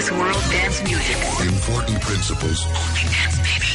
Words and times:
this 0.00 0.10
world 0.12 0.42
dance 0.50 0.82
music. 0.82 1.16
Important 1.44 2.00
principles. 2.00 2.64
Only 2.64 3.04
dance, 3.12 3.36
baby. 3.44 3.70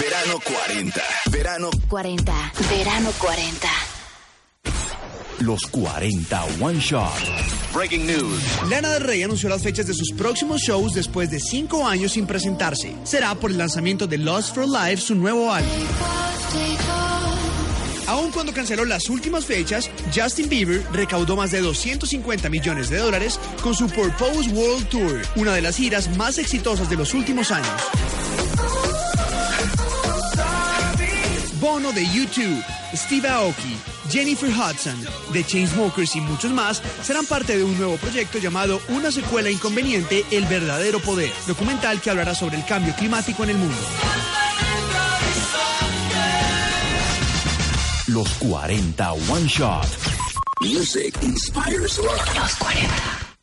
Verano 0.00 0.38
40. 0.40 1.02
Verano 1.30 1.70
40. 1.88 2.32
Verano 2.70 3.10
40. 3.18 3.68
Los 5.40 5.62
40 5.66 6.44
One 6.60 6.80
Shot. 6.80 7.12
Breaking 7.74 8.06
news. 8.06 8.42
Lana 8.70 8.88
del 8.90 9.02
Rey 9.02 9.22
anunció 9.22 9.50
las 9.50 9.62
fechas 9.62 9.86
de 9.86 9.92
sus 9.92 10.12
próximos 10.12 10.62
shows 10.62 10.94
después 10.94 11.30
de 11.30 11.38
cinco 11.38 11.86
años 11.86 12.12
sin 12.12 12.26
presentarse. 12.26 12.94
Será 13.04 13.34
por 13.34 13.50
el 13.50 13.58
lanzamiento 13.58 14.06
de 14.06 14.16
Lost 14.16 14.54
for 14.54 14.66
Life, 14.66 15.02
su 15.02 15.14
nuevo 15.14 15.52
álbum. 15.52 15.70
Aun 18.06 18.30
cuando 18.32 18.52
canceló 18.52 18.84
las 18.84 19.08
últimas 19.08 19.44
fechas, 19.44 19.90
Justin 20.14 20.48
Bieber 20.48 20.84
recaudó 20.92 21.36
más 21.36 21.50
de 21.50 21.60
250 21.60 22.48
millones 22.48 22.90
de 22.90 22.98
dólares 22.98 23.38
con 23.62 23.74
su 23.74 23.88
Purpose 23.88 24.50
World 24.50 24.88
Tour, 24.88 25.22
una 25.36 25.54
de 25.54 25.62
las 25.62 25.76
giras 25.76 26.16
más 26.16 26.38
exitosas 26.38 26.88
de 26.90 26.96
los 26.96 27.14
últimos 27.14 27.50
años. 27.50 27.70
Bono 31.60 31.92
de 31.92 32.06
YouTube, 32.06 32.64
Steve 32.94 33.28
Aoki, 33.28 33.76
Jennifer 34.10 34.48
Hudson, 34.48 34.98
The 35.32 35.44
Chainsmokers 35.44 36.16
y 36.16 36.20
muchos 36.20 36.50
más 36.52 36.82
serán 37.02 37.26
parte 37.26 37.56
de 37.56 37.64
un 37.64 37.76
nuevo 37.76 37.96
proyecto 37.98 38.38
llamado 38.38 38.80
Una 38.88 39.12
secuela 39.12 39.50
inconveniente, 39.50 40.24
El 40.30 40.46
verdadero 40.46 41.00
poder, 41.00 41.30
documental 41.46 42.00
que 42.00 42.10
hablará 42.10 42.34
sobre 42.34 42.56
el 42.56 42.64
cambio 42.64 42.94
climático 42.96 43.44
en 43.44 43.50
el 43.50 43.58
mundo. 43.58 43.76
Los 48.12 48.28
40 48.38 49.12
One 49.12 49.46
Shot. 49.46 49.86
Music 50.62 51.14
inspires 51.22 51.96
love. 51.98 52.34
Los 52.34 52.56
40. 52.56 52.88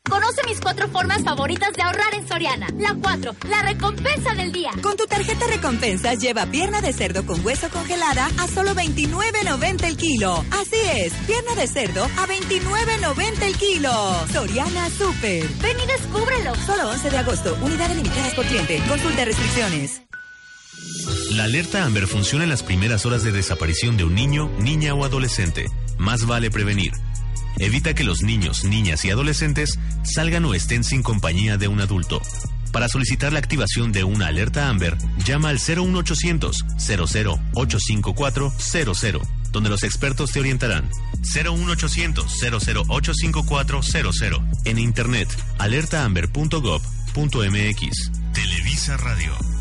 Conoce 0.09 0.41
mis 0.45 0.59
cuatro 0.59 0.89
formas 0.89 1.23
favoritas 1.23 1.71
de 1.71 1.83
ahorrar 1.83 2.13
en 2.13 2.27
Soriana. 2.27 2.67
La 2.77 2.93
4, 3.01 3.33
la 3.49 3.61
recompensa 3.61 4.35
del 4.35 4.51
día. 4.51 4.71
Con 4.83 4.97
tu 4.97 5.05
tarjeta 5.05 5.47
recompensas 5.47 6.19
lleva 6.19 6.47
pierna 6.47 6.81
de 6.81 6.91
cerdo 6.91 7.25
con 7.25 7.45
hueso 7.45 7.69
congelada 7.69 8.27
a 8.39 8.47
solo 8.49 8.73
29.90 8.73 9.85
el 9.85 9.95
kilo. 9.95 10.43
Así 10.51 10.81
es, 10.95 11.13
pierna 11.25 11.55
de 11.55 11.67
cerdo 11.67 12.03
a 12.03 12.27
29.90 12.27 13.43
el 13.43 13.57
kilo. 13.57 13.91
Soriana 14.33 14.89
Super. 14.89 15.47
Ven 15.61 15.77
y 15.81 15.87
descúbrelo. 15.87 16.53
Solo 16.65 16.89
11 16.89 17.09
de 17.09 17.17
agosto, 17.17 17.57
unidades 17.61 17.95
limitadas 17.95 18.33
por 18.33 18.45
cliente. 18.45 18.81
Consulta 18.89 19.23
restricciones. 19.23 20.06
La 21.38 21.43
alerta 21.43 21.85
Amber 21.85 22.07
funciona 22.07 22.45
en 22.45 22.49
las 22.49 22.63
primeras 22.63 23.05
horas 23.05 23.21
de 23.21 23.31
desaparición 23.31 23.95
de 23.95 24.03
un 24.03 24.16
niño, 24.16 24.49
niña 24.57 24.95
o 24.95 25.05
adolescente. 25.05 25.67
Más 25.99 26.25
vale 26.25 26.49
prevenir. 26.49 26.93
Evita 27.59 27.93
que 27.93 28.03
los 28.03 28.23
niños, 28.23 28.64
niñas 28.64 29.05
y 29.05 29.11
adolescentes 29.11 29.77
salgan 30.02 30.45
o 30.45 30.55
estén 30.55 30.83
sin 30.83 31.03
compañía 31.03 31.58
de 31.58 31.67
un 31.67 31.80
adulto. 31.80 32.23
Para 32.71 32.89
solicitar 32.89 33.33
la 33.33 33.37
activación 33.37 33.92
de 33.92 34.03
una 34.03 34.30
alerta 34.30 34.67
Amber, 34.67 34.98
llama 35.25 35.49
al 35.49 35.59
01800 35.59 36.65
00 36.80 37.39
854 37.54 38.52
00, 38.58 39.21
donde 39.52 39.69
los 39.69 39.83
expertos 39.83 40.31
te 40.31 40.39
orientarán. 40.39 40.89
01800 41.21 42.39
00 42.39 42.83
854 42.87 43.83
00. 43.83 44.43
En 44.65 44.80
internet, 44.80 45.30
alertaamber.gov.mx. 45.59 48.11
Televisa 48.33 48.98
Radio. 48.98 49.56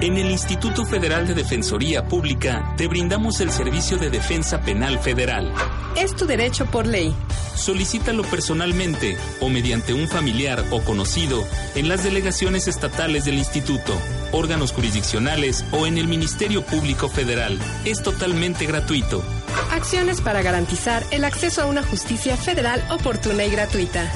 En 0.00 0.16
el 0.16 0.30
Instituto 0.30 0.86
Federal 0.86 1.26
de 1.26 1.34
Defensoría 1.34 2.04
Pública 2.04 2.72
te 2.76 2.86
brindamos 2.86 3.40
el 3.40 3.50
servicio 3.50 3.98
de 3.98 4.10
defensa 4.10 4.60
penal 4.60 5.00
federal. 5.00 5.52
Es 5.96 6.14
tu 6.14 6.24
derecho 6.24 6.66
por 6.66 6.86
ley. 6.86 7.12
Solicítalo 7.56 8.22
personalmente 8.22 9.16
o 9.40 9.48
mediante 9.48 9.94
un 9.94 10.06
familiar 10.06 10.64
o 10.70 10.84
conocido 10.84 11.42
en 11.74 11.88
las 11.88 12.04
delegaciones 12.04 12.68
estatales 12.68 13.24
del 13.24 13.38
instituto, 13.38 13.92
órganos 14.30 14.70
jurisdiccionales 14.70 15.64
o 15.72 15.84
en 15.84 15.98
el 15.98 16.06
Ministerio 16.06 16.64
Público 16.64 17.08
Federal. 17.08 17.58
Es 17.84 18.00
totalmente 18.00 18.66
gratuito. 18.66 19.24
Acciones 19.72 20.20
para 20.20 20.42
garantizar 20.42 21.02
el 21.10 21.24
acceso 21.24 21.62
a 21.62 21.66
una 21.66 21.82
justicia 21.82 22.36
federal 22.36 22.84
oportuna 22.88 23.44
y 23.44 23.50
gratuita. 23.50 24.12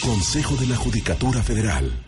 Consejo 0.00 0.54
de 0.54 0.68
la 0.68 0.76
Judicatura 0.76 1.42
Federal. 1.42 2.03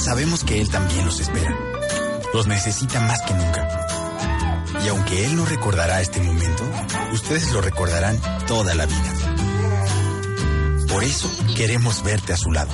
Sabemos 0.00 0.44
que 0.44 0.60
Él 0.62 0.70
también 0.70 1.04
los 1.04 1.20
espera. 1.20 1.54
Los 2.32 2.46
necesita 2.46 3.00
más 3.00 3.20
que 3.20 3.34
nunca. 3.34 3.86
Y 4.82 4.88
aunque 4.88 5.26
Él 5.26 5.36
no 5.36 5.44
recordará 5.44 6.00
este 6.00 6.20
momento, 6.20 6.64
ustedes 7.12 7.52
lo 7.52 7.60
recordarán 7.60 8.18
toda 8.46 8.74
la 8.74 8.86
vida. 8.86 9.14
Por 10.88 11.04
eso 11.04 11.30
queremos 11.54 12.02
verte 12.02 12.32
a 12.32 12.38
su 12.38 12.50
lado. 12.50 12.72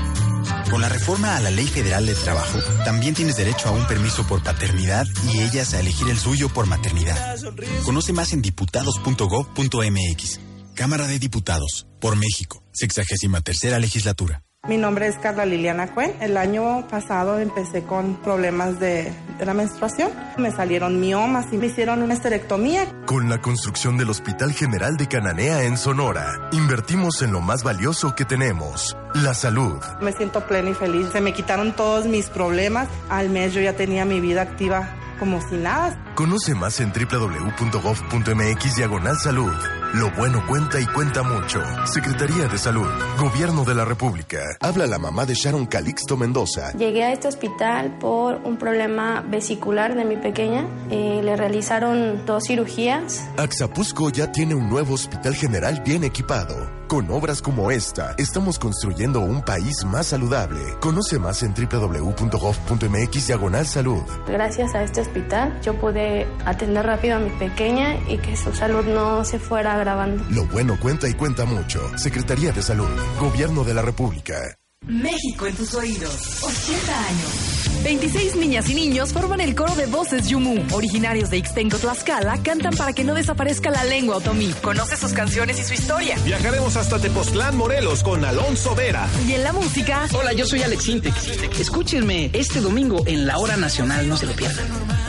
Con 0.70 0.80
la 0.80 0.88
reforma 0.88 1.36
a 1.36 1.40
la 1.40 1.50
Ley 1.50 1.66
Federal 1.66 2.06
de 2.06 2.14
Trabajo, 2.14 2.60
también 2.84 3.14
tienes 3.14 3.36
derecho 3.36 3.70
a 3.70 3.72
un 3.72 3.88
permiso 3.88 4.24
por 4.28 4.44
paternidad 4.44 5.04
y 5.32 5.40
ellas 5.40 5.74
a 5.74 5.80
elegir 5.80 6.08
el 6.08 6.18
suyo 6.18 6.48
por 6.48 6.66
maternidad. 6.66 7.36
Conoce 7.84 8.12
más 8.12 8.32
en 8.34 8.42
diputados.gov.mx. 8.42 10.40
Cámara 10.74 11.08
de 11.08 11.18
Diputados, 11.18 11.88
por 12.00 12.14
México, 12.14 12.62
63 12.72 13.42
tercera 13.42 13.80
legislatura. 13.80 14.45
Mi 14.68 14.78
nombre 14.78 15.06
es 15.06 15.16
Carla 15.18 15.46
Liliana 15.46 15.86
Cuen. 15.86 16.12
El 16.20 16.36
año 16.36 16.88
pasado 16.88 17.38
empecé 17.38 17.84
con 17.84 18.16
problemas 18.16 18.80
de, 18.80 19.12
de, 19.38 19.46
la 19.46 19.54
menstruación. 19.54 20.10
Me 20.38 20.50
salieron 20.50 20.98
miomas 20.98 21.46
y 21.52 21.56
me 21.56 21.66
hicieron 21.66 22.02
una 22.02 22.14
esterectomía. 22.14 22.84
Con 23.06 23.28
la 23.28 23.38
construcción 23.38 23.96
del 23.96 24.10
Hospital 24.10 24.52
General 24.52 24.96
de 24.96 25.06
Cananea 25.06 25.62
en 25.62 25.76
Sonora, 25.78 26.48
invertimos 26.50 27.22
en 27.22 27.30
lo 27.30 27.40
más 27.40 27.62
valioso 27.62 28.16
que 28.16 28.24
tenemos, 28.24 28.96
la 29.14 29.34
salud. 29.34 29.80
Me 30.00 30.12
siento 30.12 30.44
plena 30.48 30.70
y 30.70 30.74
feliz. 30.74 31.10
Se 31.12 31.20
me 31.20 31.32
quitaron 31.32 31.76
todos 31.76 32.06
mis 32.06 32.28
problemas. 32.28 32.88
Al 33.08 33.30
mes 33.30 33.54
yo 33.54 33.60
ya 33.60 33.74
tenía 33.74 34.04
mi 34.04 34.18
vida 34.18 34.42
activa 34.42 34.88
como 35.20 35.40
si 35.48 35.56
nada. 35.56 35.96
Conoce 36.14 36.54
más 36.54 36.80
en 36.80 36.92
www.gov.mx 36.92 38.76
diagonal 38.76 39.16
salud. 39.16 39.54
Lo 39.94 40.10
bueno 40.10 40.44
cuenta 40.46 40.80
y 40.80 40.86
cuenta 40.86 41.22
mucho. 41.22 41.62
Secretaría 41.86 42.48
de 42.48 42.58
Salud, 42.58 42.88
Gobierno 43.18 43.64
de 43.64 43.74
la 43.74 43.84
República. 43.84 44.38
Habla 44.60 44.86
la 44.86 44.98
mamá 44.98 45.24
de 45.24 45.34
Sharon 45.34 45.66
Calixto 45.66 46.16
Mendoza. 46.16 46.72
Llegué 46.72 47.04
a 47.04 47.12
este 47.12 47.28
hospital 47.28 47.96
por 47.98 48.36
un 48.44 48.58
problema 48.58 49.24
vesicular 49.26 49.94
de 49.94 50.04
mi 50.04 50.16
pequeña. 50.16 50.66
Eh, 50.90 51.20
le 51.22 51.36
realizaron 51.36 52.26
dos 52.26 52.44
cirugías. 52.44 53.26
Axapusco 53.38 54.10
ya 54.10 54.32
tiene 54.32 54.54
un 54.54 54.68
nuevo 54.68 54.94
hospital 54.94 55.34
general 55.34 55.82
bien 55.84 56.04
equipado. 56.04 56.70
Con 56.88 57.10
obras 57.10 57.42
como 57.42 57.72
esta, 57.72 58.14
estamos 58.16 58.60
construyendo 58.60 59.18
un 59.20 59.42
país 59.42 59.84
más 59.84 60.06
saludable. 60.06 60.60
Conoce 60.80 61.18
más 61.18 61.42
en 61.42 61.52
www.gov.mx 61.52 63.26
diagonal 63.26 63.66
salud. 63.66 64.02
Gracias 64.28 64.72
a 64.76 64.84
este 64.84 65.00
hospital, 65.00 65.60
yo 65.62 65.74
pude 65.80 66.28
atender 66.44 66.86
rápido 66.86 67.16
a 67.16 67.18
mi 67.18 67.30
pequeña 67.30 67.96
y 68.08 68.18
que 68.18 68.36
su 68.36 68.54
salud 68.54 68.84
no 68.84 69.24
se 69.24 69.40
fuera 69.40 69.74
agravando. 69.74 70.22
Lo 70.30 70.46
bueno 70.46 70.78
cuenta 70.80 71.08
y 71.08 71.14
cuenta 71.14 71.44
mucho. 71.44 71.80
Secretaría 71.98 72.52
de 72.52 72.62
Salud, 72.62 72.88
Gobierno 73.18 73.64
de 73.64 73.74
la 73.74 73.82
República. 73.82 74.56
México 74.84 75.46
en 75.46 75.54
tus 75.56 75.74
oídos. 75.74 76.42
80 76.42 77.06
años. 77.08 77.82
26 77.82 78.36
niñas 78.36 78.70
y 78.70 78.74
niños 78.74 79.12
forman 79.12 79.40
el 79.40 79.54
coro 79.54 79.74
de 79.74 79.86
voces 79.86 80.28
Yumu. 80.28 80.62
Originarios 80.72 81.28
de 81.30 81.38
Ixtenco, 81.38 81.76
Tlaxcala, 81.78 82.40
cantan 82.42 82.74
para 82.76 82.92
que 82.92 83.02
no 83.02 83.14
desaparezca 83.14 83.70
la 83.70 83.84
lengua 83.84 84.16
otomí. 84.16 84.52
Conoce 84.62 84.96
sus 84.96 85.12
canciones 85.12 85.58
y 85.58 85.64
su 85.64 85.74
historia. 85.74 86.16
Viajaremos 86.24 86.76
hasta 86.76 87.00
Tepoztlán, 87.00 87.56
Morelos, 87.56 88.02
con 88.02 88.24
Alonso 88.24 88.74
Vera. 88.76 89.08
Y 89.26 89.32
en 89.32 89.42
la 89.44 89.52
música... 89.52 90.06
Hola, 90.12 90.32
yo 90.32 90.46
soy 90.46 90.62
Alex 90.62 90.88
Intec. 90.88 91.14
Escúchenme 91.58 92.30
este 92.32 92.60
domingo 92.60 93.02
en 93.06 93.26
la 93.26 93.38
Hora 93.38 93.56
Nacional, 93.56 94.08
no 94.08 94.16
se 94.16 94.26
lo 94.26 94.34
pierdan. 94.34 94.66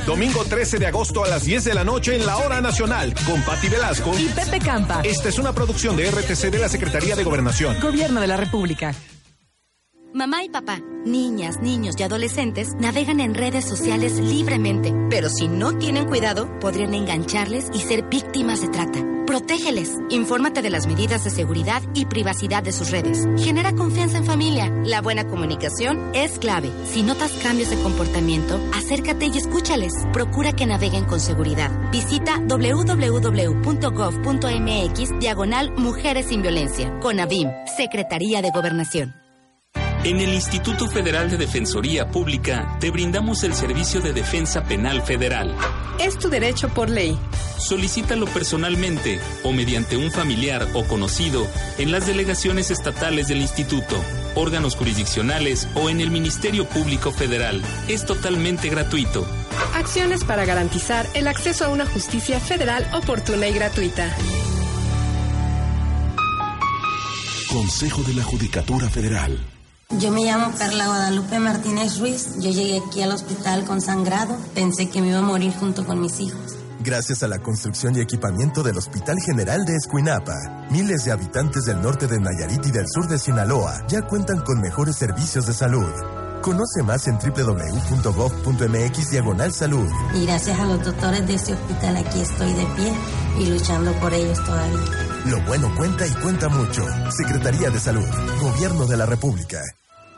Domingo 0.08 0.44
13 0.44 0.80
de 0.80 0.88
agosto 0.88 1.24
a 1.24 1.28
las 1.28 1.44
10 1.44 1.66
de 1.66 1.74
la 1.75 1.84
noche 1.84 2.16
en 2.16 2.25
la 2.25 2.38
Hora 2.38 2.62
Nacional 2.62 3.14
con 3.25 3.42
Patti 3.44 3.69
Velasco 3.69 4.12
y 4.18 4.25
Pepe 4.30 4.60
Campa. 4.60 5.02
Esta 5.04 5.30
es 5.30 5.38
una 5.38 5.54
producción 5.54 5.96
de 5.98 6.10
RTC 6.10 6.50
de 6.50 6.60
la 6.60 6.69
Secretaría 6.69 7.16
de 7.16 7.24
Gobernación. 7.24 7.80
Gobierno 7.80 8.22
de 8.22 8.28
la 8.28 8.38
República. 8.38 8.96
Mamá 10.18 10.44
y 10.44 10.50
papá, 10.50 10.81
niñas, 11.06 11.62
niños 11.62 11.94
y 12.00 12.02
adolescentes 12.02 12.74
navegan 12.80 13.19
en 13.19 13.36
redes 13.36 13.66
sociales 13.66 14.18
libremente, 14.18 14.92
pero 15.12 15.30
si 15.30 15.48
no 15.48 15.78
tienen 15.78 16.08
cuidado, 16.08 16.50
podrían 16.60 16.96
engancharles 16.96 17.68
y 17.72 17.81
ser 17.81 18.02
víctimas 18.10 18.62
de 18.62 18.69
trata. 18.69 18.98
Protégeles, 19.28 19.96
infórmate 20.10 20.64
de 20.64 20.72
las 20.72 20.88
medidas 20.88 21.24
de 21.24 21.30
seguridad 21.30 21.84
y 21.94 22.06
privacidad 22.06 22.64
de 22.64 22.72
sus 22.72 22.90
redes. 22.90 23.28
Genera 23.38 23.74
confianza 23.74 24.18
en 24.18 24.25
familia. 24.25 24.72
La 24.86 25.02
buena 25.02 25.28
comunicación 25.28 26.10
es 26.16 26.40
clave. 26.40 26.72
Si 26.86 27.04
notas 27.04 27.34
cambios 27.44 27.69
de 27.69 27.78
comportamiento, 27.78 28.60
acércate 28.74 29.28
y 29.28 29.38
escúchales. 29.38 29.94
Procura 30.14 30.52
que 30.52 30.66
naveguen 30.66 31.06
con 31.06 31.19
seguridad. 31.19 31.69
Visita 31.92 32.40
www.gov.mx 32.40 33.60
diagonal 35.19 35.74
Mujeres 35.78 36.25
sin 36.25 36.42
Violencia. 36.42 37.00
Con 37.02 37.19
ABIM, 37.19 37.52
Secretaría 37.78 38.42
de 38.42 38.50
Gobernación. 38.50 39.26
En 40.03 40.21
el 40.21 40.33
Instituto 40.33 40.88
Federal 40.88 41.29
de 41.29 41.38
Defensoría 41.38 42.09
Pública 42.09 42.77
te 42.79 42.91
brindamos 42.91 43.44
el 43.44 43.53
servicio 43.53 43.99
de 43.99 44.13
defensa 44.13 44.63
penal 44.63 45.01
federal. 45.01 45.55
Es 45.99 46.17
tu 46.17 46.29
derecho 46.29 46.69
por 46.69 46.89
ley. 46.89 47.17
Solicítalo 47.57 48.27
personalmente 48.27 49.19
o 49.44 49.51
mediante 49.51 49.97
un 49.97 50.11
familiar 50.11 50.67
o 50.75 50.83
conocido 50.83 51.45
en 51.77 51.91
las 51.91 52.05
delegaciones 52.05 52.69
estatales 52.71 53.27
del 53.27 53.41
instituto, 53.41 53.99
órganos 54.35 54.75
jurisdiccionales 54.75 55.67
o 55.75 55.89
en 55.89 55.99
el 55.99 56.11
Ministerio 56.11 56.69
Público 56.69 57.11
Federal. 57.11 57.61
Es 57.88 58.05
totalmente 58.05 58.69
gratuito. 58.69 59.27
Acciones 59.73 60.23
para 60.23 60.45
garantizar 60.45 61.07
el 61.15 61.27
acceso 61.27 61.65
a 61.65 61.69
una 61.69 61.85
justicia 61.85 62.39
federal 62.39 62.88
oportuna 62.94 63.47
y 63.47 63.53
gratuita. 63.53 64.15
Consejo 67.49 68.03
de 68.03 68.13
la 68.13 68.23
Judicatura 68.23 68.88
Federal. 68.89 69.56
Yo 69.89 70.12
me 70.12 70.25
llamo 70.25 70.51
Perla 70.57 70.86
Guadalupe 70.88 71.39
Martínez 71.39 72.00
Ruiz. 72.00 72.36
Yo 72.39 72.51
llegué 72.51 72.81
aquí 72.86 73.01
al 73.01 73.13
hospital 73.13 73.63
con 73.63 73.80
sangrado. 73.80 74.38
Pensé 74.54 74.89
que 74.89 75.00
me 75.01 75.07
iba 75.07 75.19
a 75.19 75.22
morir 75.22 75.54
junto 75.57 75.86
con 75.86 76.01
mis 76.01 76.19
hijos. 76.19 76.57
Gracias 76.81 77.24
a 77.24 77.28
la 77.30 77.39
construcción 77.39 77.95
y 77.95 78.01
equipamiento 78.01 78.63
del 78.63 78.78
Hospital 78.78 79.18
General 79.22 79.63
de 79.66 79.78
Escuinapa, 79.78 80.36
miles 80.69 81.06
de 81.06 81.13
habitantes 81.13 81.63
del 81.66 81.81
norte 81.81 82.07
de 82.07 82.19
Nayarit 82.19 82.66
y 82.66 82.72
del 82.72 82.88
sur 82.88 83.07
de 83.07 83.18
Sinaloa 83.18 83.88
ya 83.88 84.01
cuentan 84.01 84.42
con 84.42 84.60
mejores 84.60 84.98
servicios 84.98 85.48
de 85.48 85.54
salud. 85.54 85.90
Conoce 86.42 86.83
más 86.83 87.07
en 87.07 87.18
www.gov.mx 87.18 89.10
diagonal 89.10 89.54
salud. 89.54 89.90
Y 90.13 90.25
gracias 90.25 90.60
a 90.60 90.66
los 90.66 90.83
doctores 90.83 91.25
de 91.28 91.36
este 91.36 91.54
hospital 91.54 91.95
aquí 91.98 92.19
estoy 92.19 92.54
de 92.54 92.66
pie 92.75 92.94
y 93.40 93.45
luchando 93.48 93.94
por 93.94 94.13
ellos 94.13 94.38
todavía. 94.45 95.06
Lo 95.29 95.41
bueno 95.41 95.74
cuenta 95.75 96.07
y 96.07 96.12
cuenta 96.12 96.47
mucho. 96.47 96.85
Secretaría 97.12 97.69
de 97.69 97.79
Salud, 97.79 98.07
Gobierno 98.41 98.85
de 98.85 98.95
la 98.95 99.06
República. 99.06 99.62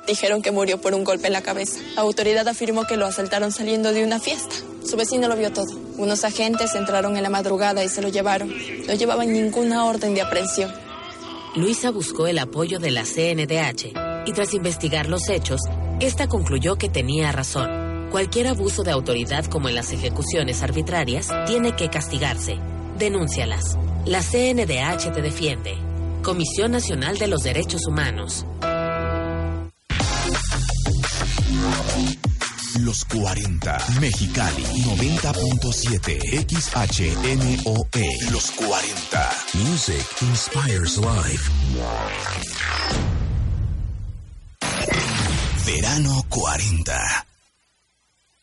Dijeron 0.06 0.44
que 0.44 0.52
murió 0.52 0.80
por 0.80 0.94
un 0.94 1.04
golpe 1.04 1.28
en 1.28 1.34
la 1.34 1.42
cabeza. 1.42 1.80
La 1.96 2.04
autoridad 2.04 2.48
afirmó 2.48 2.86
que 2.86 2.96
lo 2.96 3.08
asaltaron 3.08 3.52
saliendo 3.52 3.92
de 3.92 4.04
una 4.04 4.20
fiesta. 4.20 4.56
Su 4.86 4.98
vecino 4.98 5.28
lo 5.28 5.36
vio 5.36 5.52
todo. 5.52 5.76
Unos 5.98 6.24
agentes 6.24 6.76
entraron 6.76 7.18
en 7.18 7.24
la 7.24 7.30
madrugada 7.32 7.84
y 7.84 7.90
se 7.90 8.04
lo 8.04 8.10
llevaron. 8.10 8.54
No 8.88 8.94
llevaban 8.94 9.34
ninguna 9.34 9.86
orden 9.86 10.14
de 10.14 10.22
aprehensión. 10.22 10.72
Luisa 11.56 11.90
buscó 11.90 12.28
el 12.28 12.38
apoyo 12.38 12.78
de 12.78 12.92
la 12.92 13.04
CNDH 13.04 14.28
y 14.28 14.34
tras 14.34 14.54
investigar 14.54 15.10
los 15.10 15.28
hechos, 15.30 15.62
esta 16.00 16.28
concluyó 16.28 16.76
que 16.76 16.90
tenía 16.90 17.32
razón. 17.32 18.10
Cualquier 18.12 18.48
abuso 18.48 18.84
de 18.84 18.92
autoridad 18.92 19.46
como 19.46 19.70
en 19.70 19.76
las 19.76 19.92
ejecuciones 19.92 20.62
arbitrarias 20.62 21.30
tiene 21.48 21.76
que 21.76 21.90
castigarse. 21.90 22.60
Denúncialas. 23.00 23.76
La 24.06 24.22
CNDH 24.22 25.12
te 25.14 25.22
defiende. 25.22 25.78
Comisión 26.24 26.72
Nacional 26.72 27.18
de 27.18 27.28
los 27.28 27.44
Derechos 27.44 27.86
Humanos. 27.88 28.46
Los 32.80 33.06
40. 33.06 33.78
Mexicali 34.00 34.64
90.7 34.64 36.48
XHNOE. 36.48 38.32
Los 38.32 38.52
40. 38.52 39.30
Music 39.54 40.06
inspires 40.22 40.98
life. 40.98 41.52
Verano 45.66 46.26
40. 46.30 47.29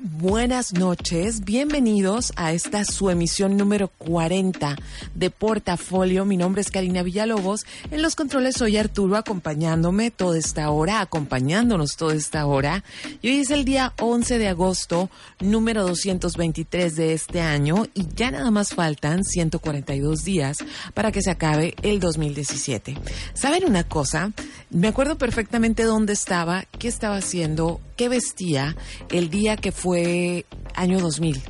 Buenas 0.00 0.72
noches, 0.74 1.44
bienvenidos 1.44 2.32
a 2.36 2.52
esta 2.52 2.84
su 2.84 3.10
emisión 3.10 3.56
número 3.56 3.88
40 3.88 4.76
de 5.14 5.30
Portafolio. 5.30 6.24
Mi 6.24 6.36
nombre 6.36 6.60
es 6.60 6.70
Karina 6.70 7.02
Villalobos, 7.02 7.66
en 7.90 8.02
los 8.02 8.14
controles 8.14 8.56
soy 8.56 8.76
Arturo 8.76 9.16
acompañándome 9.16 10.10
toda 10.10 10.38
esta 10.38 10.70
hora, 10.70 11.00
acompañándonos 11.00 11.96
toda 11.96 12.14
esta 12.14 12.46
hora. 12.46 12.84
Y 13.22 13.28
hoy 13.28 13.40
es 13.40 13.50
el 13.50 13.64
día 13.64 13.92
11 14.00 14.38
de 14.38 14.48
agosto, 14.48 15.10
número 15.40 15.86
223 15.86 16.96
de 16.96 17.12
este 17.12 17.40
año 17.40 17.86
y 17.94 18.06
ya 18.14 18.30
nada 18.30 18.50
más 18.50 18.74
faltan 18.74 19.24
142 19.24 20.24
días 20.24 20.58
para 20.94 21.12
que 21.12 21.22
se 21.22 21.30
acabe 21.30 21.74
el 21.82 22.00
2017. 22.00 22.96
¿Saben 23.34 23.64
una 23.64 23.84
cosa? 23.84 24.32
Me 24.70 24.88
acuerdo 24.88 25.18
perfectamente 25.18 25.82
dónde 25.84 26.12
estaba, 26.12 26.64
qué 26.78 26.88
estaba 26.88 27.16
haciendo, 27.16 27.80
qué 27.98 28.08
vestía 28.08 28.76
el 29.10 29.28
día 29.28 29.56
que 29.56 29.72
fue 29.72 30.46
año 30.74 31.00
2000. 31.00 31.42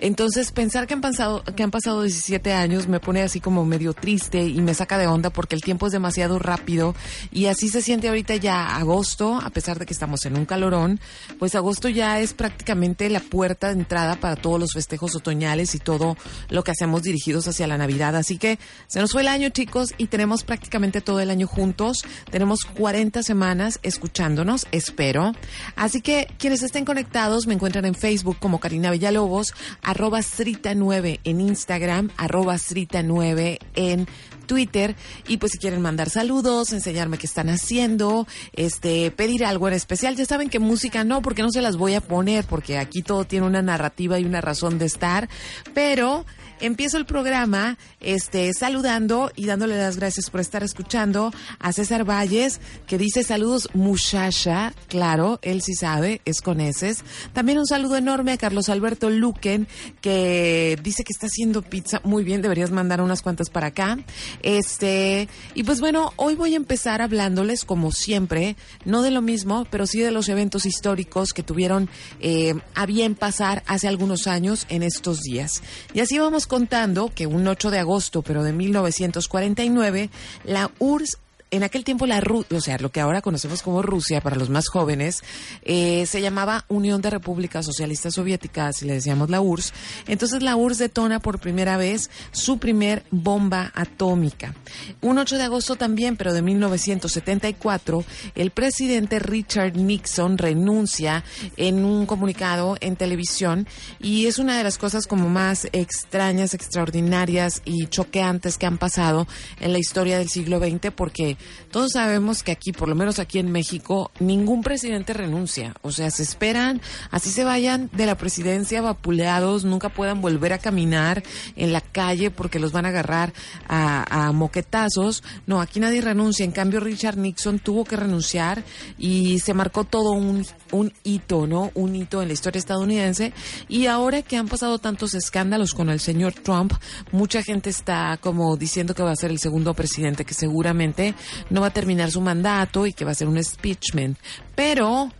Entonces, 0.00 0.50
pensar 0.52 0.86
que 0.86 0.94
han 0.94 1.00
pasado 1.00 1.42
que 1.44 1.62
han 1.62 1.70
pasado 1.70 2.02
17 2.02 2.52
años 2.52 2.88
me 2.88 3.00
pone 3.00 3.22
así 3.22 3.40
como 3.40 3.64
medio 3.64 3.92
triste 3.92 4.42
y 4.42 4.60
me 4.60 4.74
saca 4.74 4.98
de 4.98 5.06
onda 5.06 5.30
porque 5.30 5.54
el 5.54 5.62
tiempo 5.62 5.86
es 5.86 5.92
demasiado 5.92 6.38
rápido 6.38 6.94
y 7.32 7.46
así 7.46 7.68
se 7.68 7.82
siente 7.82 8.08
ahorita 8.08 8.36
ya 8.36 8.76
agosto, 8.76 9.40
a 9.42 9.50
pesar 9.50 9.78
de 9.78 9.86
que 9.86 9.92
estamos 9.92 10.24
en 10.26 10.36
un 10.36 10.46
calorón, 10.46 11.00
pues 11.38 11.54
agosto 11.54 11.88
ya 11.88 12.20
es 12.20 12.34
prácticamente 12.34 13.10
la 13.10 13.20
puerta 13.20 13.68
de 13.68 13.74
entrada 13.74 14.16
para 14.16 14.36
todos 14.36 14.58
los 14.58 14.72
festejos 14.72 15.14
otoñales 15.14 15.74
y 15.74 15.78
todo 15.78 16.16
lo 16.48 16.64
que 16.64 16.70
hacemos 16.70 17.02
dirigidos 17.02 17.46
hacia 17.48 17.66
la 17.66 17.78
Navidad. 17.78 18.16
Así 18.16 18.38
que 18.38 18.58
se 18.86 19.00
nos 19.00 19.12
fue 19.12 19.22
el 19.22 19.28
año, 19.28 19.50
chicos, 19.50 19.94
y 19.98 20.06
tenemos 20.06 20.44
prácticamente 20.44 21.00
todo 21.00 21.20
el 21.20 21.30
año 21.30 21.46
juntos. 21.46 22.04
Tenemos 22.30 22.60
40 22.64 23.22
semanas 23.22 23.78
escuchándonos, 23.82 24.66
espero. 24.72 25.32
Así 25.76 26.00
que 26.00 26.28
quienes 26.38 26.62
estén 26.62 26.84
conectados 26.84 27.46
me 27.46 27.54
encuentran 27.54 27.84
en 27.84 27.94
Facebook 27.94 28.38
como 28.38 28.60
Karina 28.60 28.90
Villalobos, 28.90 29.54
arroba 29.90 30.20
Srita9 30.20 31.20
en 31.24 31.40
Instagram, 31.40 32.10
arroba 32.16 32.54
Srita9 32.54 33.58
en 33.74 34.06
Twitter. 34.46 34.96
Y 35.28 35.36
pues 35.36 35.52
si 35.52 35.58
quieren 35.58 35.80
mandar 35.80 36.10
saludos, 36.10 36.72
enseñarme 36.72 37.18
qué 37.18 37.26
están 37.26 37.48
haciendo, 37.48 38.26
este, 38.52 39.10
pedir 39.10 39.44
algo 39.44 39.68
en 39.68 39.74
especial, 39.74 40.16
ya 40.16 40.24
saben 40.24 40.48
que 40.48 40.58
música 40.58 41.04
no, 41.04 41.22
porque 41.22 41.42
no 41.42 41.50
se 41.50 41.62
las 41.62 41.76
voy 41.76 41.94
a 41.94 42.00
poner, 42.00 42.44
porque 42.44 42.78
aquí 42.78 43.02
todo 43.02 43.24
tiene 43.24 43.46
una 43.46 43.62
narrativa 43.62 44.18
y 44.18 44.24
una 44.24 44.40
razón 44.40 44.78
de 44.78 44.86
estar, 44.86 45.28
pero 45.74 46.24
empiezo 46.60 46.96
el 46.96 47.06
programa 47.06 47.78
este, 48.00 48.52
saludando 48.54 49.30
y 49.36 49.46
dándole 49.46 49.76
las 49.76 49.96
gracias 49.96 50.30
por 50.30 50.40
estar 50.40 50.62
escuchando 50.62 51.32
a 51.58 51.72
César 51.72 52.04
Valles, 52.08 52.60
que 52.86 52.98
dice 52.98 53.24
saludos 53.24 53.68
muchacha, 53.74 54.72
claro, 54.88 55.38
él 55.42 55.62
sí 55.62 55.74
sabe, 55.74 56.20
es 56.24 56.40
con 56.40 56.60
eses. 56.60 57.04
También 57.32 57.58
un 57.58 57.66
saludo 57.66 57.96
enorme 57.96 58.32
a 58.32 58.38
Carlos 58.38 58.68
Alberto 58.68 59.10
Luquen, 59.10 59.68
que 60.00 60.78
dice 60.82 61.04
que 61.04 61.12
está 61.12 61.26
haciendo 61.26 61.62
pizza 61.62 62.00
muy 62.04 62.24
bien, 62.24 62.42
deberías 62.42 62.70
mandar 62.70 63.00
unas 63.00 63.22
cuantas 63.22 63.50
para 63.50 63.68
acá. 63.68 63.98
Este, 64.42 65.28
y 65.54 65.62
pues 65.62 65.80
bueno, 65.80 66.12
hoy 66.16 66.34
voy 66.34 66.54
a 66.54 66.56
empezar 66.56 67.02
hablándoles, 67.02 67.64
como 67.64 67.92
siempre, 67.92 68.56
no 68.84 69.02
de 69.02 69.10
lo 69.10 69.22
mismo, 69.22 69.66
pero 69.70 69.86
sí 69.86 70.00
de 70.00 70.10
los 70.10 70.28
eventos 70.28 70.66
históricos 70.66 71.32
que 71.32 71.42
tuvieron 71.42 71.88
eh, 72.20 72.54
a 72.74 72.86
bien 72.86 73.14
pasar 73.14 73.62
hace 73.66 73.88
algunos 73.88 74.26
años 74.26 74.66
en 74.68 74.82
estos 74.82 75.20
días. 75.20 75.62
Y 75.94 76.00
así 76.00 76.18
vamos 76.18 76.46
contando 76.50 77.12
que 77.14 77.28
un 77.28 77.46
8 77.46 77.70
de 77.70 77.78
agosto, 77.78 78.22
pero 78.22 78.42
de 78.42 78.52
1949, 78.52 80.10
la 80.44 80.72
URSS 80.80 81.18
en 81.50 81.62
aquel 81.62 81.84
tiempo 81.84 82.06
la 82.06 82.20
Rusia, 82.20 82.56
o 82.56 82.60
sea, 82.60 82.78
lo 82.78 82.90
que 82.90 83.00
ahora 83.00 83.22
conocemos 83.22 83.62
como 83.62 83.82
Rusia 83.82 84.20
para 84.20 84.36
los 84.36 84.50
más 84.50 84.68
jóvenes, 84.68 85.22
eh, 85.62 86.06
se 86.06 86.20
llamaba 86.20 86.64
Unión 86.68 87.02
de 87.02 87.10
Repúblicas 87.10 87.66
Socialistas 87.66 88.14
Soviéticas 88.14 88.82
y 88.82 88.86
le 88.86 88.94
decíamos 88.94 89.30
la 89.30 89.40
URSS. 89.40 89.72
Entonces 90.06 90.42
la 90.42 90.56
URSS 90.56 90.78
detona 90.78 91.20
por 91.20 91.40
primera 91.40 91.76
vez 91.76 92.10
su 92.30 92.58
primer 92.58 93.04
bomba 93.10 93.72
atómica. 93.74 94.54
Un 95.00 95.18
8 95.18 95.38
de 95.38 95.44
agosto 95.44 95.76
también, 95.76 96.16
pero 96.16 96.32
de 96.32 96.42
1974, 96.42 98.04
el 98.34 98.50
presidente 98.50 99.18
Richard 99.18 99.76
Nixon 99.76 100.38
renuncia 100.38 101.24
en 101.56 101.84
un 101.84 102.06
comunicado 102.06 102.76
en 102.80 102.96
televisión 102.96 103.66
y 103.98 104.26
es 104.26 104.38
una 104.38 104.56
de 104.56 104.64
las 104.64 104.78
cosas 104.78 105.06
como 105.06 105.28
más 105.28 105.68
extrañas, 105.72 106.54
extraordinarias 106.54 107.62
y 107.64 107.86
choqueantes 107.86 108.58
que 108.58 108.66
han 108.66 108.78
pasado 108.78 109.26
en 109.60 109.72
la 109.72 109.78
historia 109.78 110.18
del 110.18 110.28
siglo 110.28 110.58
XX 110.58 110.90
porque 110.94 111.36
todos 111.70 111.92
sabemos 111.92 112.42
que 112.42 112.52
aquí, 112.52 112.72
por 112.72 112.88
lo 112.88 112.94
menos 112.94 113.18
aquí 113.18 113.38
en 113.38 113.52
México, 113.52 114.10
ningún 114.18 114.62
presidente 114.62 115.12
renuncia. 115.12 115.74
O 115.82 115.92
sea, 115.92 116.10
se 116.10 116.22
esperan, 116.22 116.80
así 117.10 117.30
se 117.30 117.44
vayan 117.44 117.90
de 117.92 118.06
la 118.06 118.16
presidencia 118.16 118.82
vapuleados, 118.82 119.64
nunca 119.64 119.88
puedan 119.88 120.20
volver 120.20 120.52
a 120.52 120.58
caminar 120.58 121.22
en 121.56 121.72
la 121.72 121.80
calle 121.80 122.30
porque 122.30 122.58
los 122.58 122.72
van 122.72 122.86
a 122.86 122.88
agarrar 122.88 123.32
a, 123.68 124.32
moquetazos. 124.32 125.22
No, 125.46 125.60
aquí 125.60 125.80
nadie 125.80 126.00
renuncia. 126.00 126.44
En 126.44 126.52
cambio, 126.52 126.80
Richard 126.80 127.16
Nixon 127.16 127.58
tuvo 127.58 127.84
que 127.84 127.96
renunciar 127.96 128.64
y 128.98 129.38
se 129.38 129.54
marcó 129.54 129.84
todo 129.84 130.12
un, 130.12 130.44
un 130.72 130.92
hito, 131.04 131.46
¿no? 131.46 131.70
Un 131.74 131.94
hito 131.94 132.22
en 132.22 132.28
la 132.28 132.34
historia 132.34 132.58
estadounidense. 132.58 133.32
Y 133.68 133.86
ahora 133.86 134.22
que 134.22 134.36
han 134.36 134.48
pasado 134.48 134.78
tantos 134.78 135.14
escándalos 135.14 135.74
con 135.74 135.88
el 135.90 136.00
señor 136.00 136.32
Trump, 136.32 136.72
mucha 137.12 137.42
gente 137.42 137.70
está 137.70 138.18
como 138.20 138.56
diciendo 138.56 138.94
que 138.94 139.02
va 139.02 139.12
a 139.12 139.16
ser 139.16 139.30
el 139.30 139.38
segundo 139.38 139.74
presidente 139.74 140.24
que 140.24 140.34
seguramente 140.34 141.14
no 141.50 141.60
va 141.60 141.68
a 141.68 141.72
terminar 141.72 142.10
su 142.10 142.20
mandato 142.20 142.86
y 142.86 142.92
que 142.92 143.04
va 143.04 143.12
a 143.12 143.14
ser 143.14 143.28
un 143.28 143.42
speechman. 143.42 144.16
Pero 144.54 145.10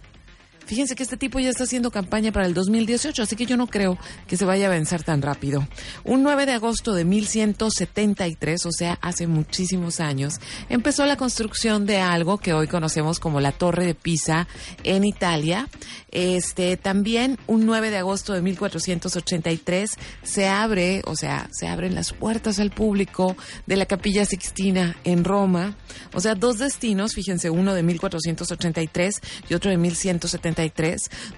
Fíjense 0.71 0.95
que 0.95 1.03
este 1.03 1.17
tipo 1.17 1.41
ya 1.41 1.51
está 1.51 1.65
haciendo 1.65 1.91
campaña 1.91 2.31
para 2.31 2.47
el 2.47 2.55
2018, 2.55 3.25
así 3.25 3.35
que 3.35 3.45
yo 3.45 3.57
no 3.57 3.67
creo 3.67 3.99
que 4.29 4.37
se 4.37 4.45
vaya 4.45 4.69
a 4.69 4.71
vencer 4.71 5.03
tan 5.03 5.21
rápido. 5.21 5.67
Un 6.05 6.23
9 6.23 6.47
de 6.47 6.53
agosto 6.53 6.95
de 6.95 7.05
1173, 7.05 8.67
o 8.67 8.71
sea, 8.71 8.97
hace 9.03 9.27
muchísimos 9.27 9.99
años, 9.99 10.35
empezó 10.69 11.07
la 11.07 11.17
construcción 11.17 11.87
de 11.87 11.99
algo 11.99 12.39
que 12.39 12.53
hoy 12.53 12.69
conocemos 12.69 13.19
como 13.19 13.41
la 13.41 13.51
Torre 13.51 13.85
de 13.85 13.97
Pisa 13.97 14.47
en 14.85 15.03
Italia. 15.03 15.69
Este, 16.13 16.77
también 16.77 17.37
un 17.49 17.67
9 17.67 17.91
de 17.91 17.99
agosto 17.99 18.33
de 18.33 18.41
1483 18.41 19.91
se 20.23 20.47
abre, 20.47 21.03
o 21.05 21.17
sea, 21.17 21.49
se 21.51 21.67
abren 21.67 21.97
las 21.97 22.13
puertas 22.13 22.61
al 22.61 22.71
público 22.71 23.37
de 23.67 23.75
la 23.75 23.87
Capilla 23.87 24.25
Sixtina 24.25 24.97
en 25.03 25.25
Roma. 25.25 25.77
O 26.15 26.21
sea, 26.21 26.37
dos 26.37 26.59
destinos, 26.59 27.15
fíjense, 27.15 27.51
uno 27.51 27.75
de 27.75 27.83
1483 27.83 29.21
y 29.49 29.55
otro 29.55 29.73
de 29.73 29.77
1173 29.77 30.60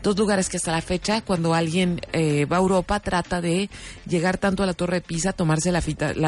dos 0.02 0.18
lugares 0.18 0.48
que 0.48 0.56
hasta 0.56 0.72
la 0.72 0.82
fecha, 0.82 1.20
cuando 1.22 1.54
alguien 1.54 2.00
eh, 2.12 2.44
va 2.46 2.56
a 2.56 2.60
Europa, 2.60 3.00
trata 3.00 3.40
de 3.40 3.70
llegar 4.06 4.38
tanto 4.38 4.62
a 4.62 4.66
la 4.66 4.74
Torre 4.74 4.96
de 4.96 5.00
Pisa, 5.02 5.32
tomarse 5.32 5.72
la, 5.72 5.82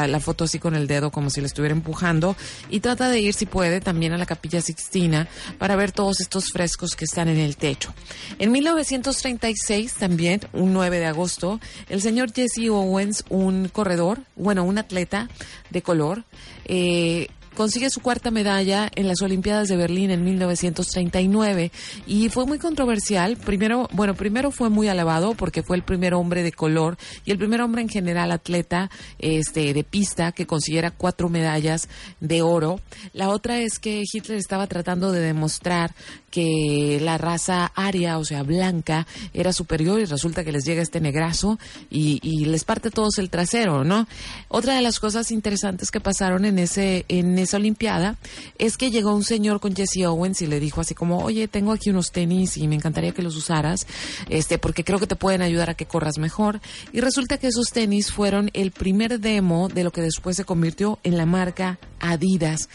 la, 0.07 0.21
foto 0.21 0.45
así 0.45 0.59
con 0.59 0.75
el 0.75 0.87
dedo 0.87 1.11
como 1.11 1.31
si 1.31 1.41
le 1.41 1.47
estuviera 1.47 1.75
empujando, 1.75 2.37
y 2.71 2.81
trata 2.81 3.09
de 3.09 3.21
ir, 3.21 3.35
si 3.35 3.47
puede, 3.47 3.81
también 3.81 4.13
a 4.13 4.19
la 4.19 4.27
Capilla 4.27 4.61
Sixtina 4.61 5.29
para 5.59 5.77
ver 5.77 5.93
todos 5.93 6.21
estos 6.21 6.51
frescos 6.51 6.97
que 6.97 7.05
están 7.05 7.29
en 7.29 7.39
el 7.39 7.57
techo. 7.57 7.95
En 8.39 8.53
1936, 8.53 9.95
también, 9.95 10.41
un 10.53 10.73
9 10.73 10.99
de 10.99 11.07
agosto, 11.07 11.61
el 11.89 12.01
señor 12.01 12.33
Jesse 12.33 12.69
Owens, 12.71 13.25
un 13.29 13.69
corredor, 13.69 14.21
bueno, 14.37 14.65
un 14.65 14.79
atleta 14.79 15.29
de 15.71 15.83
color, 15.83 16.25
eh, 16.67 17.29
consigue 17.55 17.91
su 17.91 18.01
cuarta 18.01 18.31
medalla 18.31 18.91
en 18.95 19.09
las 19.09 19.23
Olimpiadas 19.23 19.69
de 19.69 19.77
Berlín 19.77 20.11
en 20.11 20.25
1939 20.25 21.71
y 22.07 22.29
fue 22.29 22.47
muy 22.47 22.59
controversial. 22.59 23.37
Primero, 23.37 23.89
bueno, 23.93 24.15
primero 24.15 24.51
fue 24.51 24.71
muy 24.71 24.89
alabado 24.89 25.35
porque 25.35 25.63
fue 25.63 25.77
el 25.77 25.83
primer 25.83 26.15
hombre 26.15 26.43
de 26.43 26.53
color 26.53 26.97
y 27.25 27.31
el 27.31 27.39
primer 27.39 27.61
hombre 27.61 27.83
en 27.83 27.89
general 27.89 28.33
atleta 28.33 28.91
este 29.19 29.73
de 29.73 29.85
pista 29.85 30.33
que 30.33 30.47
consiguiera 30.47 30.91
cuatro 30.91 31.29
medallas 31.29 31.89
de 32.21 32.43
oro. 32.43 32.81
La 33.13 33.31
otra 33.31 33.59
es 33.61 33.79
que 33.79 34.03
Hitler 34.13 34.39
estaba 34.39 34.67
tratando 34.67 35.13
de 35.13 35.21
demostrar 35.21 35.95
que 36.31 36.99
la 37.01 37.17
raza 37.17 37.71
aria, 37.77 38.19
o 38.19 38.25
sea, 38.25 38.43
blanca, 38.43 39.07
era 39.33 39.53
superior 39.53 40.01
y 40.01 40.05
resulta 40.05 40.43
que 40.43 40.51
les 40.51 40.65
llega 40.65 40.83
este 40.83 41.01
negrazo 41.01 41.61
y, 41.91 42.19
y 42.23 42.47
les 42.47 42.65
parte 42.65 42.91
todos 42.91 43.19
el 43.19 43.31
trasero, 43.31 43.85
¿no? 43.85 44.09
Otra 44.49 44.75
de 44.75 44.83
las 44.83 44.99
cosas 44.99 45.31
interesantes 45.31 45.93
que 45.93 46.01
pasaron 46.01 46.45
en 46.45 46.59
ese 46.59 47.05
en 47.07 47.39
esa 47.45 47.57
Olimpiada 47.57 48.17
es 48.59 48.77
que 48.77 48.91
llegó 48.91 49.15
un 49.15 49.25
señor 49.25 49.61
con 49.61 49.75
Jesse 49.75 50.05
Owens 50.07 50.43
y 50.43 50.47
le 50.47 50.61
dijo 50.61 50.81
así 50.81 50.95
como, 50.95 51.19
oye, 51.19 51.49
tengo 51.49 51.73
aquí 51.73 51.91
unos 51.91 52.11
tenis 52.11 52.57
y 52.57 52.69
me 52.69 52.75
encantaría 52.75 53.13
que 53.13 53.23
los 53.23 53.37
usaras, 53.37 53.87
este, 54.29 54.59
porque 54.59 54.85
creo 54.85 54.99
que 54.99 55.07
te 55.07 55.17
pueden 55.17 55.43
ayudar 55.43 55.71
a 55.71 55.75
que 55.75 55.87
corras 55.87 56.19
mejor. 56.19 56.61
Y 56.93 57.01
resulta 57.01 57.39
que 57.39 57.49
esos 57.49 57.69
tenis 57.69 58.11
fueron 58.11 58.51
el 58.53 58.71
primer 58.71 59.21
demo 59.21 59.69
de 59.69 59.85
lo 59.85 59.93
que 59.93 60.03
después 60.03 60.37
se 60.37 60.45
convirtió 60.45 60.99
en 61.03 61.17
la 61.17 61.27
marca 61.27 61.79
Adidas. 62.05 62.69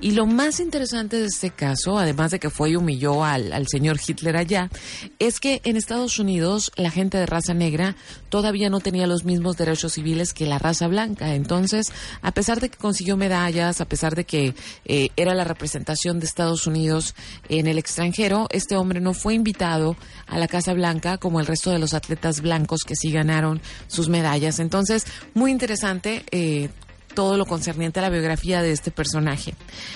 Y 0.00 0.12
lo 0.12 0.26
más 0.26 0.60
interesante 0.60 1.18
de 1.18 1.26
este 1.26 1.50
caso, 1.50 1.98
además 1.98 2.30
de 2.30 2.38
que 2.38 2.50
fue 2.50 2.70
y 2.70 2.76
humilló 2.76 3.24
al, 3.24 3.52
al 3.52 3.66
señor 3.66 3.98
Hitler 4.06 4.36
allá, 4.36 4.70
es 5.18 5.40
que 5.40 5.60
en 5.64 5.76
Estados 5.76 6.20
Unidos 6.20 6.70
la 6.76 6.90
gente 6.90 7.18
de 7.18 7.26
raza 7.26 7.52
negra 7.52 7.96
todavía 8.28 8.70
no 8.70 8.78
tenía 8.80 9.08
los 9.08 9.24
mismos 9.24 9.56
derechos 9.56 9.94
civiles 9.94 10.32
que 10.32 10.46
la 10.46 10.58
raza 10.58 10.86
blanca. 10.86 11.34
Entonces, 11.34 11.92
a 12.22 12.32
pesar 12.32 12.60
de 12.60 12.68
que 12.68 12.78
consiguió 12.78 13.16
medallas, 13.16 13.80
a 13.80 13.88
pesar 13.88 14.14
de 14.14 14.24
que 14.24 14.54
eh, 14.84 15.08
era 15.16 15.34
la 15.34 15.44
representación 15.44 16.20
de 16.20 16.26
Estados 16.26 16.66
Unidos 16.66 17.14
en 17.48 17.66
el 17.66 17.78
extranjero, 17.78 18.46
este 18.50 18.76
hombre 18.76 19.00
no 19.00 19.14
fue 19.14 19.34
invitado 19.34 19.96
a 20.26 20.38
la 20.38 20.46
Casa 20.46 20.72
Blanca 20.74 21.18
como 21.18 21.40
el 21.40 21.46
resto 21.46 21.70
de 21.70 21.78
los 21.78 21.92
atletas 21.92 22.40
blancos 22.40 22.82
que 22.86 22.94
sí 22.94 23.10
ganaron 23.10 23.60
sus 23.88 24.08
medallas. 24.08 24.60
Entonces, 24.60 25.06
muy 25.34 25.50
interesante. 25.50 26.24
Eh, 26.30 26.68
todo 27.16 27.36
lo 27.36 27.46
concerniente 27.46 27.98
a 27.98 28.02
la 28.02 28.10
biografía 28.10 28.62
de 28.62 28.70
este 28.70 28.92
personaje. 28.92 29.54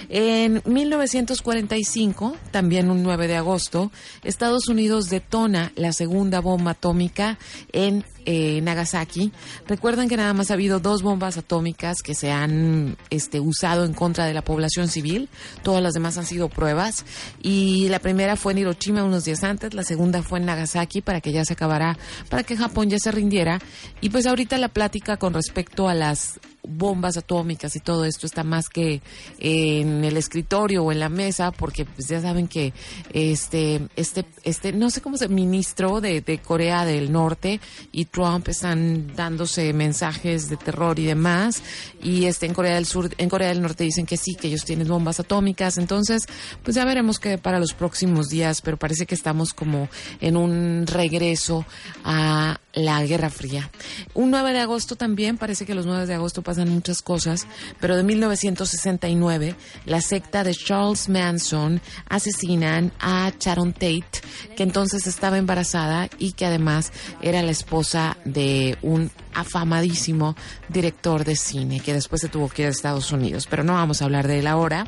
En 0.09 0.62
1945, 0.65 2.35
también 2.50 2.91
un 2.91 3.05
9 3.05 3.29
de 3.29 3.37
agosto, 3.37 3.93
Estados 4.25 4.67
Unidos 4.67 5.09
detona 5.09 5.71
la 5.77 5.93
segunda 5.93 6.41
bomba 6.41 6.73
atómica 6.73 7.39
en 7.73 8.05
eh, 8.25 8.61
Nagasaki. 8.62 9.33
Recuerden 9.67 10.09
que 10.09 10.17
nada 10.17 10.33
más 10.35 10.50
ha 10.50 10.55
habido 10.55 10.81
dos 10.81 11.03
bombas 11.03 11.37
atómicas 11.37 11.99
que 12.03 12.15
se 12.15 12.31
han 12.31 12.97
este, 13.11 13.41
usado 13.41 13.85
en 13.85 13.95
contra 13.95 14.27
de 14.27 14.35
la 14.35 14.43
población 14.43 14.89
civil. 14.89 15.29
Todas 15.62 15.83
las 15.83 15.95
demás 15.95 16.19
han 16.19 16.27
sido 16.27 16.49
pruebas. 16.49 17.05
Y 17.43 17.89
la 17.89 17.99
primera 17.99 18.37
fue 18.37 18.53
en 18.53 18.59
Hiroshima 18.59 19.05
unos 19.05 19.25
días 19.25 19.45
antes, 19.45 19.75
la 19.75 19.85
segunda 19.85 20.23
fue 20.23 20.39
en 20.39 20.47
Nagasaki 20.47 21.00
para 21.00 21.21
que 21.21 21.33
ya 21.33 21.45
se 21.45 21.53
acabara, 21.53 21.99
para 22.29 22.43
que 22.43 22.57
Japón 22.57 22.91
ya 22.91 22.99
se 22.99 23.12
rindiera. 23.12 23.61
Y 24.00 24.11
pues 24.11 24.27
ahorita 24.27 24.59
la 24.59 24.69
plática 24.69 25.17
con 25.17 25.35
respecto 25.35 25.89
a 25.89 25.95
las 25.95 26.41
bombas 26.62 27.17
atómicas 27.17 27.75
y 27.77 27.81
todo 27.81 28.05
esto 28.05 28.27
está 28.27 28.45
más 28.45 28.69
que 28.69 29.00
en 29.39 30.05
el 30.05 30.17
escritorio 30.17 30.85
o 30.85 30.93
en 30.93 31.00
la 31.00 31.09
mesa 31.09 31.53
porque 31.53 31.85
pues 31.85 32.09
ya 32.09 32.21
saben 32.21 32.49
que 32.49 32.73
este 33.12 33.89
este 33.97 34.25
este 34.45 34.73
no 34.73 34.91
sé 34.91 35.00
cómo 35.00 35.17
se 35.17 35.29
ministro 35.29 36.00
de, 36.00 36.21
de 36.21 36.39
Corea 36.39 36.85
del 36.85 37.12
Norte 37.12 37.61
y 37.93 38.07
Trump 38.11 38.49
están 38.49 39.14
dándose 39.14 39.73
mensajes 39.73 40.49
de 40.49 40.57
terror 40.57 40.99
y 40.99 41.07
demás 41.07 41.62
y 42.02 42.26
este 42.26 42.47
en 42.47 42.55
Corea 42.55 42.75
del 42.75 42.87
Sur 42.87 43.11
en 43.17 43.29
Corea 43.29 43.49
del 43.49 43.62
Norte 43.62 43.85
dicen 43.85 44.07
que 44.07 44.17
sí 44.17 44.35
que 44.35 44.49
ellos 44.49 44.64
tienen 44.64 44.88
bombas 44.88 45.21
atómicas. 45.21 45.79
Entonces 45.79 46.23
pues 46.62 46.75
ya 46.75 46.85
veremos 46.85 47.19
qué 47.19 47.38
para 47.38 47.59
los 47.59 47.73
próximos 47.73 48.29
días 48.29 48.61
pero 48.61 48.76
parece 48.76 49.07
que 49.07 49.14
estamos 49.14 49.55
como 49.55 49.88
en 50.21 50.37
un 50.37 50.87
regreso 50.87 51.64
a 52.05 52.59
la 52.73 53.05
Guerra 53.05 53.31
Fría. 53.31 53.71
Un 54.15 54.31
9 54.31 54.53
de 54.53 54.61
agosto 54.61 54.97
también, 54.97 55.39
parece 55.39 55.67
que 55.67 55.75
los 55.75 55.87
9 55.87 56.07
de 56.07 56.15
agosto 56.15 56.43
pasan 56.43 56.69
muchas 56.69 57.03
cosas, 57.03 57.47
pero 57.81 57.97
de 57.97 58.03
1969, 58.03 59.55
la 59.87 60.00
secta 60.00 60.45
de 60.45 60.55
Charles 60.55 61.09
Manson 61.09 61.81
asesinan 62.09 62.93
a 63.00 63.33
Sharon 63.39 63.73
Tate, 63.73 64.21
que 64.57 64.62
entonces 64.62 65.07
estaba 65.07 65.39
embarazada 65.39 66.09
y 66.19 66.33
que 66.33 66.47
además 66.47 66.93
era 67.23 67.43
la 67.43 67.50
esposa 67.50 68.17
de 68.25 68.79
un 68.83 69.11
afamadísimo 69.35 70.37
director 70.69 71.25
de 71.25 71.37
cine 71.37 71.81
que 71.81 71.93
después 71.93 72.21
se 72.21 72.29
tuvo 72.29 72.49
que 72.49 72.62
ir 72.62 72.69
a 72.69 72.71
Estados 72.71 73.12
Unidos, 73.12 73.47
pero 73.49 73.62
no 73.62 73.75
vamos 73.75 74.03
a 74.03 74.05
hablar 74.05 74.27
de 74.27 74.41
él 74.41 74.47
ahora. 74.47 74.87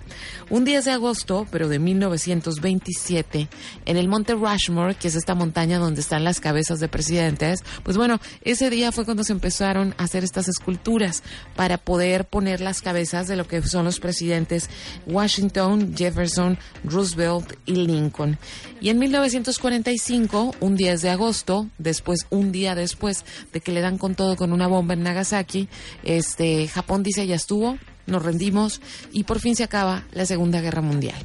Un 0.50 0.64
10 0.64 0.84
de 0.84 0.90
agosto, 0.92 1.46
pero 1.50 1.68
de 1.68 1.78
1927, 1.78 3.48
en 3.84 3.96
el 3.96 4.08
Monte 4.08 4.34
Rushmore, 4.34 4.94
que 4.94 5.08
es 5.08 5.14
esta 5.14 5.34
montaña 5.34 5.78
donde 5.78 6.00
están 6.00 6.24
las 6.24 6.40
cabezas 6.40 6.80
de 6.80 6.88
presidentes, 6.88 7.62
pues 7.82 7.96
bueno, 7.96 8.20
ese 8.42 8.70
día 8.70 8.92
fue 8.92 9.04
cuando 9.04 9.24
se 9.24 9.32
empezaron 9.32 9.94
a 9.98 10.04
hacer 10.04 10.24
estas 10.24 10.48
esculturas 10.48 11.22
para 11.56 11.78
poder 11.78 12.26
poner 12.26 12.60
las 12.60 12.82
cabezas 12.82 13.28
de 13.28 13.36
lo 13.36 13.46
que 13.46 13.62
son 13.62 13.84
los 13.84 14.00
presidentes 14.00 14.68
Washington, 15.06 15.94
Jefferson, 15.96 16.58
Roosevelt 16.84 17.54
y 17.66 17.76
Lincoln. 17.76 18.38
Y 18.80 18.90
en 18.90 18.98
1945, 18.98 20.56
un 20.60 20.76
10 20.76 21.02
de 21.02 21.10
agosto, 21.10 21.68
después, 21.78 22.26
un 22.30 22.52
día 22.52 22.74
después 22.74 23.24
de 23.52 23.60
que 23.60 23.72
le 23.72 23.80
dan 23.80 23.98
con 23.98 24.14
todo 24.14 24.36
con 24.36 24.52
una 24.52 24.66
bomba 24.66 24.94
en 24.94 25.02
Nagasaki, 25.02 25.68
este, 26.02 26.68
Japón 26.68 27.02
dice 27.02 27.26
ya 27.26 27.36
estuvo, 27.36 27.78
nos 28.06 28.22
rendimos 28.22 28.80
y 29.12 29.24
por 29.24 29.40
fin 29.40 29.56
se 29.56 29.64
acaba 29.64 30.04
la 30.12 30.26
Segunda 30.26 30.60
Guerra 30.60 30.82
Mundial. 30.82 31.16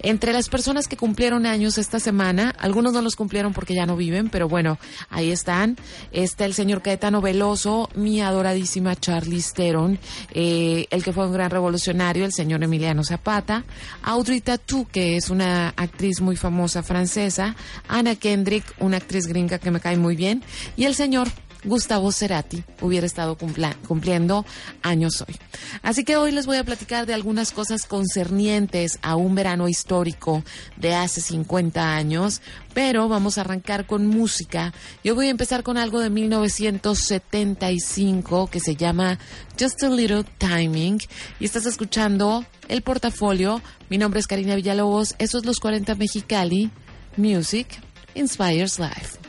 Entre 0.00 0.32
las 0.32 0.48
personas 0.48 0.88
que 0.88 0.96
cumplieron 0.96 1.46
años 1.46 1.78
esta 1.78 2.00
semana, 2.00 2.54
algunos 2.58 2.92
no 2.92 3.02
los 3.02 3.16
cumplieron 3.16 3.52
porque 3.52 3.74
ya 3.74 3.86
no 3.86 3.96
viven, 3.96 4.28
pero 4.28 4.48
bueno, 4.48 4.78
ahí 5.10 5.30
están. 5.30 5.76
Está 6.12 6.44
el 6.44 6.54
señor 6.54 6.82
Caetano 6.82 7.20
Veloso, 7.20 7.88
mi 7.94 8.20
adoradísima 8.20 8.94
Charlize 8.96 9.52
Theron, 9.54 9.98
eh, 10.32 10.86
el 10.90 11.02
que 11.02 11.12
fue 11.12 11.26
un 11.26 11.32
gran 11.32 11.50
revolucionario, 11.50 12.24
el 12.24 12.32
señor 12.32 12.62
Emiliano 12.62 13.04
Zapata, 13.04 13.64
Audrey 14.02 14.40
Tautou, 14.40 14.86
que 14.86 15.16
es 15.16 15.30
una 15.30 15.70
actriz 15.76 16.20
muy 16.20 16.36
famosa 16.36 16.82
francesa, 16.82 17.56
Anna 17.88 18.16
Kendrick, 18.16 18.64
una 18.78 18.98
actriz 18.98 19.26
gringa 19.26 19.58
que 19.58 19.70
me 19.70 19.80
cae 19.80 19.96
muy 19.96 20.16
bien, 20.16 20.42
y 20.76 20.84
el 20.84 20.94
señor 20.94 21.28
Gustavo 21.66 22.10
Cerati 22.12 22.64
hubiera 22.80 23.06
estado 23.06 23.36
cumpliendo 23.36 24.46
años 24.82 25.20
hoy. 25.20 25.36
Así 25.82 26.02
que 26.04 26.16
hoy 26.16 26.32
les 26.32 26.46
voy 26.46 26.56
a 26.56 26.64
platicar 26.64 27.04
de 27.06 27.12
algunas 27.14 27.52
cosas 27.52 27.84
concernientes 27.86 28.98
a 29.02 29.14
un 29.16 29.34
verano 29.34 29.68
histórico 29.68 30.42
de 30.76 30.94
hace 30.94 31.20
50 31.20 31.94
años, 31.94 32.40
pero 32.72 33.06
vamos 33.08 33.36
a 33.36 33.42
arrancar 33.42 33.86
con 33.86 34.06
música. 34.06 34.72
Yo 35.04 35.14
voy 35.14 35.26
a 35.26 35.30
empezar 35.30 35.62
con 35.62 35.76
algo 35.76 36.00
de 36.00 36.08
1975 36.10 38.46
que 38.46 38.60
se 38.60 38.76
llama 38.76 39.18
Just 39.60 39.82
a 39.82 39.90
Little 39.90 40.24
Timing 40.38 41.02
y 41.40 41.44
estás 41.44 41.66
escuchando 41.66 42.46
el 42.68 42.80
portafolio. 42.82 43.60
Mi 43.90 43.98
nombre 43.98 44.20
es 44.20 44.26
Karina 44.26 44.54
Villalobos, 44.54 45.14
eso 45.18 45.36
es 45.38 45.44
Los 45.44 45.60
40 45.60 45.94
Mexicali. 45.96 46.70
Music 47.16 47.80
Inspires 48.14 48.78
Life. 48.78 49.25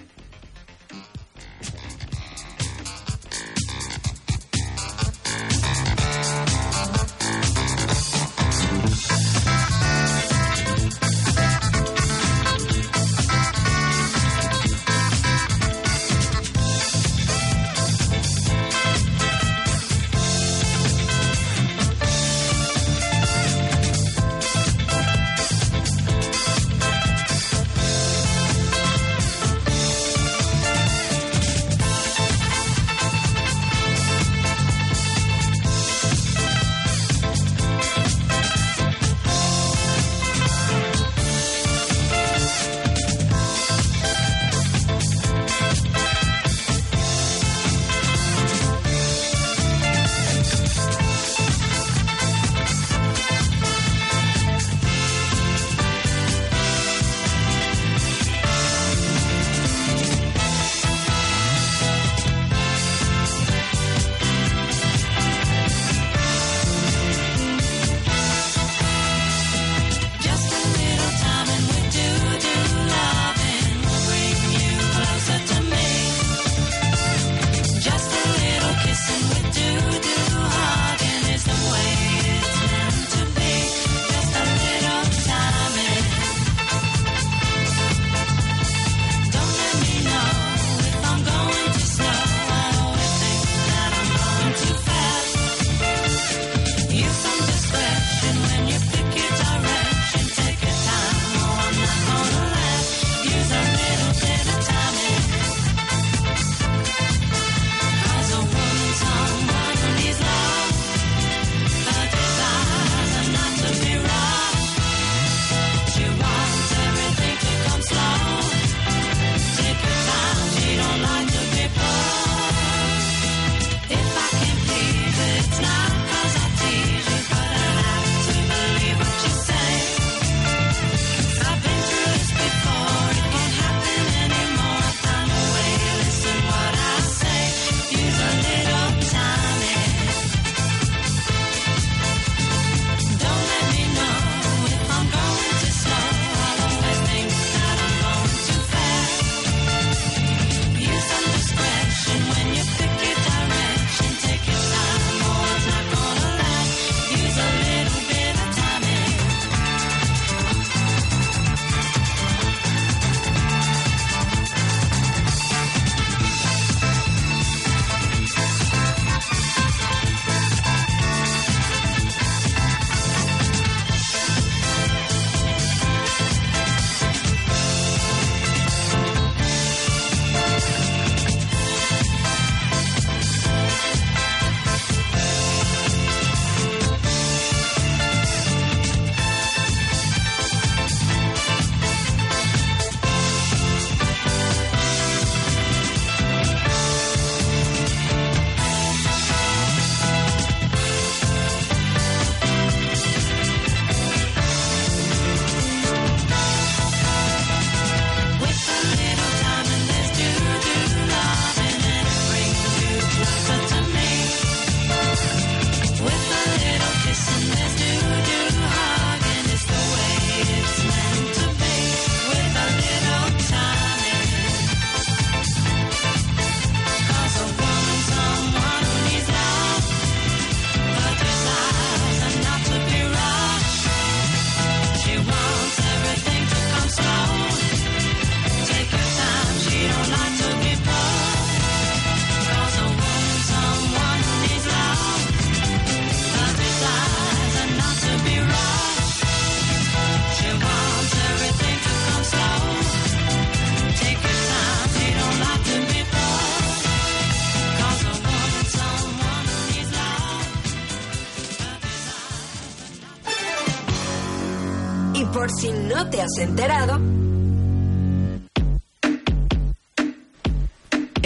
Por 265.26 265.52
si 265.52 265.72
no 265.72 266.10
te 266.10 266.22
has 266.22 266.38
enterado, 266.40 267.00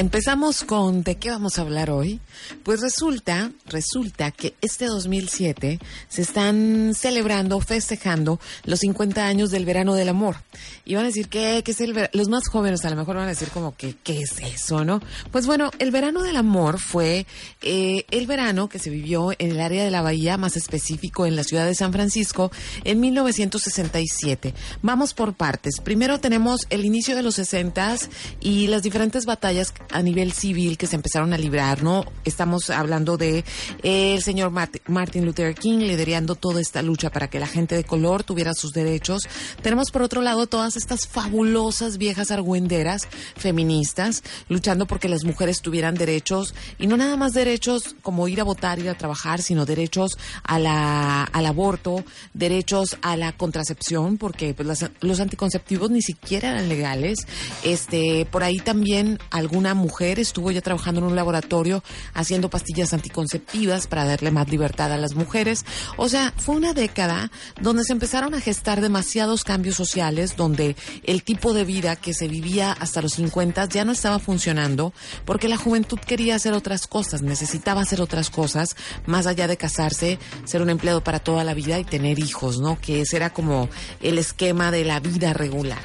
Empezamos 0.01 0.63
con 0.63 1.03
¿de 1.03 1.17
qué 1.17 1.29
vamos 1.29 1.59
a 1.59 1.61
hablar 1.61 1.91
hoy? 1.91 2.19
Pues 2.63 2.81
resulta, 2.81 3.51
resulta 3.67 4.31
que 4.31 4.55
este 4.59 4.87
2007 4.87 5.77
se 6.09 6.21
están 6.23 6.93
celebrando, 6.95 7.59
festejando 7.59 8.39
los 8.63 8.79
50 8.79 9.23
años 9.23 9.51
del 9.51 9.63
verano 9.63 9.93
del 9.93 10.09
amor. 10.09 10.37
Y 10.85 10.95
van 10.95 11.03
a 11.03 11.09
decir 11.09 11.29
que, 11.29 11.63
es 11.63 11.81
el 11.81 12.09
los 12.13 12.29
más 12.29 12.47
jóvenes 12.47 12.83
a 12.83 12.89
lo 12.89 12.95
mejor 12.95 13.17
van 13.17 13.25
a 13.25 13.29
decir 13.29 13.49
como 13.49 13.75
que 13.75 13.95
qué 14.03 14.21
es 14.21 14.39
eso, 14.39 14.83
¿no? 14.83 15.01
Pues 15.31 15.45
bueno, 15.45 15.69
el 15.77 15.91
verano 15.91 16.23
del 16.23 16.35
amor 16.35 16.79
fue 16.79 17.27
eh, 17.61 18.05
el 18.09 18.25
verano 18.25 18.69
que 18.69 18.79
se 18.79 18.89
vivió 18.89 19.33
en 19.37 19.51
el 19.51 19.59
área 19.59 19.83
de 19.83 19.91
la 19.91 20.01
bahía, 20.01 20.35
más 20.35 20.57
específico 20.57 21.27
en 21.27 21.35
la 21.35 21.43
ciudad 21.43 21.67
de 21.67 21.75
San 21.75 21.93
Francisco, 21.93 22.51
en 22.85 22.99
1967. 23.01 24.55
Vamos 24.81 25.13
por 25.13 25.35
partes. 25.35 25.79
Primero 25.79 26.19
tenemos 26.19 26.65
el 26.71 26.85
inicio 26.85 27.15
de 27.15 27.21
los 27.21 27.35
60 27.35 27.97
y 28.39 28.65
las 28.65 28.81
diferentes 28.81 29.27
batallas 29.27 29.71
a 29.91 30.01
nivel 30.01 30.31
civil 30.31 30.77
que 30.77 30.87
se 30.87 30.95
empezaron 30.95 31.33
a 31.33 31.37
librar, 31.37 31.83
¿no? 31.83 32.05
Estamos 32.25 32.69
hablando 32.69 33.17
de 33.17 33.43
eh, 33.83 34.15
el 34.15 34.21
señor 34.21 34.51
Martin 34.51 35.25
Luther 35.25 35.55
King 35.55 35.79
liderando 35.79 36.35
toda 36.35 36.61
esta 36.61 36.81
lucha 36.81 37.09
para 37.09 37.29
que 37.29 37.39
la 37.39 37.47
gente 37.47 37.75
de 37.75 37.83
color 37.83 38.23
tuviera 38.23 38.53
sus 38.53 38.71
derechos. 38.71 39.23
Tenemos 39.61 39.91
por 39.91 40.01
otro 40.01 40.21
lado 40.21 40.47
todas 40.47 40.75
estas 40.77 41.07
fabulosas 41.07 41.97
viejas 41.97 42.31
argüenderas 42.31 43.07
feministas 43.35 44.23
luchando 44.49 44.85
porque 44.87 45.09
las 45.09 45.23
mujeres 45.23 45.61
tuvieran 45.61 45.95
derechos 45.95 46.53
y 46.77 46.87
no 46.87 46.97
nada 46.97 47.17
más 47.17 47.33
derechos 47.33 47.95
como 48.01 48.27
ir 48.27 48.41
a 48.41 48.43
votar, 48.43 48.79
ir 48.79 48.89
a 48.89 48.97
trabajar, 48.97 49.41
sino 49.41 49.65
derechos 49.65 50.17
a 50.43 50.59
la, 50.59 51.23
al 51.23 51.45
aborto, 51.45 52.03
derechos 52.33 52.97
a 53.01 53.17
la 53.17 53.31
contracepción, 53.33 54.17
porque 54.17 54.53
pues, 54.53 54.85
los 55.01 55.19
anticonceptivos 55.19 55.91
ni 55.91 56.01
siquiera 56.01 56.51
eran 56.51 56.69
legales. 56.69 57.27
Este, 57.63 58.25
por 58.29 58.43
ahí 58.43 58.59
también 58.59 59.19
alguna 59.29 59.73
mujer 59.81 60.19
estuvo 60.19 60.51
ya 60.51 60.61
trabajando 60.61 61.01
en 61.01 61.07
un 61.07 61.15
laboratorio 61.15 61.83
haciendo 62.13 62.49
pastillas 62.49 62.93
anticonceptivas 62.93 63.87
para 63.87 64.05
darle 64.05 64.31
más 64.31 64.49
libertad 64.49 64.93
a 64.93 64.97
las 64.97 65.15
mujeres. 65.15 65.65
O 65.97 66.07
sea, 66.07 66.33
fue 66.37 66.55
una 66.55 66.73
década 66.73 67.31
donde 67.59 67.83
se 67.83 67.91
empezaron 67.91 68.33
a 68.33 68.39
gestar 68.41 68.79
demasiados 68.79 69.43
cambios 69.43 69.75
sociales, 69.75 70.37
donde 70.37 70.75
el 71.03 71.23
tipo 71.23 71.53
de 71.53 71.65
vida 71.65 71.95
que 71.95 72.13
se 72.13 72.27
vivía 72.27 72.71
hasta 72.71 73.01
los 73.01 73.13
50 73.13 73.65
ya 73.65 73.83
no 73.83 73.91
estaba 73.91 74.19
funcionando, 74.19 74.93
porque 75.25 75.49
la 75.49 75.57
juventud 75.57 75.99
quería 75.99 76.35
hacer 76.35 76.53
otras 76.53 76.87
cosas, 76.87 77.21
necesitaba 77.21 77.81
hacer 77.81 78.01
otras 78.01 78.29
cosas, 78.29 78.75
más 79.05 79.27
allá 79.27 79.47
de 79.47 79.57
casarse, 79.57 80.19
ser 80.45 80.61
un 80.61 80.69
empleado 80.69 81.03
para 81.03 81.19
toda 81.19 81.43
la 81.43 81.53
vida 81.53 81.79
y 81.79 81.83
tener 81.83 82.19
hijos, 82.19 82.59
¿no? 82.59 82.79
Que 82.79 83.01
ese 83.01 83.17
era 83.17 83.31
como 83.33 83.69
el 84.01 84.17
esquema 84.17 84.71
de 84.71 84.85
la 84.85 84.99
vida 84.99 85.33
regular. 85.33 85.81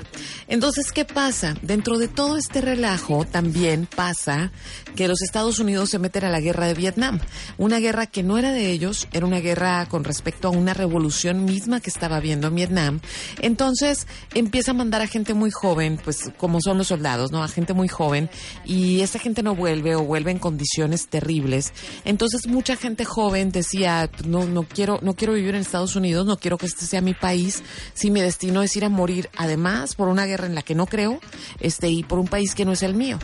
Entonces, 0.48 0.92
¿qué 0.92 1.04
pasa? 1.04 1.54
Dentro 1.62 1.98
de 1.98 2.08
todo 2.08 2.36
este 2.36 2.60
relajo 2.60 3.24
también 3.24 3.75
pasa 3.84 4.50
que 4.94 5.08
los 5.08 5.20
Estados 5.20 5.58
Unidos 5.58 5.90
se 5.90 5.98
meten 5.98 6.24
a 6.24 6.30
la 6.30 6.40
guerra 6.40 6.66
de 6.66 6.72
Vietnam. 6.72 7.20
Una 7.58 7.78
guerra 7.78 8.06
que 8.06 8.22
no 8.22 8.38
era 8.38 8.52
de 8.52 8.70
ellos, 8.70 9.08
era 9.12 9.26
una 9.26 9.40
guerra 9.40 9.86
con 9.90 10.04
respecto 10.04 10.48
a 10.48 10.52
una 10.52 10.72
revolución 10.72 11.44
misma 11.44 11.80
que 11.80 11.90
estaba 11.90 12.20
viendo 12.20 12.48
en 12.48 12.54
Vietnam. 12.54 13.00
Entonces 13.42 14.06
empieza 14.34 14.70
a 14.70 14.74
mandar 14.74 15.02
a 15.02 15.06
gente 15.06 15.34
muy 15.34 15.50
joven, 15.50 16.00
pues 16.02 16.30
como 16.38 16.60
son 16.62 16.78
los 16.78 16.86
soldados, 16.86 17.32
¿no? 17.32 17.42
A 17.42 17.48
gente 17.48 17.74
muy 17.74 17.88
joven 17.88 18.30
y 18.64 19.00
esa 19.02 19.18
gente 19.18 19.42
no 19.42 19.54
vuelve 19.54 19.94
o 19.94 20.04
vuelve 20.04 20.30
en 20.30 20.38
condiciones 20.38 21.08
terribles. 21.08 21.72
Entonces 22.04 22.46
mucha 22.46 22.76
gente 22.76 23.04
joven 23.04 23.50
decía, 23.50 24.10
no, 24.24 24.46
no 24.46 24.62
quiero, 24.62 25.00
no 25.02 25.14
quiero 25.14 25.34
vivir 25.34 25.54
en 25.54 25.60
Estados 25.60 25.96
Unidos, 25.96 26.24
no 26.24 26.38
quiero 26.38 26.56
que 26.56 26.66
este 26.66 26.86
sea 26.86 27.00
mi 27.00 27.14
país, 27.14 27.62
si 27.94 28.10
mi 28.10 28.20
destino 28.20 28.62
es 28.62 28.76
ir 28.76 28.84
a 28.84 28.88
morir, 28.88 29.28
además 29.36 29.94
por 29.94 30.08
una 30.08 30.26
guerra 30.26 30.46
en 30.46 30.54
la 30.54 30.62
que 30.62 30.74
no 30.74 30.86
creo, 30.86 31.20
este, 31.60 31.88
y 31.88 32.02
por 32.02 32.18
un 32.18 32.28
país 32.28 32.54
que 32.54 32.64
no 32.64 32.72
es 32.72 32.82
el 32.82 32.94
mío. 32.94 33.18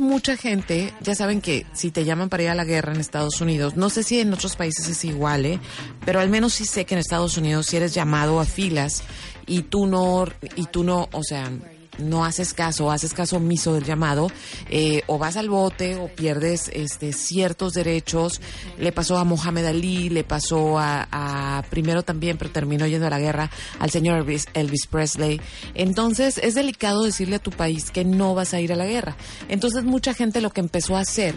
Mucha 0.00 0.36
gente, 0.36 0.92
ya 1.00 1.14
saben 1.14 1.40
que 1.40 1.66
si 1.72 1.90
te 1.90 2.04
llaman 2.04 2.28
para 2.28 2.42
ir 2.42 2.48
a 2.48 2.54
la 2.54 2.64
guerra 2.64 2.92
en 2.92 3.00
Estados 3.00 3.40
Unidos, 3.40 3.76
no 3.76 3.90
sé 3.90 4.02
si 4.02 4.20
en 4.20 4.32
otros 4.32 4.56
países 4.56 4.88
es 4.88 5.04
igual, 5.04 5.46
¿eh? 5.46 5.60
pero 6.04 6.20
al 6.20 6.28
menos 6.28 6.54
sí 6.54 6.64
sé 6.64 6.84
que 6.84 6.94
en 6.94 7.00
Estados 7.00 7.36
Unidos 7.36 7.66
si 7.66 7.76
eres 7.76 7.94
llamado 7.94 8.40
a 8.40 8.44
filas 8.44 9.02
y 9.46 9.62
tú 9.62 9.86
no, 9.86 10.26
y 10.56 10.66
tú 10.66 10.84
no, 10.84 11.08
o 11.12 11.22
sea, 11.22 11.50
no 11.98 12.24
haces 12.24 12.54
caso, 12.54 12.90
haces 12.90 13.12
caso 13.12 13.36
omiso 13.36 13.74
del 13.74 13.84
llamado, 13.84 14.28
eh, 14.70 15.02
o 15.06 15.18
vas 15.18 15.36
al 15.36 15.48
bote 15.48 15.96
o 15.96 16.08
pierdes 16.08 16.70
este, 16.72 17.12
ciertos 17.12 17.74
derechos. 17.74 18.40
Le 18.78 18.92
pasó 18.92 19.18
a 19.18 19.24
Mohamed 19.24 19.66
Ali, 19.66 20.08
le 20.08 20.24
pasó 20.24 20.78
a, 20.78 21.62
primero 21.70 22.02
también, 22.02 22.38
pero 22.38 22.50
terminó 22.50 22.86
yendo 22.86 23.06
a 23.06 23.10
la 23.10 23.18
guerra, 23.18 23.50
al 23.78 23.90
señor 23.90 24.18
Elvis, 24.18 24.46
Elvis, 24.54 24.86
Presley. 24.86 25.40
Entonces 25.74 26.38
es 26.38 26.54
delicado 26.54 27.02
decirle 27.02 27.36
a 27.36 27.38
tu 27.38 27.50
país 27.50 27.90
que 27.90 28.04
no 28.04 28.34
vas 28.34 28.54
a 28.54 28.60
ir 28.60 28.72
a 28.72 28.76
la 28.76 28.86
guerra. 28.86 29.16
Entonces 29.48 29.84
mucha 29.84 30.14
gente 30.14 30.40
lo 30.40 30.50
que 30.50 30.60
empezó 30.60 30.96
a 30.96 31.00
hacer 31.00 31.34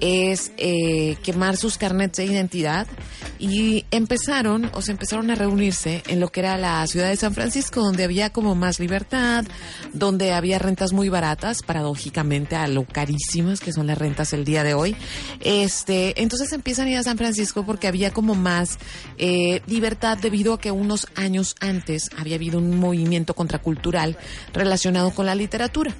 es 0.00 0.52
eh, 0.56 1.16
quemar 1.22 1.56
sus 1.56 1.78
carnets 1.78 2.18
de 2.18 2.26
identidad 2.26 2.86
y 3.38 3.84
empezaron, 3.90 4.70
o 4.74 4.82
se 4.82 4.92
empezaron 4.92 5.30
a 5.30 5.34
reunirse 5.34 6.02
en 6.06 6.20
lo 6.20 6.28
que 6.28 6.40
era 6.40 6.56
la 6.56 6.86
ciudad 6.86 7.08
de 7.08 7.16
San 7.16 7.34
Francisco, 7.34 7.80
donde 7.80 8.04
había 8.04 8.30
como 8.30 8.54
más 8.54 8.80
libertad, 8.80 9.44
donde 9.98 10.32
había 10.32 10.58
rentas 10.58 10.92
muy 10.92 11.08
baratas, 11.08 11.62
paradójicamente 11.62 12.56
a 12.56 12.68
lo 12.68 12.84
carísimas 12.84 13.60
que 13.60 13.72
son 13.72 13.86
las 13.86 13.98
rentas 13.98 14.32
el 14.32 14.44
día 14.44 14.62
de 14.62 14.74
hoy. 14.74 14.96
Este, 15.40 16.20
entonces 16.20 16.52
empiezan 16.52 16.86
a 16.86 16.90
ir 16.90 16.98
a 16.98 17.02
San 17.02 17.16
Francisco 17.16 17.64
porque 17.64 17.88
había 17.88 18.12
como 18.12 18.34
más 18.34 18.78
eh, 19.18 19.62
libertad 19.66 20.18
debido 20.18 20.54
a 20.54 20.60
que 20.60 20.70
unos 20.70 21.06
años 21.14 21.54
antes 21.60 22.10
había 22.16 22.36
habido 22.36 22.58
un 22.58 22.78
movimiento 22.78 23.34
contracultural 23.34 24.16
relacionado 24.52 25.10
con 25.10 25.26
la 25.26 25.34
literatura. 25.34 25.94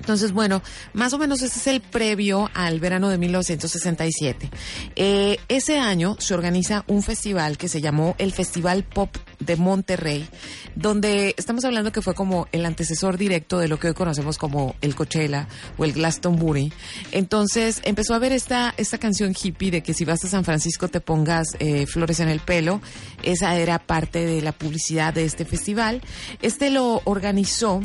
Entonces, 0.00 0.32
bueno, 0.32 0.62
más 0.92 1.12
o 1.14 1.18
menos 1.18 1.42
ese 1.42 1.58
es 1.58 1.66
el 1.66 1.80
previo 1.80 2.48
al 2.54 2.78
verano 2.78 3.08
de 3.08 3.18
1967. 3.18 4.48
Eh, 4.94 5.38
ese 5.48 5.78
año 5.78 6.16
se 6.20 6.34
organiza 6.34 6.84
un 6.86 7.02
festival 7.02 7.58
que 7.58 7.68
se 7.68 7.80
llamó 7.80 8.14
el 8.18 8.32
Festival 8.32 8.84
Pop 8.84 9.16
de 9.40 9.56
Monterrey, 9.56 10.28
donde 10.74 11.34
estamos 11.36 11.64
hablando 11.64 11.92
que 11.92 12.02
fue 12.02 12.14
como 12.14 12.46
el 12.52 12.64
antecesor 12.66 13.18
directo 13.18 13.58
de 13.58 13.68
lo 13.68 13.78
que 13.78 13.88
hoy 13.88 13.94
conocemos 13.94 14.38
como 14.38 14.76
el 14.80 14.94
Coachella 14.94 15.48
o 15.76 15.84
el 15.84 15.92
Glastonbury. 15.92 16.72
Entonces 17.12 17.80
empezó 17.84 18.14
a 18.14 18.18
ver 18.18 18.32
esta, 18.32 18.74
esta 18.76 18.98
canción 18.98 19.34
hippie 19.34 19.70
de 19.70 19.82
que 19.82 19.94
si 19.94 20.04
vas 20.04 20.24
a 20.24 20.28
San 20.28 20.44
Francisco 20.44 20.88
te 20.88 21.00
pongas 21.00 21.48
eh, 21.58 21.86
flores 21.86 22.20
en 22.20 22.28
el 22.28 22.40
pelo. 22.40 22.80
Esa 23.22 23.56
era 23.56 23.78
parte 23.78 24.24
de 24.24 24.40
la 24.42 24.52
publicidad 24.52 25.14
de 25.14 25.24
este 25.24 25.44
festival. 25.44 26.02
Este 26.42 26.70
lo 26.70 27.02
organizó 27.04 27.80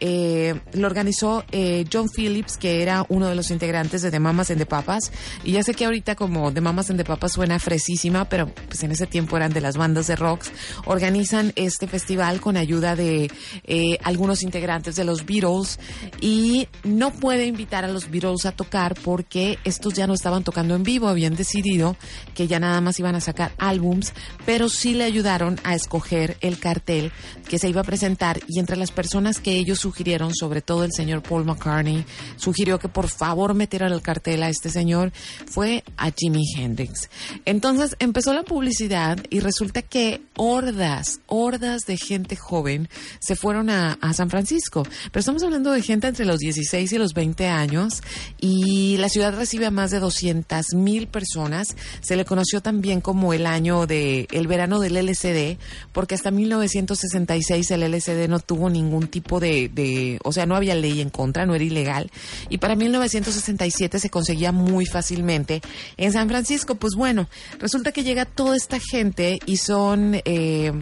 eh, 0.00 0.60
lo 0.72 0.86
organizó 0.86 1.44
eh, 1.52 1.84
John 1.92 2.08
Phillips, 2.08 2.56
que 2.56 2.82
era 2.82 3.06
uno 3.08 3.28
de 3.28 3.34
los 3.34 3.50
integrantes 3.50 4.02
de 4.02 4.10
The 4.10 4.20
Mamas 4.20 4.50
and 4.50 4.58
the 4.58 4.66
Papas. 4.66 5.12
Y 5.44 5.52
ya 5.52 5.62
sé 5.62 5.74
que 5.74 5.84
ahorita 5.84 6.14
como 6.14 6.52
The 6.52 6.60
Mamas 6.60 6.90
and 6.90 6.98
the 6.98 7.04
Papas 7.04 7.32
suena 7.32 7.58
fresísima, 7.58 8.28
pero 8.28 8.48
pues 8.48 8.82
en 8.82 8.92
ese 8.92 9.06
tiempo 9.06 9.36
eran 9.36 9.52
de 9.52 9.60
las 9.60 9.76
bandas 9.76 10.06
de 10.06 10.16
rocks. 10.16 10.52
Organizan 10.86 11.52
este 11.56 11.86
festival 11.86 12.40
con 12.40 12.56
ayuda 12.56 12.96
de 12.96 13.30
eh, 13.64 13.98
algunos 14.02 14.42
integrantes 14.42 14.96
de 14.96 15.04
los 15.04 15.24
Beatles 15.24 15.78
y 16.20 16.68
no 16.82 17.12
puede 17.12 17.46
invitar 17.46 17.84
a 17.84 17.88
los 17.88 18.10
Beatles 18.10 18.46
a 18.46 18.52
tocar 18.52 18.94
porque 18.94 19.58
estos 19.64 19.94
ya 19.94 20.06
no 20.06 20.14
estaban 20.14 20.44
tocando 20.44 20.74
en 20.74 20.82
vivo, 20.82 21.08
habían 21.08 21.36
decidido 21.36 21.96
que 22.34 22.46
ya 22.46 22.58
nada 22.58 22.80
más 22.80 22.98
iban 22.98 23.14
a 23.14 23.20
sacar 23.20 23.52
álbums, 23.58 24.12
pero 24.44 24.68
sí 24.68 24.94
le 24.94 25.04
ayudaron 25.04 25.60
a 25.64 25.74
escoger 25.74 26.36
el 26.40 26.58
cartel 26.58 27.12
que 27.48 27.58
se 27.58 27.68
iba 27.68 27.80
a 27.80 27.84
presentar 27.84 28.40
y 28.48 28.58
entre 28.58 28.76
las 28.76 28.90
personas 28.90 29.38
que 29.40 29.52
ellos 29.52 29.84
sugirieron, 29.94 30.34
sobre 30.34 30.60
todo 30.60 30.82
el 30.82 30.90
señor 30.92 31.22
Paul 31.22 31.44
McCartney, 31.44 32.04
sugirió 32.36 32.80
que 32.80 32.88
por 32.88 33.08
favor 33.08 33.54
metieran 33.54 33.92
el 33.92 34.02
cartel 34.02 34.42
a 34.42 34.48
este 34.48 34.68
señor, 34.68 35.12
fue 35.46 35.84
a 35.96 36.10
Jimi 36.10 36.42
Hendrix. 36.56 37.08
Entonces 37.44 37.94
empezó 38.00 38.34
la 38.34 38.42
publicidad 38.42 39.18
y 39.30 39.38
resulta 39.38 39.82
que 39.82 40.20
hordas, 40.36 41.20
hordas 41.28 41.82
de 41.86 41.96
gente 41.96 42.34
joven 42.34 42.88
se 43.20 43.36
fueron 43.36 43.70
a, 43.70 43.98
San 44.14 44.30
Francisco. 44.30 44.82
Pero 44.82 45.20
estamos 45.20 45.42
hablando 45.42 45.72
de 45.72 45.82
gente 45.82 46.06
entre 46.06 46.24
los 46.24 46.38
16 46.38 46.92
y 46.92 46.98
los 46.98 47.14
20 47.14 47.48
años 47.48 48.02
y 48.40 48.96
la 48.98 49.08
ciudad 49.08 49.34
recibe 49.34 49.66
a 49.66 49.70
más 49.70 49.90
de 49.90 49.98
200 49.98 50.74
mil 50.74 51.08
personas. 51.08 51.76
Se 52.00 52.16
le 52.16 52.24
conoció 52.24 52.60
también 52.60 53.00
como 53.00 53.32
el 53.32 53.46
año 53.46 53.86
de, 53.86 54.28
el 54.30 54.46
verano 54.46 54.78
del 54.78 54.96
LCD, 54.96 55.58
porque 55.92 56.14
hasta 56.14 56.30
1966 56.30 57.70
el 57.70 57.82
LCD 57.82 58.28
no 58.28 58.40
tuvo 58.40 58.70
ningún 58.70 59.08
tipo 59.08 59.40
de, 59.40 59.70
de, 59.74 60.18
o 60.24 60.32
sea, 60.32 60.46
no 60.46 60.56
había 60.56 60.74
ley 60.74 61.00
en 61.00 61.10
contra, 61.10 61.46
no 61.46 61.54
era 61.54 61.64
ilegal. 61.64 62.10
Y 62.48 62.58
para 62.58 62.76
1967 62.76 63.98
se 63.98 64.10
conseguía 64.10 64.52
muy 64.52 64.86
fácilmente. 64.86 65.60
En 65.96 66.12
San 66.12 66.28
Francisco, 66.28 66.76
pues 66.76 66.94
bueno, 66.96 67.28
resulta 67.58 67.92
que 67.92 68.04
llega 68.04 68.24
toda 68.24 68.56
esta 68.56 68.78
gente 68.80 69.38
y 69.46 69.56
son... 69.58 70.20
Eh, 70.24 70.72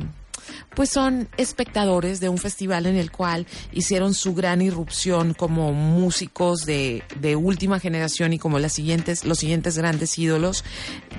pues 0.75 0.91
son 0.91 1.29
espectadores 1.37 2.21
de 2.21 2.29
un 2.29 2.39
festival 2.39 2.87
en 2.87 2.97
el 2.97 3.11
cual 3.11 3.47
hicieron 3.73 4.15
su 4.15 4.35
gran 4.35 4.63
irrupción 4.63 5.35
como 5.35 5.73
músicos 5.73 6.65
de, 6.67 7.03
de 7.21 7.37
última 7.37 7.81
generación 7.81 8.33
y 8.33 8.39
como 8.39 8.59
las 8.59 8.73
siguientes, 8.73 9.25
los 9.25 9.39
siguientes 9.39 9.77
grandes 9.79 10.19
ídolos, 10.19 10.65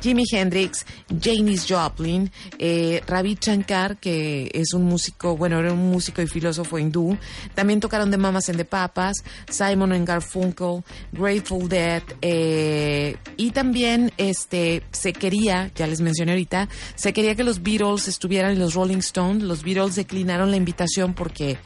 Jimi 0.01 0.23
Hendrix, 0.31 0.85
Janis 1.21 1.65
Joplin, 1.67 2.31
eh, 2.59 3.01
Ravi 3.07 3.37
Shankar, 3.39 3.97
que 3.97 4.49
es 4.53 4.73
un 4.73 4.83
músico, 4.83 5.37
bueno, 5.37 5.59
era 5.59 5.73
un 5.73 5.91
músico 5.91 6.21
y 6.21 6.27
filósofo 6.27 6.79
hindú, 6.79 7.17
también 7.53 7.79
tocaron 7.79 8.11
de 8.11 8.17
Mamas 8.17 8.49
and 8.49 8.57
the 8.57 8.65
Papas, 8.65 9.23
Simon 9.49 9.91
and 9.93 10.07
Garfunkel, 10.07 10.83
Grateful 11.11 11.69
Dead, 11.69 12.03
eh, 12.21 13.15
y 13.37 13.51
también 13.51 14.11
este 14.17 14.83
se 14.91 15.13
quería, 15.13 15.71
ya 15.75 15.87
les 15.87 16.01
mencioné 16.01 16.31
ahorita, 16.31 16.69
se 16.95 17.13
quería 17.13 17.35
que 17.35 17.43
los 17.43 17.61
Beatles 17.61 18.07
estuvieran 18.07 18.51
en 18.51 18.59
los 18.59 18.73
Rolling 18.73 18.97
Stones, 18.97 19.42
los 19.47 19.63
Beatles 19.63 19.95
declinaron 19.95 20.51
la 20.51 20.57
invitación 20.57 21.13
porque 21.13 21.57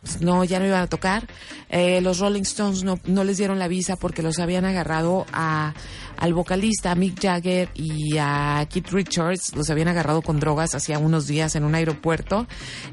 pues, 0.00 0.20
no, 0.20 0.44
ya 0.44 0.58
no 0.60 0.66
iban 0.66 0.82
a 0.82 0.86
tocar. 0.86 1.26
Eh, 1.70 2.00
los 2.00 2.18
Rolling 2.18 2.42
Stones 2.42 2.84
no, 2.84 2.98
no 3.04 3.24
les 3.24 3.38
dieron 3.38 3.58
la 3.58 3.68
visa 3.68 3.96
porque 3.96 4.22
los 4.22 4.38
habían 4.38 4.64
agarrado 4.64 5.26
a, 5.32 5.74
al 6.16 6.34
vocalista 6.34 6.94
Mick 6.94 7.20
Jagger 7.20 7.68
y 7.74 8.16
a 8.18 8.66
Keith 8.70 8.90
Richards, 8.90 9.54
los 9.56 9.70
habían 9.70 9.88
agarrado 9.88 10.22
con 10.22 10.40
drogas 10.40 10.74
hacía 10.74 10.98
unos 10.98 11.26
días 11.26 11.56
en 11.56 11.64
un 11.64 11.74
aeropuerto. 11.74 12.46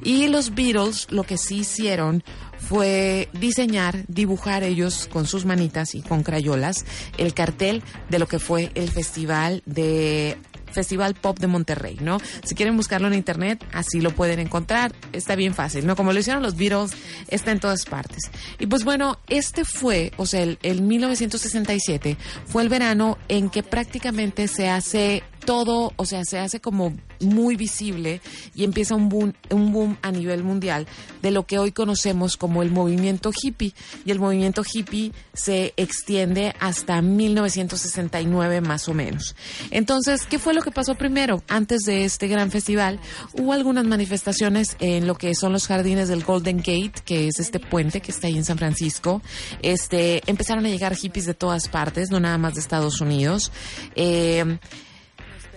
Y 0.03 0.27
los 0.27 0.55
Beatles 0.55 1.07
lo 1.11 1.23
que 1.23 1.37
sí 1.37 1.59
hicieron 1.59 2.23
fue 2.57 3.29
diseñar, 3.33 4.05
dibujar 4.07 4.63
ellos 4.63 5.07
con 5.11 5.27
sus 5.27 5.45
manitas 5.45 5.93
y 5.93 6.01
con 6.01 6.23
crayolas 6.23 6.85
el 7.17 7.33
cartel 7.33 7.83
de 8.09 8.19
lo 8.19 8.27
que 8.27 8.39
fue 8.39 8.71
el 8.73 8.89
festival 8.89 9.61
de 9.65 10.37
Festival 10.75 11.15
Pop 11.15 11.39
de 11.39 11.47
Monterrey, 11.47 11.97
¿no? 12.01 12.19
Si 12.43 12.53
quieren 12.53 12.77
buscarlo 12.77 13.07
en 13.07 13.15
internet, 13.15 13.65
así 13.73 14.01
lo 14.01 14.11
pueden 14.11 14.39
encontrar. 14.39 14.93
Está 15.13 15.35
bien 15.35 15.55
fácil, 15.55 15.87
¿no? 15.87 15.95
Como 15.95 16.13
lo 16.13 16.19
hicieron 16.19 16.43
los 16.43 16.55
Beatles, 16.55 16.91
está 17.29 17.51
en 17.51 17.59
todas 17.59 17.85
partes. 17.85 18.29
Y 18.59 18.67
pues 18.67 18.83
bueno, 18.83 19.17
este 19.27 19.65
fue, 19.65 20.11
o 20.17 20.25
sea, 20.25 20.43
el, 20.43 20.59
el 20.61 20.81
1967 20.81 22.17
fue 22.45 22.61
el 22.61 22.69
verano 22.69 23.17
en 23.29 23.49
que 23.49 23.63
prácticamente 23.63 24.47
se 24.47 24.69
hace 24.69 25.23
todo, 25.45 25.93
o 25.95 26.05
sea, 26.05 26.23
se 26.25 26.39
hace 26.39 26.59
como 26.59 26.93
muy 27.21 27.55
visible 27.55 28.21
y 28.53 28.63
empieza 28.63 28.95
un 28.95 29.09
boom, 29.09 29.33
un 29.49 29.71
boom 29.71 29.97
a 30.01 30.11
nivel 30.11 30.43
mundial 30.43 30.87
de 31.21 31.31
lo 31.31 31.45
que 31.45 31.59
hoy 31.59 31.71
conocemos 31.71 32.37
como 32.37 32.61
el 32.63 32.71
movimiento 32.71 33.31
hippie. 33.31 33.73
Y 34.05 34.11
el 34.11 34.19
movimiento 34.19 34.63
hippie 34.63 35.11
se 35.33 35.73
extiende 35.77 36.53
hasta 36.59 37.01
1969 37.01 38.61
más 38.61 38.87
o 38.89 38.93
menos. 38.93 39.35
Entonces, 39.71 40.25
¿qué 40.25 40.39
fue 40.39 40.53
lo 40.53 40.61
que 40.61 40.71
pasó 40.71 40.95
primero? 40.95 41.43
Antes 41.47 41.81
de 41.81 42.05
este 42.05 42.27
gran 42.27 42.51
festival, 42.51 42.99
hubo 43.33 43.53
algunas 43.53 43.85
manifestaciones 43.85 44.75
en 44.79 45.07
lo 45.07 45.15
que 45.15 45.35
son 45.35 45.53
los 45.53 45.67
jardines 45.67 46.09
del 46.09 46.23
Golden 46.23 46.57
Gate, 46.57 47.01
que 47.05 47.27
es 47.27 47.39
este 47.39 47.59
puente 47.59 48.01
que 48.01 48.11
está 48.11 48.27
ahí 48.27 48.37
en 48.37 48.45
San 48.45 48.57
Francisco. 48.57 49.21
Este, 49.61 50.21
empezaron 50.27 50.65
a 50.65 50.69
llegar 50.69 50.95
hippies 50.95 51.25
de 51.25 51.33
todas 51.33 51.67
partes, 51.67 52.09
no 52.09 52.19
nada 52.19 52.37
más 52.37 52.55
de 52.55 52.61
Estados 52.61 53.01
Unidos. 53.01 53.51
Eh, 53.95 54.57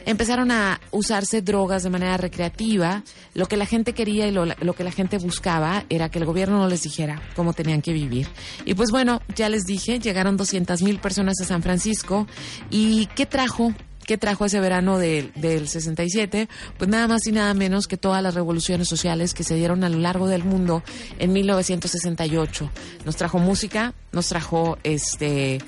empezaron 0.08 0.50
a 0.50 0.80
usarse 0.90 1.42
drogas 1.42 1.82
de 1.82 1.90
manera 1.90 2.16
recreativa. 2.16 3.02
Lo 3.34 3.44
que 3.44 3.58
la 3.58 3.66
gente 3.66 3.92
quería 3.92 4.26
y 4.26 4.30
lo, 4.30 4.46
lo, 4.46 4.72
que 4.72 4.82
la 4.82 4.90
gente 4.90 5.18
buscaba 5.18 5.84
era 5.90 6.08
que 6.08 6.18
el 6.18 6.24
gobierno 6.24 6.56
no 6.56 6.66
les 6.66 6.82
dijera 6.82 7.20
cómo 7.36 7.52
tenían 7.52 7.82
que 7.82 7.92
vivir. 7.92 8.26
Y 8.64 8.72
pues 8.72 8.90
bueno, 8.90 9.20
ya 9.36 9.50
les 9.50 9.64
dije, 9.64 9.98
llegaron 10.00 10.38
200 10.38 10.80
mil 10.80 10.98
personas 10.98 11.34
a 11.42 11.44
San 11.44 11.62
Francisco. 11.62 12.26
¿Y 12.70 13.04
qué 13.14 13.26
trajo? 13.26 13.74
¿Qué 14.06 14.16
trajo 14.16 14.46
ese 14.46 14.60
verano 14.60 14.96
de, 14.96 15.30
del 15.34 15.68
67? 15.68 16.48
Pues 16.78 16.88
nada 16.88 17.06
más 17.06 17.26
y 17.26 17.32
nada 17.32 17.52
menos 17.52 17.86
que 17.86 17.98
todas 17.98 18.22
las 18.22 18.34
revoluciones 18.34 18.88
sociales 18.88 19.34
que 19.34 19.44
se 19.44 19.56
dieron 19.56 19.84
a 19.84 19.90
lo 19.90 19.98
largo 19.98 20.26
del 20.26 20.42
mundo 20.42 20.82
en 21.18 21.34
1968. 21.34 22.70
Nos 23.04 23.16
trajo 23.16 23.38
música, 23.38 23.92
nos 24.12 24.28
trajo 24.28 24.78
este 24.84 25.58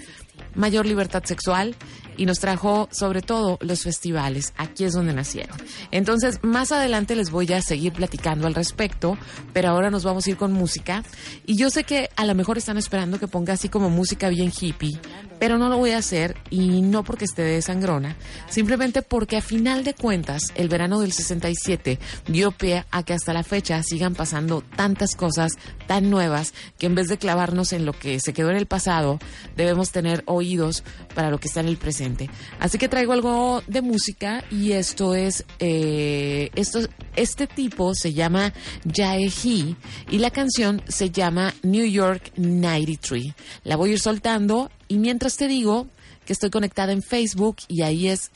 mayor 0.55 0.87
libertad 0.87 1.22
sexual 1.24 1.76
y 2.20 2.26
nos 2.26 2.38
trajo 2.38 2.87
sobre 2.92 3.22
todo 3.22 3.56
los 3.62 3.83
festivales. 3.83 4.52
Aquí 4.59 4.85
es 4.85 4.92
donde 4.92 5.14
nacieron. 5.14 5.56
Entonces, 5.90 6.38
más 6.42 6.70
adelante 6.70 7.16
les 7.16 7.30
voy 7.30 7.50
a 7.54 7.62
seguir 7.62 7.94
platicando 7.94 8.46
al 8.46 8.54
respecto, 8.54 9.16
pero 9.54 9.70
ahora 9.70 9.88
nos 9.88 10.04
vamos 10.04 10.26
a 10.26 10.30
ir 10.30 10.37
con 10.37 10.52
música. 10.52 11.02
Y 11.46 11.56
yo 11.56 11.70
sé 11.70 11.85
que 11.85 12.11
a 12.16 12.26
lo 12.26 12.35
mejor 12.35 12.59
están 12.59 12.76
esperando 12.76 13.18
que 13.18 13.26
ponga 13.26 13.54
así 13.54 13.70
como 13.70 13.88
música 13.88 14.28
bien 14.28 14.52
hippie, 14.52 15.00
pero 15.38 15.56
no 15.56 15.70
lo 15.70 15.78
voy 15.78 15.92
a 15.92 15.98
hacer 15.98 16.37
y 16.50 16.83
no 16.83 17.04
porque 17.04 17.24
esté 17.24 17.40
de 17.40 17.62
sangrona, 17.62 18.18
simplemente 18.50 19.00
porque 19.00 19.38
a 19.38 19.40
final 19.40 19.83
de 19.83 19.94
cuentas 19.94 20.42
el 20.56 20.68
verano 20.68 21.00
del 21.00 21.12
67 21.12 21.98
dio 22.26 22.50
pie 22.50 22.85
a 22.90 23.02
que 23.02 23.14
hasta 23.14 23.33
la 23.33 23.44
fecha 23.44 23.83
sigan 23.83 24.14
pasando 24.14 24.61
tantas 24.76 25.16
cosas 25.16 25.52
tan 25.87 26.11
nuevas 26.11 26.52
que 26.78 26.85
en 26.85 26.94
vez 26.94 27.09
de 27.09 27.16
clavarnos 27.16 27.72
en 27.72 27.87
lo 27.87 27.94
que 27.94 28.20
se 28.20 28.35
quedó 28.35 28.50
en 28.50 28.56
el 28.56 28.66
pasado, 28.66 29.18
debemos 29.56 29.90
tener 29.90 30.22
oídos 30.26 30.85
para 31.14 31.30
lo 31.30 31.38
que 31.38 31.48
está 31.48 31.61
en 31.61 31.68
el 31.68 31.78
presente. 31.78 32.10
Así 32.59 32.79
que 32.79 32.88
traigo 32.88 33.12
algo 33.12 33.62
de 33.66 33.83
música 33.83 34.44
y 34.51 34.73
esto 34.73 35.14
es, 35.14 35.44
eh, 35.59 36.51
esto, 36.55 36.81
este 37.16 37.46
tipo 37.46 37.94
se 37.94 38.12
llama 38.12 38.53
Jaehi 38.85 39.77
y 40.11 40.18
la 40.18 40.31
canción 40.31 40.83
se 40.88 41.11
llama 41.11 41.55
New 41.62 41.87
York 41.87 42.33
93. 42.37 43.35
La 43.64 43.77
voy 43.77 43.90
a 43.90 43.92
ir 43.94 44.01
soltando 44.01 44.70
y 44.88 44.99
mientras 44.99 45.37
te 45.37 45.49
digo 45.49 45.87
que 46.25 46.33
estoy 46.33 46.51
conectada 46.51 46.92
en 46.92 47.03
Facebook 47.03 47.57
y 47.68 47.83
ahí 47.83 48.09
es 48.09 48.31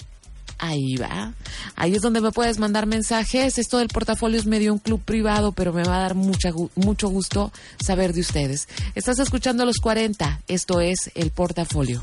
Ahí 0.58 0.96
va. 0.96 1.34
Ahí 1.76 1.94
es 1.94 2.02
donde 2.02 2.20
me 2.20 2.32
puedes 2.32 2.58
mandar 2.58 2.86
mensajes. 2.86 3.58
Esto 3.58 3.78
del 3.78 3.88
portafolio 3.88 4.38
es 4.38 4.46
medio 4.46 4.72
un 4.72 4.78
club 4.78 5.02
privado, 5.04 5.52
pero 5.52 5.72
me 5.72 5.82
va 5.82 5.96
a 5.96 6.00
dar 6.00 6.14
mucho 6.14 7.08
gusto 7.08 7.52
saber 7.82 8.12
de 8.12 8.20
ustedes. 8.20 8.68
Estás 8.94 9.18
escuchando 9.18 9.64
los 9.64 9.78
40. 9.78 10.42
Esto 10.48 10.80
es 10.80 11.10
el 11.14 11.30
portafolio. 11.30 12.02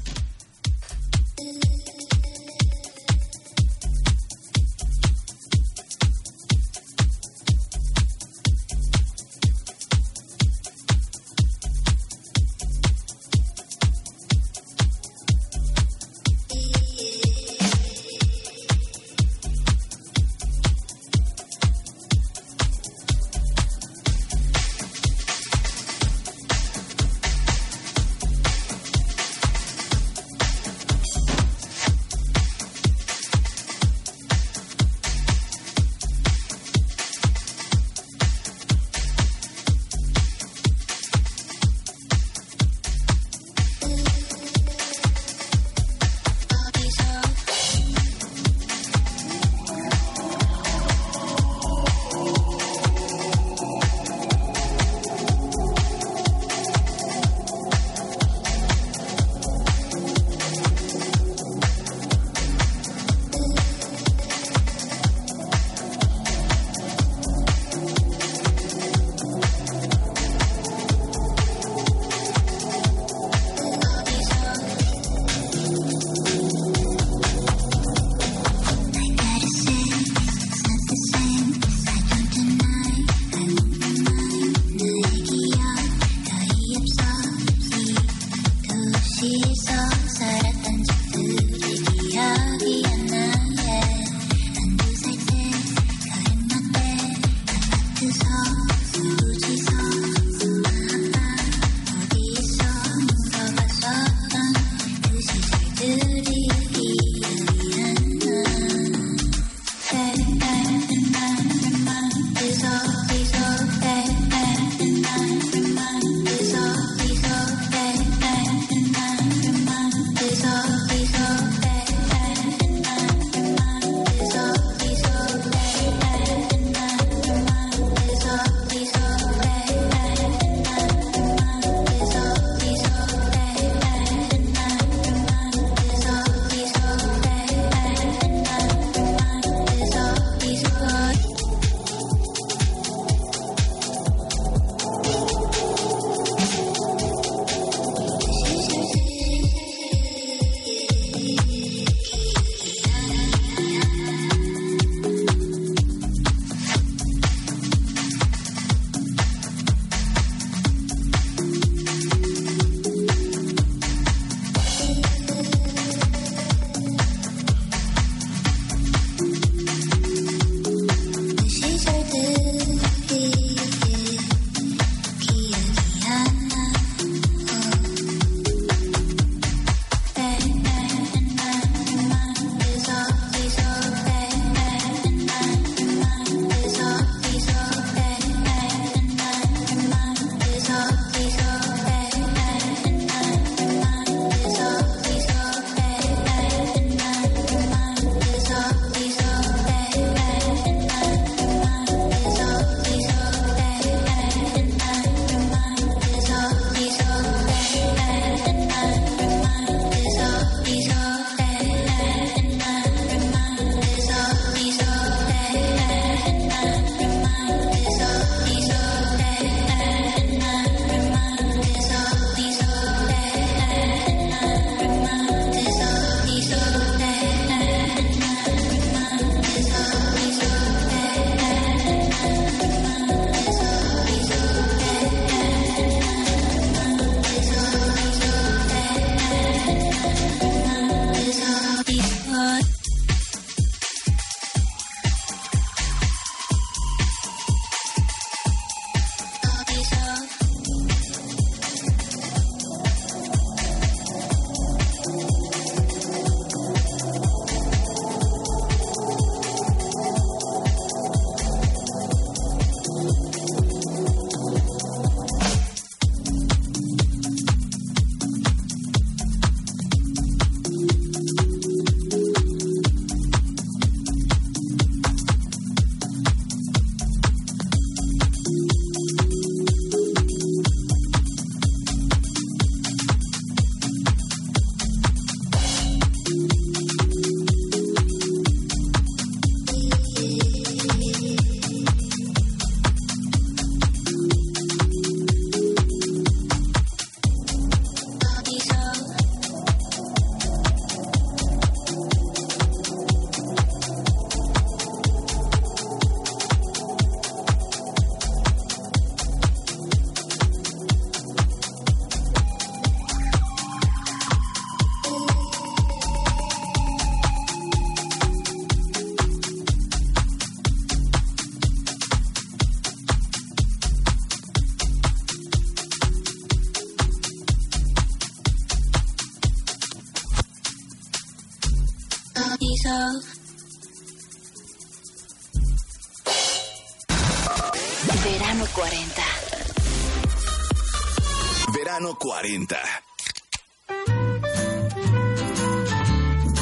40. 342.41 342.75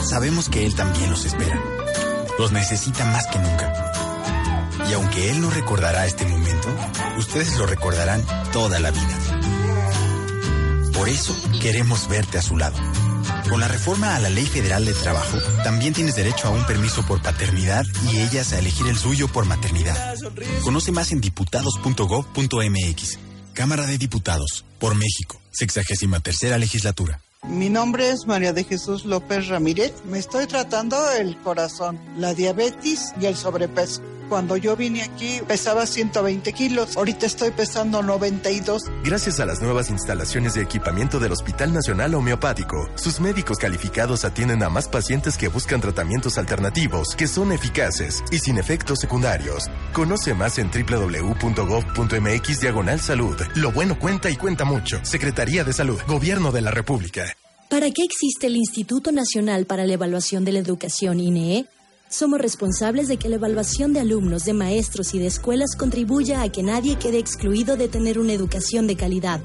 Sabemos 0.04 0.50
que 0.50 0.66
Él 0.66 0.76
también 0.76 1.10
los 1.10 1.24
espera. 1.24 1.58
Los 2.38 2.52
necesita 2.52 3.06
más 3.06 3.26
que 3.28 3.40
nunca. 3.40 3.94
Y 4.90 4.94
aunque 4.94 5.32
Él 5.32 5.40
no 5.40 5.50
recordará 5.50 6.06
este 6.06 6.26
momento, 6.26 6.68
ustedes 7.18 7.58
lo 7.58 7.66
recordarán 7.66 8.22
toda 8.52 8.78
la 8.80 8.92
vida. 8.92 9.18
Por 10.94 11.08
eso 11.08 11.34
queremos 11.62 12.10
verte 12.10 12.40
a 12.40 12.42
su 12.42 12.58
lado. 12.58 12.78
Con 13.48 13.62
la 13.62 13.70
reforma 13.70 14.18
a 14.18 14.20
la 14.20 14.30
Ley 14.30 14.48
Federal 14.48 14.84
de 14.84 14.94
Trabajo, 14.94 15.38
también 15.64 15.94
tienes 15.94 16.18
derecho 16.18 16.50
a 16.50 16.52
un 16.52 16.66
permiso 16.66 17.06
por 17.06 17.22
paternidad 17.22 17.86
y 18.12 18.20
ellas 18.20 18.52
a 18.52 18.60
elegir 18.60 18.88
el 18.88 18.98
suyo 18.98 19.30
por 19.30 19.46
maternidad. 19.46 20.16
Conoce 20.62 20.92
más 20.92 21.14
en 21.14 21.22
diputados.gov.mx. 21.22 23.29
Cámara 23.60 23.86
de 23.86 23.98
Diputados, 23.98 24.64
por 24.80 24.96
México, 24.96 25.38
63 25.52 26.24
tercera 26.24 26.58
legislatura. 26.58 27.20
Mi 27.44 27.70
nombre 27.70 28.10
es 28.10 28.26
María 28.26 28.54
de 28.54 28.64
Jesús 28.64 29.04
López 29.04 29.50
Ramírez. 29.50 29.92
Me 30.06 30.18
estoy 30.18 30.48
tratando 30.48 31.12
el 31.12 31.36
corazón, 31.40 32.00
la 32.16 32.34
diabetes 32.34 33.12
y 33.20 33.26
el 33.26 33.36
sobrepeso. 33.36 34.02
Cuando 34.30 34.56
yo 34.58 34.76
vine 34.76 35.02
aquí 35.02 35.42
pesaba 35.48 35.88
120 35.88 36.54
kilos, 36.54 36.96
ahorita 36.96 37.26
estoy 37.26 37.50
pesando 37.50 38.04
92. 38.04 38.84
Gracias 39.04 39.40
a 39.40 39.46
las 39.46 39.60
nuevas 39.62 39.90
instalaciones 39.90 40.54
de 40.54 40.62
equipamiento 40.62 41.20
del 41.20 41.32
Hospital 41.32 41.74
Nacional 41.74 42.14
Homeopático, 42.14 42.88
sus 42.94 43.20
médicos 43.20 43.58
calificados 43.58 44.26
atienden 44.26 44.62
a 44.62 44.70
más 44.70 44.88
pacientes 44.88 45.36
que 45.36 45.48
buscan 45.48 45.82
tratamientos 45.82 46.38
alternativos 46.38 47.16
que 47.16 47.28
son 47.28 47.52
eficaces 47.52 48.24
y 48.32 48.38
sin 48.38 48.60
efectos 48.60 49.00
secundarios. 49.00 49.66
Conoce 49.94 50.36
más 50.36 50.60
en 50.60 50.70
www.gov.mx 50.70 52.60
diagonal 52.62 53.00
salud. 53.00 53.36
Lo 53.56 53.72
bueno 53.72 53.98
cuenta 53.98 54.30
y 54.30 54.36
cuenta 54.36 54.64
mucho. 54.64 55.00
Secretaría 55.04 55.64
de 55.64 55.74
Salud, 55.74 56.00
Gobierno 56.08 56.52
de 56.52 56.62
la 56.62 56.70
República. 56.70 57.26
¿Para 57.70 57.90
qué 57.92 58.04
existe 58.04 58.48
el 58.48 58.58
Instituto 58.58 59.12
Nacional 59.12 59.66
para 59.66 59.86
la 59.86 59.94
Evaluación 59.94 60.46
de 60.46 60.52
la 60.52 60.60
Educación 60.60 61.20
INEE? 61.20 61.66
Somos 62.10 62.42
responsables 62.42 63.08
de 63.08 63.16
que 63.18 63.30
la 63.30 63.36
evaluación 63.36 63.94
de 63.94 64.00
alumnos, 64.00 64.44
de 64.44 64.54
maestros 64.54 65.14
y 65.14 65.20
de 65.20 65.28
escuelas 65.28 65.76
contribuya 65.78 66.42
a 66.42 66.50
que 66.50 66.64
nadie 66.64 66.96
quede 66.96 67.20
excluido 67.20 67.78
de 67.78 67.88
tener 67.88 68.18
una 68.18 68.34
educación 68.34 68.88
de 68.88 68.96
calidad. 68.96 69.42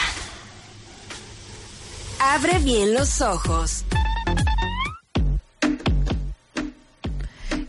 Abre 2.19 2.59
bien 2.59 2.93
los 2.93 3.21
ojos. 3.21 3.83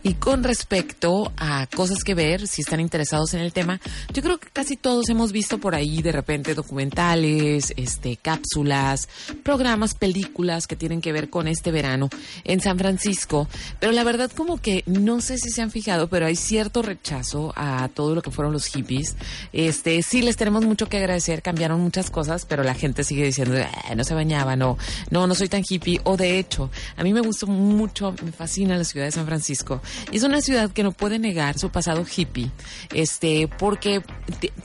Y 0.07 0.13
con 0.13 0.41
respecto 0.41 1.33
a 1.35 1.67
cosas 1.67 2.01
que 2.05 2.13
ver, 2.13 2.47
si 2.47 2.61
están 2.61 2.79
interesados 2.79 3.33
en 3.33 3.41
el 3.41 3.51
tema, 3.51 3.81
yo 4.13 4.23
creo 4.23 4.37
que 4.37 4.47
casi 4.47 4.77
todos 4.77 5.09
hemos 5.09 5.33
visto 5.33 5.57
por 5.57 5.75
ahí 5.75 6.01
de 6.01 6.13
repente 6.13 6.55
documentales, 6.55 7.73
este, 7.75 8.15
cápsulas, 8.15 9.09
programas, 9.43 9.95
películas 9.95 10.65
que 10.65 10.77
tienen 10.77 11.01
que 11.01 11.11
ver 11.11 11.29
con 11.29 11.49
este 11.49 11.73
verano 11.73 12.07
en 12.45 12.61
San 12.61 12.77
Francisco. 12.77 13.49
Pero 13.81 13.91
la 13.91 14.05
verdad 14.05 14.31
como 14.31 14.61
que 14.61 14.85
no 14.85 15.19
sé 15.19 15.37
si 15.39 15.49
se 15.49 15.61
han 15.61 15.71
fijado, 15.71 16.07
pero 16.07 16.25
hay 16.25 16.37
cierto 16.37 16.81
rechazo 16.83 17.51
a 17.57 17.89
todo 17.89 18.15
lo 18.15 18.21
que 18.21 18.31
fueron 18.31 18.53
los 18.53 18.67
hippies. 18.67 19.17
Este, 19.51 20.01
sí 20.03 20.21
les 20.21 20.37
tenemos 20.37 20.63
mucho 20.63 20.87
que 20.87 20.95
agradecer, 20.99 21.41
cambiaron 21.41 21.81
muchas 21.81 22.09
cosas, 22.09 22.45
pero 22.45 22.63
la 22.63 22.75
gente 22.75 23.03
sigue 23.03 23.25
diciendo, 23.25 23.57
"Ah, 23.57 23.93
no 23.93 24.05
se 24.05 24.13
bañaba, 24.13 24.55
no, 24.55 24.77
no, 25.09 25.27
no 25.27 25.35
soy 25.35 25.49
tan 25.49 25.63
hippie. 25.69 25.99
O 26.05 26.15
de 26.15 26.39
hecho, 26.39 26.71
a 26.95 27.03
mí 27.03 27.11
me 27.11 27.19
gustó 27.19 27.45
mucho, 27.45 28.15
me 28.23 28.31
fascina 28.31 28.77
la 28.77 28.85
ciudad 28.85 29.05
de 29.05 29.11
San 29.11 29.25
Francisco. 29.25 29.81
Es 30.11 30.23
una 30.23 30.41
ciudad 30.41 30.71
que 30.71 30.83
no 30.83 30.91
puede 30.91 31.19
negar 31.19 31.57
su 31.57 31.69
pasado 31.69 32.05
hippie, 32.05 32.51
este, 32.93 33.47
porque 33.47 34.01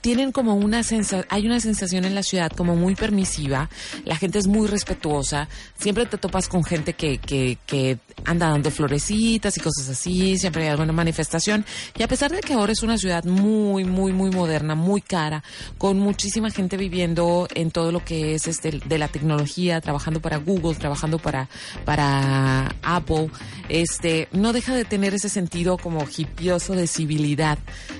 tienen 0.01 0.33
como 0.33 0.55
una 0.55 0.83
sensación, 0.83 1.27
hay 1.31 1.47
una 1.47 1.61
sensación 1.61 2.05
en 2.05 2.15
la 2.15 2.23
ciudad 2.23 2.51
como 2.53 2.77
muy 2.77 2.95
permisiva, 2.95 3.69
la 4.05 4.17
gente 4.17 4.39
es 4.39 4.47
muy 4.47 4.69
respetuosa, 4.69 5.49
siempre 5.79 6.07
te 6.07 6.19
topas 6.19 6.49
con 6.49 6.65
gente 6.65 6.95
que, 6.95 7.19
que, 7.19 7.59
que 7.67 7.99
anda 8.25 8.49
dando 8.49 8.71
florecitas 8.71 9.57
y 9.57 9.61
cosas 9.61 9.89
así, 9.89 10.39
siempre 10.39 10.65
hay 10.65 10.69
alguna 10.71 10.93
manifestación. 10.93 11.65
Y 11.97 12.03
a 12.03 12.09
pesar 12.09 12.31
de 12.31 12.41
que 12.41 12.55
ahora 12.55 12.73
es 12.73 12.83
una 12.83 12.99
ciudad 12.99 13.25
muy, 13.25 13.85
muy, 13.85 14.13
muy 14.13 14.31
moderna, 14.31 14.75
muy 14.75 15.01
cara, 15.01 15.43
con 15.79 15.99
muchísima 15.99 16.51
gente 16.51 16.77
viviendo 16.77 17.49
en 17.55 17.71
todo 17.71 17.93
lo 17.93 18.05
que 18.05 18.35
es 18.35 18.47
este 18.47 18.81
de 18.85 18.99
la 18.99 19.09
tecnología, 19.09 19.81
trabajando 19.81 20.21
para 20.21 20.37
Google, 20.39 20.75
trabajando 20.75 21.19
para, 21.19 21.49
para 21.85 22.75
Apple, 22.83 23.31
este, 23.69 24.29
no 24.33 24.53
deja 24.53 24.75
de 24.75 24.85
tener 24.85 25.15
ese 25.23 25.29
sentido 25.29 25.79
como 25.79 26.05
hipioso 26.17 26.75
de 26.75 26.89
civilidad 26.89 27.59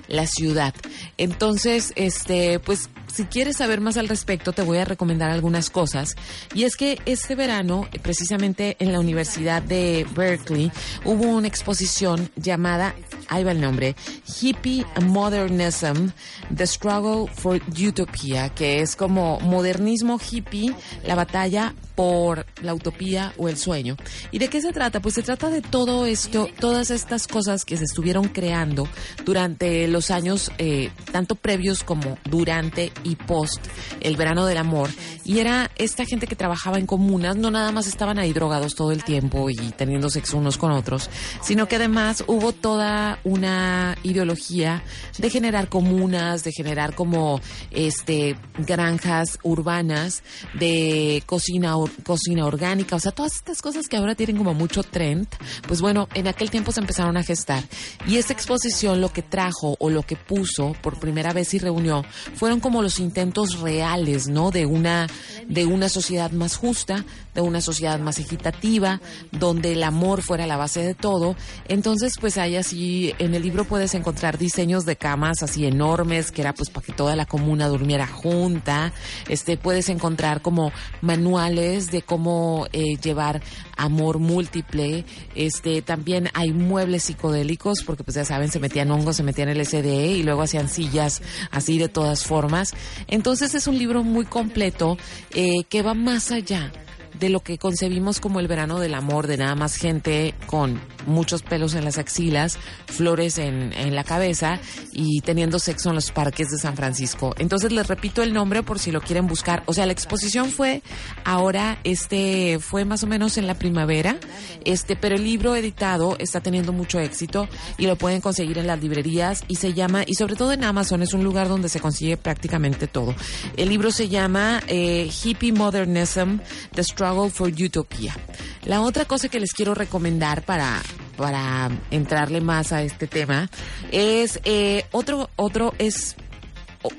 la 0.09 0.27
ciudad. 0.27 0.75
Entonces, 1.19 1.93
este, 1.95 2.59
pues 2.59 2.91
si 3.13 3.25
quieres 3.25 3.59
saber 3.59 3.81
más 3.81 3.97
al 3.97 4.09
respecto, 4.09 4.53
te 4.53 4.63
voy 4.63 4.79
a 4.79 4.85
recomendar 4.85 5.31
algunas 5.31 5.71
cosas. 5.71 6.17
Y 6.55 6.65
es 6.65 6.77
que 6.77 6.99
este 7.07 7.35
verano, 7.35 7.87
precisamente 8.03 8.77
en 8.81 8.93
la 8.93 9.01
Universidad 9.01 9.63
de 9.63 10.07
Berkeley, 10.17 10.73
hubo 11.05 11.25
una 11.25 11.47
exposición 11.47 12.31
llamada, 12.37 12.95
ahí 13.29 13.45
va 13.45 13.53
el 13.53 13.61
nombre, 13.61 13.95
Hippie 14.41 14.85
Modernism, 15.03 16.09
The 16.55 16.67
Struggle 16.67 17.33
for 17.33 17.61
Utopia, 17.69 18.49
que 18.49 18.81
es 18.81 18.97
como 18.97 19.39
modernismo 19.41 20.19
hippie, 20.19 20.75
la 21.05 21.15
batalla 21.15 21.75
por 22.03 22.45
la 22.63 22.75
utopía 22.75 23.33
o 23.37 23.49
el 23.49 23.57
sueño. 23.57 23.97
¿Y 24.33 24.41
de 24.41 24.49
qué 24.49 24.61
se 24.61 24.73
trata? 24.73 24.99
Pues 24.99 25.15
se 25.15 25.23
trata 25.23 25.51
de 25.51 25.63
todo 25.63 26.05
esto, 26.05 26.49
todas 26.59 26.91
estas 26.91 27.29
cosas 27.29 27.65
que 27.65 27.77
se 27.77 27.85
estuvieron 27.85 28.27
creando 28.27 28.89
durante 29.25 29.87
los 29.87 30.11
años, 30.11 30.51
eh, 30.59 30.91
tanto 31.13 31.37
previos 31.37 31.85
como 31.85 32.19
durante 32.29 32.91
y 33.05 33.15
post 33.15 33.65
el 34.01 34.17
verano 34.17 34.47
del 34.47 34.59
amor. 34.59 34.91
Y 35.25 35.39
era 35.39 35.71
esta 35.77 36.05
gente 36.05 36.27
que 36.27 36.35
trabajaba 36.35 36.81
en 36.81 36.87
comunas, 36.87 37.37
no 37.37 37.53
nada 37.53 37.71
más 37.71 37.87
estaban 37.87 38.19
ahí 38.19 38.33
drogados 38.33 38.75
todo 38.75 38.91
el 38.91 39.05
tiempo 39.05 39.49
y 39.49 39.55
teniendo 39.77 40.11
sexo 40.11 40.39
unos 40.39 40.59
con 40.59 40.73
otros, 40.73 41.09
sino 41.41 41.69
que 41.69 41.77
además 41.77 42.25
hubo 42.27 42.51
toda 42.51 43.21
una 43.23 43.97
ideología 44.03 44.83
de 45.19 45.31
generar 45.31 45.69
comunas, 45.69 46.43
de 46.43 46.51
generar 46.51 46.97
como 46.97 47.41
este 47.71 48.37
granjas 48.59 49.39
urbanas, 49.45 50.25
de 50.59 51.23
cocina 51.27 51.77
cocina 52.05 52.47
orgánica, 52.47 52.97
o 52.97 53.01
sea, 53.01 53.13
todas 53.13 53.37
estas 53.37 53.63
cosas 53.63 53.89
que 53.89 53.97
ahora 53.97 54.15
tienen 54.15 54.37
como 54.37 54.55
mucho 54.55 54.83
trend, 54.83 55.27
pues 55.67 55.81
bueno, 55.81 56.09
en 56.15 56.29
aquel 56.29 56.51
tiempo 56.51 56.73
se 56.73 56.81
empezaron 56.81 57.17
a 57.17 57.23
gestar. 57.23 57.63
Y 58.07 58.17
esta 58.17 58.33
exposición 58.33 59.01
lo 59.01 59.13
que 59.13 59.23
trajo 59.23 59.77
o 59.79 59.91
lo 59.91 60.03
que 60.03 60.17
puso 60.17 60.75
por 60.83 60.99
primera 60.99 61.33
vez 61.33 61.55
y 61.55 61.59
reunió 61.59 62.05
fueron 62.35 62.61
como 62.61 62.83
los 62.83 62.99
intentos 62.99 63.61
reales, 63.61 64.29
¿no? 64.29 64.51
De 64.51 64.67
una 64.67 65.07
de 65.49 65.67
una 65.67 65.89
sociedad 65.89 66.31
más 66.31 66.57
justa, 66.57 67.05
de 67.35 67.41
una 67.41 67.61
sociedad 67.61 67.99
más 67.99 68.19
equitativa, 68.19 69.01
donde 69.31 69.73
el 69.73 69.83
amor 69.83 70.23
fuera 70.23 70.47
la 70.47 70.57
base 70.57 70.83
de 70.83 70.95
todo. 70.95 71.37
Entonces, 71.69 72.15
pues 72.21 72.39
hay 72.39 72.57
así 72.57 73.15
en 73.19 73.35
el 73.35 73.43
libro 73.43 73.65
puedes 73.65 73.95
encontrar 73.95 74.39
diseños 74.39 74.85
de 74.85 74.97
camas 74.97 75.43
así 75.43 75.67
enormes, 75.67 76.31
que 76.31 76.43
era 76.43 76.53
pues 76.53 76.71
para 76.71 76.87
que 76.87 76.93
toda 76.93 77.17
la 77.17 77.27
comuna 77.27 77.69
durmiera 77.69 78.07
junta. 78.07 78.93
Este 79.29 79.57
puedes 79.57 79.89
encontrar 79.89 80.43
como 80.43 80.73
manuales 81.01 81.72
de 81.91 82.03
cómo 82.03 82.67
eh, 82.73 82.97
llevar 83.03 83.43
amor 83.77 84.19
múltiple. 84.19 85.05
Este 85.35 85.83
también 85.83 86.29
hay 86.35 86.53
muebles 86.53 87.05
psicodélicos 87.05 87.83
porque 87.85 88.05
pues 88.05 88.15
ya 88.17 88.25
saben 88.25 88.51
se 88.51 88.61
metían 88.61 88.91
hongos, 88.91 89.17
se 89.17 89.23
metían 89.23 89.49
LSD 89.49 90.17
y 90.17 90.23
luego 90.23 90.43
hacían 90.43 90.69
sillas 90.69 91.23
así 91.51 91.79
de 91.79 91.89
todas 91.89 92.25
formas. 92.25 92.75
Entonces 93.09 93.55
es 93.55 93.67
un 93.67 93.79
libro 93.79 94.03
muy 94.03 94.25
completo 94.25 94.99
eh, 95.35 95.65
que 95.69 95.83
va 95.83 95.95
más 95.95 96.31
allá 96.31 96.73
de 97.19 97.29
lo 97.29 97.41
que 97.41 97.59
concebimos 97.59 98.21
como 98.21 98.41
el 98.41 98.49
verano 98.49 98.81
del 98.81 98.95
amor, 98.95 99.27
de 99.27 99.37
nada 99.37 99.55
más 99.55 99.77
gente 99.77 100.35
con 100.47 100.81
muchos 101.07 101.43
pelos 101.43 101.75
en 101.75 101.85
las 101.85 101.99
axilas, 101.99 102.59
flores 102.87 103.39
en, 103.39 103.73
la 103.93 104.05
cabeza 104.05 104.59
y 104.93 105.21
teniendo 105.21 105.59
sexo 105.59 105.91
en 105.91 105.97
los 105.97 106.13
parques 106.13 106.51
de 106.51 106.59
San 106.59 106.77
Francisco. 106.77 107.35
Entonces 107.39 107.73
les 107.73 107.87
repito 107.87 108.23
el 108.23 108.33
nombre 108.33 108.63
por 108.63 108.79
si 108.79 108.91
lo 108.91 109.01
quieren 109.01 109.27
buscar. 109.27 109.63
O 109.67 109.75
sea, 109.75 109.87
la 109.87 109.93
exposición 109.93 110.51
fue 110.51 110.83
ahora, 111.25 111.79
este, 111.85 112.59
fue 112.61 112.85
más 112.85 113.03
o 113.03 113.07
menos 113.07 113.37
en 113.37 113.47
la 113.47 113.55
primavera, 113.55 114.17
este, 114.65 114.97
pero 114.97 115.17
el 115.17 115.25
libro 115.25 115.57
editado 115.57 116.17
está 116.19 116.41
teniendo 116.41 116.73
mucho 116.73 117.01
éxito 117.01 117.49
y 117.77 117.87
lo 117.87 117.97
pueden 117.97 118.21
conseguir 118.21 118.59
en 118.59 118.67
las 118.67 118.81
librerías 118.81 119.45
y 119.49 119.57
se 119.57 119.75
llama, 119.75 120.05
y 120.07 120.15
sobre 120.15 120.37
todo 120.37 120.53
en 120.53 120.65
Amazon, 120.65 121.03
es 121.03 121.13
un 121.13 121.25
lugar 121.25 121.49
donde 121.49 121.69
se 121.69 121.81
consigue 121.81 122.17
prácticamente 122.17 122.87
todo. 122.87 123.15
El 123.57 123.69
libro 123.69 123.91
se 123.91 124.09
llama 124.09 124.63
eh, 124.69 125.11
Hippie 125.23 125.53
Modernism, 125.53 126.39
The 126.75 126.85
Struggle 126.85 127.31
for 127.31 127.49
Utopia. 127.49 128.17
La 128.65 128.81
otra 128.81 129.05
cosa 129.05 129.29
que 129.29 129.41
les 129.41 129.53
quiero 129.53 129.75
recomendar 129.75 130.43
para 130.43 130.81
para 131.17 131.71
entrarle 131.91 132.41
más 132.41 132.73
a 132.73 132.83
este 132.83 133.07
tema 133.07 133.49
es 133.91 134.41
eh, 134.45 134.87
otro 134.93 135.31
otro 135.37 135.75
es 135.79 136.17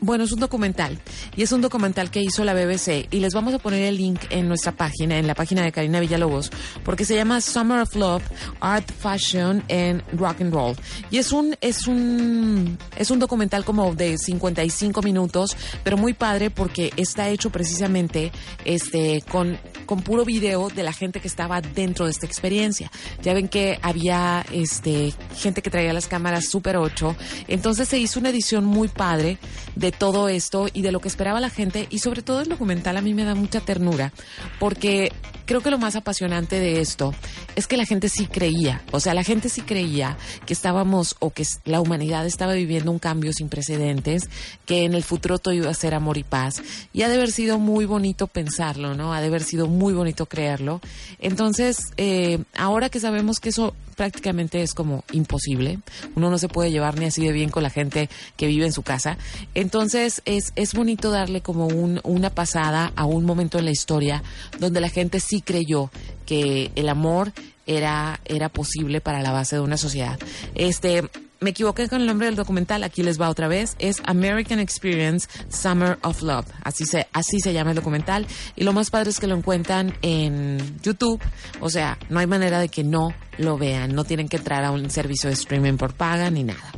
bueno, 0.01 0.23
es 0.23 0.31
un 0.31 0.39
documental 0.39 0.97
y 1.35 1.43
es 1.43 1.51
un 1.51 1.61
documental 1.61 2.11
que 2.11 2.21
hizo 2.21 2.43
la 2.43 2.53
BBC 2.53 3.07
y 3.11 3.19
les 3.19 3.33
vamos 3.33 3.53
a 3.53 3.59
poner 3.59 3.83
el 3.83 3.97
link 3.97 4.21
en 4.29 4.47
nuestra 4.47 4.71
página, 4.71 5.17
en 5.17 5.27
la 5.27 5.35
página 5.35 5.63
de 5.63 5.71
Karina 5.71 5.99
Villalobos, 5.99 6.51
porque 6.83 7.05
se 7.05 7.15
llama 7.15 7.41
Summer 7.41 7.81
of 7.81 7.95
Love, 7.95 8.23
Art, 8.59 8.89
Fashion 8.91 9.63
and 9.69 10.03
Rock 10.13 10.41
and 10.41 10.53
Roll. 10.53 10.75
Y 11.11 11.17
es 11.17 11.31
un 11.31 11.55
es 11.61 11.87
un 11.87 12.77
es 12.97 13.11
un 13.11 13.19
documental 13.19 13.65
como 13.65 13.93
de 13.95 14.17
55 14.17 15.01
minutos, 15.01 15.55
pero 15.83 15.97
muy 15.97 16.13
padre 16.13 16.49
porque 16.49 16.91
está 16.97 17.29
hecho 17.29 17.49
precisamente 17.49 18.31
este 18.65 19.23
con 19.29 19.57
con 19.85 20.01
puro 20.01 20.25
video 20.25 20.69
de 20.69 20.83
la 20.83 20.93
gente 20.93 21.19
que 21.19 21.27
estaba 21.27 21.61
dentro 21.61 22.05
de 22.05 22.11
esta 22.11 22.25
experiencia. 22.25 22.91
Ya 23.21 23.33
ven 23.33 23.47
que 23.47 23.79
había 23.81 24.45
este 24.51 25.13
gente 25.35 25.61
que 25.61 25.69
traía 25.69 25.93
las 25.93 26.07
cámaras 26.07 26.45
Super 26.45 26.77
8, 26.77 27.15
entonces 27.47 27.87
se 27.87 27.99
hizo 27.99 28.19
una 28.19 28.29
edición 28.29 28.65
muy 28.65 28.87
padre 28.87 29.37
de 29.75 29.91
todo 29.91 30.29
esto 30.29 30.67
y 30.71 30.81
de 30.81 30.91
lo 30.91 30.99
que 30.99 31.07
esperaba 31.07 31.39
la 31.39 31.49
gente. 31.49 31.87
Y 31.89 31.99
sobre 31.99 32.21
todo 32.21 32.41
el 32.41 32.49
documental 32.49 32.97
a 32.97 33.01
mí 33.01 33.13
me 33.13 33.23
da 33.23 33.35
mucha 33.35 33.61
ternura 33.61 34.13
porque 34.59 35.11
creo 35.45 35.61
que 35.61 35.71
lo 35.71 35.77
más 35.77 35.95
apasionante 35.95 36.59
de 36.59 36.81
esto 36.81 37.13
es 37.55 37.67
que 37.67 37.77
la 37.77 37.85
gente 37.85 38.09
sí 38.09 38.27
creía, 38.27 38.81
o 38.91 38.99
sea, 38.99 39.13
la 39.13 39.23
gente 39.23 39.49
sí 39.49 39.61
creía 39.61 40.17
que 40.45 40.53
estábamos 40.53 41.15
o 41.19 41.29
que 41.29 41.43
la 41.65 41.81
humanidad 41.81 42.25
estaba 42.25 42.53
viviendo 42.53 42.91
un 42.91 42.99
cambio 42.99 43.33
sin 43.33 43.49
precedentes, 43.49 44.29
que 44.65 44.85
en 44.85 44.93
el 44.93 45.03
futuro 45.03 45.39
todo 45.39 45.53
iba 45.53 45.69
a 45.69 45.73
ser 45.73 45.93
amor 45.93 46.17
y 46.17 46.23
paz. 46.23 46.61
Y 46.93 47.03
ha 47.03 47.09
de 47.09 47.15
haber 47.15 47.31
sido 47.31 47.59
muy 47.59 47.85
bonito 47.85 48.27
pensarlo, 48.27 48.95
¿no? 48.95 49.13
Ha 49.13 49.21
de 49.21 49.27
haber 49.27 49.43
sido 49.43 49.67
muy 49.67 49.93
bonito 49.93 50.25
creerlo. 50.25 50.81
Entonces, 51.19 51.77
eh, 51.97 52.43
ahora 52.55 52.89
que 52.89 52.99
sabemos 52.99 53.39
que 53.39 53.49
eso 53.49 53.73
prácticamente 53.93 54.61
es 54.61 54.73
como 54.73 55.03
imposible. 55.11 55.79
Uno 56.15 56.29
no 56.29 56.37
se 56.37 56.49
puede 56.49 56.71
llevar 56.71 56.97
ni 56.97 57.05
así 57.05 57.25
de 57.25 57.31
bien 57.31 57.49
con 57.49 57.63
la 57.63 57.69
gente 57.69 58.09
que 58.35 58.47
vive 58.47 58.65
en 58.65 58.73
su 58.73 58.81
casa. 58.81 59.17
Entonces 59.53 60.21
es, 60.25 60.51
es 60.55 60.73
bonito 60.73 61.11
darle 61.11 61.41
como 61.41 61.67
un, 61.67 62.01
una 62.03 62.29
pasada 62.29 62.91
a 62.95 63.05
un 63.05 63.23
momento 63.23 63.59
en 63.59 63.65
la 63.65 63.71
historia 63.71 64.23
donde 64.59 64.81
la 64.81 64.89
gente 64.89 65.19
sí 65.19 65.32
creyó 65.41 65.91
que 66.25 66.71
el 66.75 66.89
amor 66.89 67.33
era, 67.65 68.19
era 68.25 68.49
posible 68.49 69.01
para 69.01 69.21
la 69.21 69.31
base 69.31 69.55
de 69.55 69.61
una 69.61 69.77
sociedad. 69.77 70.19
Este, 70.55 71.09
me 71.39 71.49
equivoqué 71.49 71.87
con 71.89 72.01
el 72.01 72.07
nombre 72.07 72.27
del 72.27 72.35
documental, 72.35 72.83
aquí 72.83 73.03
les 73.03 73.19
va 73.19 73.29
otra 73.29 73.47
vez, 73.47 73.75
es 73.79 74.01
American 74.05 74.59
Experience 74.59 75.27
Summer 75.49 75.97
of 76.01 76.21
Love, 76.21 76.45
así 76.63 76.85
se, 76.85 77.07
así 77.11 77.39
se 77.39 77.53
llama 77.53 77.71
el 77.71 77.75
documental, 77.75 78.25
y 78.55 78.63
lo 78.63 78.71
más 78.73 78.89
padre 78.89 79.09
es 79.09 79.19
que 79.19 79.27
lo 79.27 79.35
encuentran 79.35 79.97
en 80.01 80.79
YouTube, 80.81 81.21
o 81.59 81.69
sea, 81.69 81.97
no 82.09 82.19
hay 82.19 82.27
manera 82.27 82.59
de 82.59 82.69
que 82.69 82.83
no 82.83 83.13
lo 83.37 83.57
vean, 83.57 83.95
no 83.95 84.03
tienen 84.03 84.29
que 84.29 84.37
entrar 84.37 84.63
a 84.63 84.71
un 84.71 84.89
servicio 84.89 85.29
de 85.29 85.33
streaming 85.33 85.77
por 85.77 85.93
paga 85.93 86.29
ni 86.29 86.43
nada. 86.43 86.71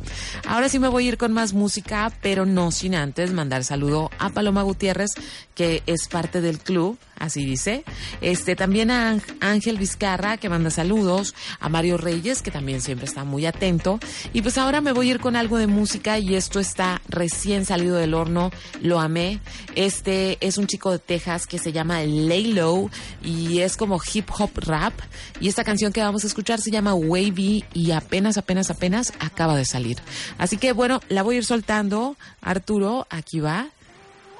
Ahora 0.46 0.68
sí 0.68 0.78
me 0.78 0.88
voy 0.88 1.06
a 1.06 1.08
ir 1.08 1.18
con 1.18 1.32
más 1.32 1.52
música, 1.52 2.12
pero 2.22 2.46
no 2.46 2.70
sin 2.70 2.94
antes 2.94 3.32
mandar 3.32 3.64
saludo 3.64 4.10
a 4.18 4.30
Paloma 4.30 4.62
Gutiérrez, 4.62 5.10
que 5.54 5.82
es 5.86 6.08
parte 6.08 6.40
del 6.40 6.58
club, 6.58 6.98
así 7.18 7.44
dice. 7.44 7.84
Este 8.20 8.56
también 8.56 8.90
a 8.90 9.18
Ángel 9.40 9.78
Vizcarra 9.78 10.36
que 10.36 10.48
manda 10.48 10.70
saludos, 10.70 11.34
a 11.60 11.68
Mario 11.68 11.96
Reyes 11.96 12.42
que 12.42 12.50
también 12.50 12.80
siempre 12.80 13.06
está 13.06 13.24
muy 13.24 13.46
atento 13.46 13.98
y 14.32 14.42
pues 14.42 14.58
ahora 14.58 14.80
me 14.80 14.92
voy 14.92 15.08
a 15.08 15.10
ir 15.12 15.20
con 15.20 15.36
algo 15.36 15.56
de 15.56 15.66
música 15.66 16.18
y 16.18 16.34
esto 16.34 16.60
está 16.60 17.00
recién 17.08 17.64
salido 17.64 17.96
del 17.96 18.14
horno, 18.14 18.50
lo 18.82 19.00
amé. 19.00 19.40
Este 19.74 20.38
es 20.40 20.58
un 20.58 20.66
chico 20.66 20.92
de 20.92 20.98
Texas 20.98 21.46
que 21.46 21.58
se 21.58 21.72
llama 21.72 22.02
Laylo 22.02 22.90
y 23.22 23.60
es 23.60 23.76
como 23.76 24.00
hip 24.12 24.28
hop 24.38 24.50
rap 24.56 24.92
y 25.40 25.48
esta 25.48 25.64
canción 25.64 25.92
que 25.92 26.02
vamos 26.02 26.24
a 26.24 26.26
escuchar 26.26 26.45
se 26.54 26.70
llama 26.70 26.94
Wavy 26.94 27.64
y 27.74 27.90
apenas 27.90 28.38
apenas 28.38 28.70
apenas 28.70 29.12
acaba 29.18 29.56
de 29.56 29.64
salir. 29.64 29.98
Así 30.38 30.56
que 30.56 30.72
bueno, 30.72 31.00
la 31.08 31.22
voy 31.22 31.34
a 31.34 31.38
ir 31.38 31.44
soltando. 31.44 32.16
Arturo, 32.40 33.06
aquí 33.10 33.40
va. 33.40 33.66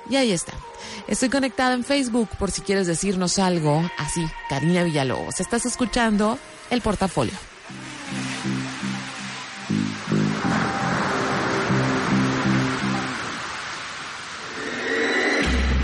Y 0.08 0.16
ahí 0.16 0.30
está. 0.30 0.52
Estoy 1.08 1.28
conectada 1.28 1.74
en 1.74 1.84
Facebook 1.84 2.28
por 2.38 2.50
si 2.50 2.60
quieres 2.60 2.86
decirnos 2.86 3.38
algo. 3.38 3.82
Así, 3.98 4.24
Karina 4.48 4.84
Villalobos. 4.84 5.40
Estás 5.40 5.66
escuchando 5.66 6.38
el 6.70 6.80
portafolio. 6.80 7.34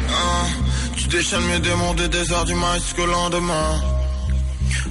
Ah, 0.09 0.47
tu 0.97 1.09
des 1.97 2.09
déserts 2.09 2.95
du 2.95 3.07
lendemain. 3.07 4.01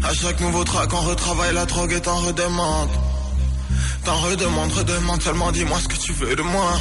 À 0.03 0.13
chaque 0.13 0.39
nouveau 0.39 0.63
track, 0.63 0.93
on 0.93 1.01
retravaille 1.01 1.53
la 1.53 1.65
drogue 1.65 1.93
et 1.93 2.01
t'en 2.01 2.17
redemande. 2.17 2.89
T'en 4.03 4.15
redemande, 4.15 4.71
redemande, 4.71 5.21
seulement 5.21 5.51
dis-moi 5.51 5.77
ce 5.79 5.87
que 5.87 5.97
tu 5.97 6.13
veux 6.13 6.35
de 6.35 6.41
moi. 6.41 6.73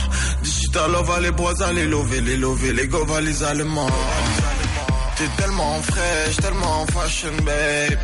Digital 0.43 0.91
love, 0.91 1.21
les 1.21 1.31
bois, 1.31 1.53
les 1.73 1.87
lover, 1.87 2.21
les 2.23 2.37
lover, 2.37 2.73
les 2.73 2.87
gova, 2.89 3.21
les 3.21 3.43
allemands. 3.43 3.91
T'es 5.17 5.29
tellement 5.37 5.83
fraîche, 5.83 6.37
tellement 6.37 6.87
fashion, 6.87 7.33
babe. 7.45 7.99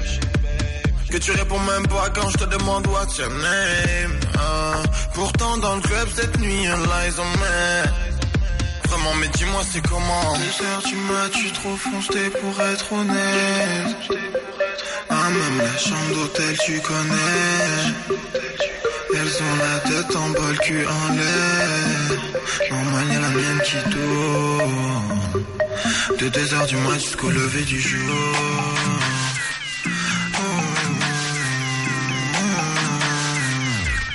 Que 1.11 1.17
tu 1.17 1.31
réponds 1.31 1.61
même 1.61 1.87
pas 1.87 2.11
quand 2.11 2.29
je 2.31 2.37
te 2.37 2.45
demande 2.45 2.87
what's 2.89 3.17
your 3.17 3.31
name. 3.31 4.21
Ah, 4.39 4.83
pourtant 5.15 5.57
dans 5.59 5.77
le 5.77 5.81
club 5.81 6.09
cette 6.15 6.39
nuit, 6.39 6.67
un 6.67 6.77
lies 6.77 7.15
on 7.19 7.39
me. 7.39 8.89
Vraiment, 8.89 9.15
mais 9.21 9.29
dis-moi 9.29 9.63
c'est 9.73 9.81
comment? 9.87 10.37
Deux 10.37 10.89
tu 10.89 10.97
m'as, 10.97 11.29
tu 11.31 11.51
trop 11.53 11.77
foncé 11.77 12.29
pour 12.31 12.61
être 12.61 12.93
honnête. 12.93 13.97
Ah, 15.09 15.29
même 15.31 15.59
la 15.59 15.79
chambre 15.79 16.15
d'hôtel, 16.15 16.57
tu 16.65 16.81
connais. 16.81 18.27
Elles 19.15 19.43
ont 19.43 19.57
la 19.59 19.79
tête 19.81 20.17
en 20.17 20.29
bol, 20.31 20.59
cul 20.59 20.85
en 20.87 21.13
l'air. 21.15 22.21
Normal, 22.71 23.07
y'a 23.13 23.21
la 23.21 23.29
mienne 23.31 23.61
qui 23.65 23.77
tourne. 23.91 25.47
De 26.19 26.29
2h 26.29 26.67
du 26.69 26.77
mat 26.77 26.99
jusqu'au 26.99 27.31
lever 27.31 27.63
du 27.63 27.81
jour. 27.81 28.15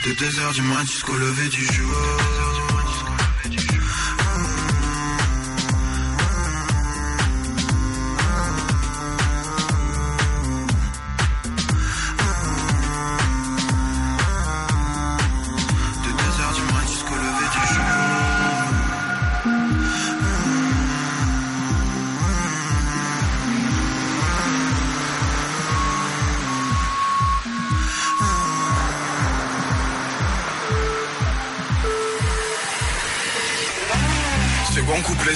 De 0.06 0.12
2h 0.12 0.54
du 0.54 0.62
mat 0.62 0.86
jusqu'au 0.86 1.16
lever 1.16 1.50
du 1.50 1.66
jour. 1.66 2.41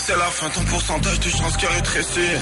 C'est 0.05 0.17
la 0.17 0.25
fin, 0.25 0.49
ton 0.49 0.63
pourcentage 0.65 1.19
de 1.19 1.29
chance 1.29 1.57
qui 1.57 1.65
rétrécit. 1.65 2.35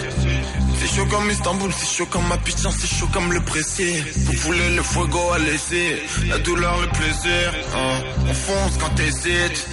C'est 0.79 0.95
chaud 0.95 1.05
comme 1.05 1.29
Istanbul, 1.29 1.71
c'est 1.77 1.97
chaud 1.97 2.05
comme 2.07 2.27
ma 2.27 2.37
putain, 2.37 2.69
c'est 2.71 2.93
chaud 2.93 3.07
comme 3.13 3.31
le 3.31 3.39
pressé. 3.39 4.03
Vous 4.15 4.37
voulez 4.39 4.69
le 4.75 4.83
fuego 4.83 5.31
à 5.33 5.39
laisser, 5.39 6.03
la 6.27 6.39
douleur, 6.39 6.81
le 6.81 6.87
plaisir. 6.87 7.53
Hein. 7.75 8.03
On 8.27 8.33
fonce 8.33 8.77
quand 8.79 8.89
t'hésites, 8.95 9.67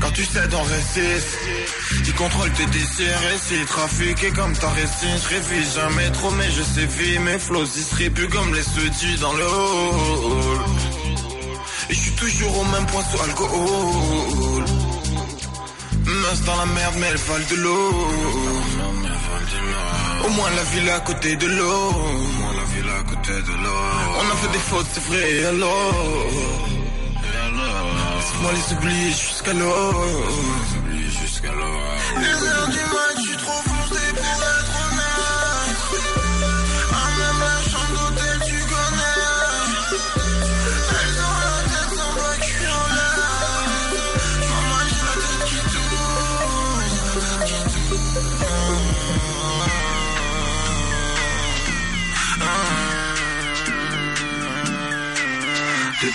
quand 0.00 0.10
tu 0.10 0.24
sais 0.24 0.40
on 0.52 0.62
résiste. 0.62 1.38
Tu 2.04 2.12
contrôles 2.12 2.52
tes 2.52 2.66
désirs 2.66 3.22
et 3.32 3.38
c'est 3.40 3.64
trafiqué 3.66 4.30
comme 4.30 4.54
ta 4.54 4.70
récine. 4.70 5.16
Je 5.22 5.28
révise 5.28 5.74
jamais 5.76 6.10
trop, 6.10 6.30
mais 6.32 6.50
je 6.50 6.62
sais 6.62 6.86
vivre. 6.86 7.22
Mes 7.22 7.38
flots 7.38 7.64
distribuent 7.64 8.28
comme 8.28 8.52
les 8.52 8.62
soudis 8.62 9.16
dans 9.20 9.32
le 9.34 9.44
hall. 9.44 10.58
Et 11.90 11.94
je 11.94 12.00
suis 12.00 12.12
toujours 12.12 12.58
au 12.58 12.64
même 12.64 12.86
point 12.86 13.04
sous 13.04 13.22
alcool. 13.22 14.64
Dans 16.28 16.56
la 16.56 16.66
merde, 16.66 16.94
mais 16.98 17.06
elle 17.10 17.16
vole 17.16 17.46
de 17.46 17.56
l'eau. 17.56 18.06
Au 20.26 20.28
moins 20.30 20.50
la 20.50 20.62
ville 20.64 20.90
à 20.90 21.00
côté 21.00 21.36
de 21.36 21.46
l'eau. 21.46 21.88
Au 21.88 22.32
moins 22.38 22.52
la 22.54 22.64
ville 22.64 22.90
à 23.00 23.02
côté 23.02 23.32
de 23.32 23.52
l'eau. 23.62 23.82
On 24.20 24.30
a 24.30 24.36
fait 24.36 24.52
des 24.52 24.58
fautes, 24.58 24.86
c'est 24.92 25.04
vrai, 25.04 25.44
alors? 25.46 25.94
Laisse-moi 28.16 28.52
les 28.52 28.76
oublier 28.76 29.10
jusqu'à 29.10 29.52
l'eau. 29.54 29.92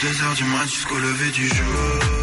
2 0.03 0.23
heures 0.23 0.33
du 0.33 0.43
mat 0.43 0.65
jusqu'au 0.65 0.97
lever 0.97 1.31
du 1.31 1.47
jour. 1.47 2.22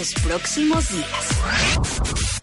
Los 0.00 0.14
próximos 0.14 0.88
días. 0.88 2.42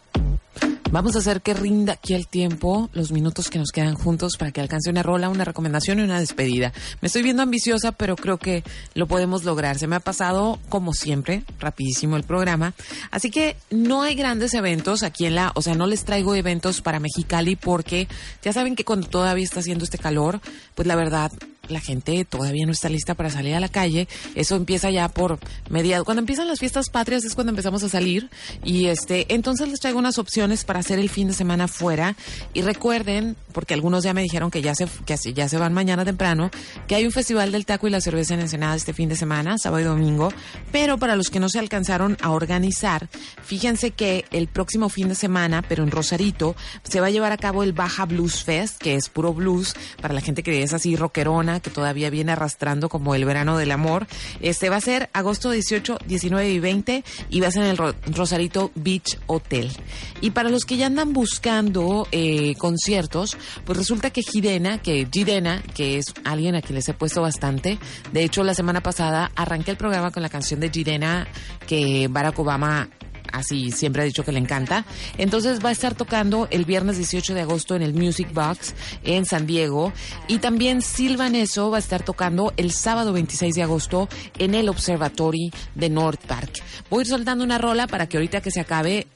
Vamos 0.92 1.16
a 1.16 1.20
hacer 1.20 1.42
que 1.42 1.56
rinda 1.56 1.94
aquí 1.94 2.14
el 2.14 2.28
tiempo, 2.28 2.88
los 2.94 3.12
minutos 3.12 3.50
que 3.50 3.58
nos 3.58 3.72
quedan 3.72 3.96
juntos 3.96 4.34
para 4.38 4.52
que 4.52 4.62
alcance 4.62 4.92
una 4.92 5.02
rola, 5.02 5.28
una 5.28 5.44
recomendación 5.44 5.98
y 5.98 6.04
una 6.04 6.20
despedida. 6.20 6.72
Me 7.02 7.08
estoy 7.08 7.24
viendo 7.24 7.42
ambiciosa, 7.42 7.94
pero 7.94 8.16
creo 8.16 8.38
que 8.38 8.64
lo 8.94 9.08
podemos 9.08 9.44
lograr. 9.44 9.80
Se 9.80 9.88
me 9.88 9.96
ha 9.96 10.00
pasado, 10.00 10.60
como 10.70 10.94
siempre, 10.94 11.44
rapidísimo 11.60 12.16
el 12.16 12.24
programa. 12.24 12.76
Así 13.10 13.32
que 13.32 13.58
no 13.72 14.04
hay 14.04 14.14
grandes 14.14 14.54
eventos 14.54 15.02
aquí 15.02 15.26
en 15.26 15.34
la, 15.34 15.52
o 15.56 15.64
sea, 15.64 15.74
no 15.74 15.88
les 15.88 16.06
traigo 16.06 16.36
eventos 16.36 16.82
para 16.82 17.00
Mexicali 17.00 17.56
porque 17.56 18.08
ya 18.44 18.54
saben 18.54 18.76
que 18.76 18.86
cuando 18.86 19.08
todavía 19.08 19.44
está 19.44 19.62
haciendo 19.62 19.84
este 19.84 19.98
calor, 19.98 20.42
pues 20.76 20.88
la 20.88 20.96
verdad 20.96 21.32
la 21.70 21.80
gente 21.80 22.26
todavía 22.26 22.66
no 22.66 22.72
está 22.72 22.90
lista 22.90 23.16
para 23.16 23.30
salir 23.30 23.56
a 23.56 23.60
la 23.60 23.70
calle. 23.70 24.08
Eso 24.36 24.56
empieza 24.56 24.90
ya 24.90 25.10
por 25.10 25.40
mediados. 25.70 26.06
Cuando 26.06 26.22
empiezan 26.22 26.48
las 26.48 26.60
fiestas 26.60 26.90
patrias 26.90 27.24
es 27.26 27.36
cuando 27.36 27.52
empezamos 27.52 27.84
a 27.84 27.90
salir. 27.90 28.30
Y 28.64 28.88
este, 28.88 29.34
entonces 29.34 29.68
les 29.70 29.80
traigo 29.80 30.00
unas 30.00 30.18
opciones 30.18 30.64
para 30.64 30.80
hacer 30.80 31.00
el 31.00 31.10
fin 31.10 31.28
de 31.28 31.34
semana 31.34 31.68
fuera. 31.68 32.16
Y 32.54 32.62
recuerden, 32.62 33.36
porque 33.54 33.74
algunos 33.74 34.04
ya 34.04 34.14
me 34.14 34.22
dijeron 34.22 34.52
que 34.52 34.62
ya 34.62 34.76
se, 34.76 34.88
que 35.06 35.34
ya 35.34 35.50
se 35.50 35.58
van 35.58 35.74
mañana 35.74 36.06
temprano, 36.06 36.50
que 36.88 36.96
hay 36.96 37.06
un 37.06 37.12
festival 37.12 37.52
del 37.52 37.66
taco 37.66 37.88
y 37.88 37.92
la 37.92 38.02
cerveza 38.02 38.34
en 38.34 38.42
Ensenada 38.42 38.76
este 38.76 38.94
fin 38.94 39.10
de 39.10 39.16
semana, 39.16 39.58
sábado 39.58 39.82
y 39.82 39.86
domingo. 39.86 40.30
Pero 40.72 40.98
para 40.98 41.16
los 41.16 41.30
que 41.30 41.40
no 41.40 41.50
se 41.50 41.60
alcanzaron 41.60 42.18
a 42.22 42.32
organizar, 42.32 43.10
fíjense 43.44 43.92
que 43.92 44.26
el 44.32 44.48
próximo 44.48 44.90
fin 44.90 45.10
de 45.10 45.16
semana, 45.16 45.62
pero 45.62 45.84
en 45.84 45.92
Rosarito, 45.92 46.56
se 46.84 47.00
va 47.00 47.08
a 47.08 47.12
llevar 47.12 47.32
a 47.32 47.38
cabo 47.38 47.64
el 47.64 47.74
Baja 47.74 48.06
Blues 48.06 48.44
Fest, 48.44 48.78
que 48.78 48.96
es 48.96 49.10
puro 49.10 49.34
blues 49.34 49.74
para 50.02 50.14
la 50.14 50.22
gente 50.22 50.44
que 50.44 50.64
es 50.64 50.74
así 50.74 50.96
rockerona 50.96 51.57
que 51.60 51.70
todavía 51.70 52.10
viene 52.10 52.32
arrastrando 52.32 52.90
como 52.90 53.16
el 53.16 53.26
verano 53.26 53.58
del 53.58 53.72
amor. 53.72 54.08
Este 54.42 54.70
va 54.70 54.78
a 54.78 54.82
ser 54.82 55.10
agosto 55.14 55.52
18, 55.52 56.00
19 56.06 56.50
y 56.50 56.60
20 56.60 57.04
y 57.30 57.40
va 57.40 57.48
a 57.48 57.52
ser 57.52 57.64
en 57.64 57.70
el 57.70 57.78
Rosarito 58.14 58.72
Beach 58.76 59.18
Hotel. 59.28 59.72
Y 60.22 60.32
para 60.32 60.50
los 60.50 60.66
que 60.66 60.78
ya 60.78 60.88
andan 60.88 61.14
buscando 61.14 62.08
eh, 62.12 62.56
conciertos, 62.58 63.38
pues 63.66 63.78
resulta 63.78 64.10
que 64.10 64.22
Girena, 64.22 64.82
que 64.82 65.08
Girena, 65.12 65.62
que 65.76 65.98
es 65.98 66.14
alguien 66.24 66.56
a 66.56 66.62
quien 66.62 66.76
les 66.76 66.90
he 66.90 66.94
puesto 66.94 67.22
bastante, 67.22 67.78
de 68.12 68.24
hecho 68.24 68.44
la 68.44 68.54
semana 68.54 68.82
pasada 68.82 69.32
arranqué 69.36 69.72
el 69.72 69.78
programa 69.78 70.12
con 70.12 70.24
la 70.24 70.30
canción 70.30 70.60
de 70.60 70.70
Girena 70.70 71.28
que 71.68 72.08
Barack 72.10 72.40
Obama 72.40 72.90
así 73.32 73.72
siempre 73.72 74.02
ha 74.02 74.06
dicho 74.06 74.24
que 74.24 74.32
le 74.32 74.40
encanta. 74.40 74.86
Entonces 75.18 75.64
va 75.64 75.70
a 75.70 75.72
estar 75.72 75.96
tocando 75.96 76.48
el 76.52 76.66
viernes 76.66 76.98
18 76.98 77.34
de 77.34 77.42
agosto 77.42 77.76
en 77.76 77.82
el 77.82 77.94
Music 77.94 78.34
Box 78.34 78.74
en 79.04 79.26
San 79.26 79.48
Diego 79.48 79.94
y 80.28 80.40
también 80.40 80.82
Silvaneso 80.82 81.70
va 81.70 81.78
a 81.78 81.80
estar 81.80 82.04
tocando 82.04 82.54
el 82.58 82.72
sábado 82.72 83.14
26 83.14 83.56
de 83.56 83.64
agosto 83.64 84.10
en 84.38 84.56
el 84.56 84.70
Observatory 84.70 85.52
de 85.76 85.90
North 85.90 86.26
Park. 86.26 86.64
Voy 86.90 87.00
a 87.00 87.02
ir 87.02 87.08
soltando 87.08 87.44
una 87.44 87.58
rola 87.58 87.88
para 87.88 88.08
que 88.08 88.18
ahorita 88.18 88.42
que 88.42 88.52
se 88.52 88.62
acabe 88.62 89.08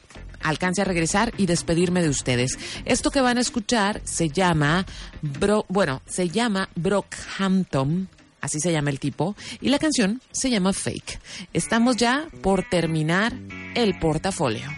alcance 0.43 0.81
a 0.81 0.85
regresar 0.85 1.33
y 1.37 1.45
despedirme 1.45 2.01
de 2.01 2.09
ustedes. 2.09 2.57
Esto 2.85 3.11
que 3.11 3.21
van 3.21 3.37
a 3.37 3.41
escuchar 3.41 4.01
se 4.03 4.29
llama, 4.29 4.85
Bro, 5.21 5.65
bueno, 5.69 6.01
se 6.05 6.29
llama 6.29 6.69
Brockhampton 6.75 8.09
así 8.41 8.59
se 8.59 8.71
llama 8.71 8.89
el 8.89 8.99
tipo, 8.99 9.35
y 9.61 9.69
la 9.69 9.79
canción 9.79 10.21
se 10.31 10.49
llama 10.49 10.73
Fake. 10.73 11.19
Estamos 11.53 11.97
ya 11.97 12.27
por 12.41 12.67
terminar 12.69 13.33
el 13.75 13.97
portafolio. 13.99 14.69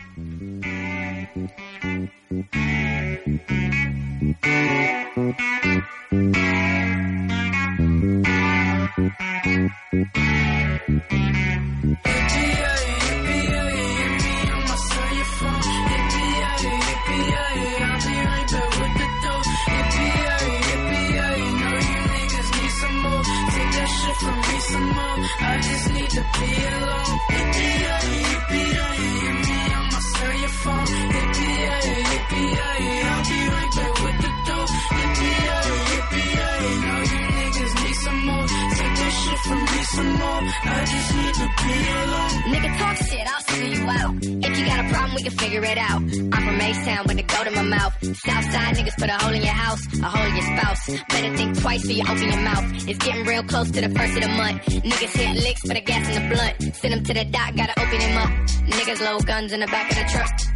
Better 51.09 51.37
think 51.37 51.59
twice 51.59 51.81
before 51.81 51.95
you 51.95 52.03
open 52.03 52.29
your 52.29 52.41
mouth. 52.41 52.89
It's 52.89 53.05
getting 53.05 53.25
real 53.25 53.43
close 53.43 53.71
to 53.71 53.81
the 53.81 53.89
first 53.89 54.15
of 54.15 54.21
the 54.21 54.29
month. 54.29 54.61
Niggas 54.65 55.13
hit 55.17 55.43
licks 55.43 55.61
for 55.61 55.73
the 55.73 55.81
gas 55.81 56.07
in 56.09 56.15
the 56.21 56.35
blunt. 56.35 56.75
Send 56.75 56.93
them 56.93 57.03
to 57.03 57.13
the 57.13 57.25
dock, 57.25 57.55
gotta 57.55 57.79
open 57.81 57.99
him 57.99 58.17
up. 58.17 58.29
Niggas 58.67 59.01
load 59.01 59.25
guns 59.25 59.53
in 59.53 59.59
the 59.59 59.67
back 59.67 59.89
of 59.91 59.97
the 59.97 60.05
truck. 60.11 60.53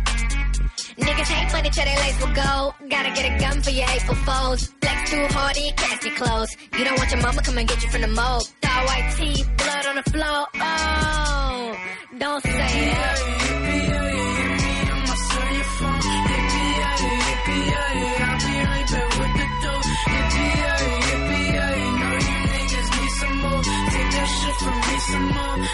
Niggas 0.97 1.27
hate 1.27 1.73
till 1.73 1.85
they 1.85 1.95
lace 1.95 2.19
with 2.19 2.35
gold. 2.35 2.73
Gotta 2.89 3.11
get 3.13 3.25
a 3.25 3.39
gun 3.39 3.61
for 3.61 3.69
your 3.69 3.85
hateful 3.85 4.15
foes. 4.15 4.67
Flex 4.81 5.11
too 5.11 5.27
hard, 5.29 5.55
can't 5.55 6.01
see 6.01 6.09
clothes. 6.11 6.57
You 6.77 6.85
don't 6.85 6.97
want 6.97 7.11
your 7.11 7.21
mama 7.21 7.41
come 7.41 7.57
and 7.57 7.67
get 7.67 7.83
you 7.83 7.89
from 7.89 8.01
the 8.01 8.07
mold. 8.07 8.43
Thaw 8.61 8.85
white 8.85 9.15
teeth, 9.17 9.49
blood 9.57 9.85
on 9.85 9.95
the 9.95 10.03
floor. 10.03 10.47
Oh, 10.55 11.77
don't 12.17 12.43
say 12.43 12.51
that. 12.51 13.36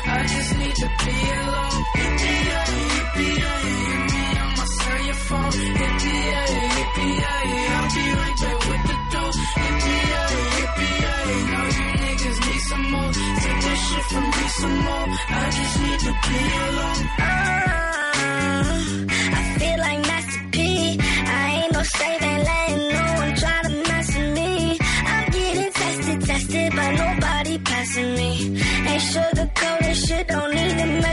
I 0.06 0.18
just 0.34 0.52
need 0.58 0.76
to 0.76 0.88
be 1.04 1.16
alone. 1.40 1.82
Yippee-yay, 2.94 3.62
me 4.12 4.24
on 4.44 4.52
my 4.58 4.66
cellular 4.80 5.20
phone. 5.28 5.54
I'll 7.76 7.90
be 7.96 8.06
right 8.20 8.38
back 8.44 8.60
with 8.70 8.84
the 8.90 8.96
dough. 9.12 9.34
Niggas 12.04 12.40
need 12.48 12.62
some 12.70 12.86
more. 12.92 13.12
Take 13.44 13.62
that 13.66 13.78
shit 13.86 14.06
from 14.12 14.26
me 14.36 14.46
some 14.60 14.78
more. 14.86 15.08
I 15.30 15.46
just 15.58 15.76
need 15.84 16.00
to 16.08 16.12
be 16.28 16.40
alone. 16.68 17.04
Ah, 17.20 18.80
I 19.38 19.42
feel 19.60 19.78
like 19.80 20.00
Master 20.12 20.42
P. 20.52 20.56
I 21.26 21.42
ain't 21.64 21.72
no 21.74 21.82
slave, 21.84 22.22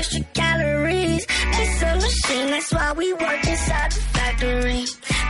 extra 0.00 0.24
calories. 0.32 1.26
It's 1.60 1.82
a 1.82 1.94
machine, 1.96 2.46
that's 2.52 2.72
why 2.72 2.92
we 2.92 3.12
work 3.12 3.42
inside 3.52 3.92
the 3.92 4.00
factory. 4.16 4.84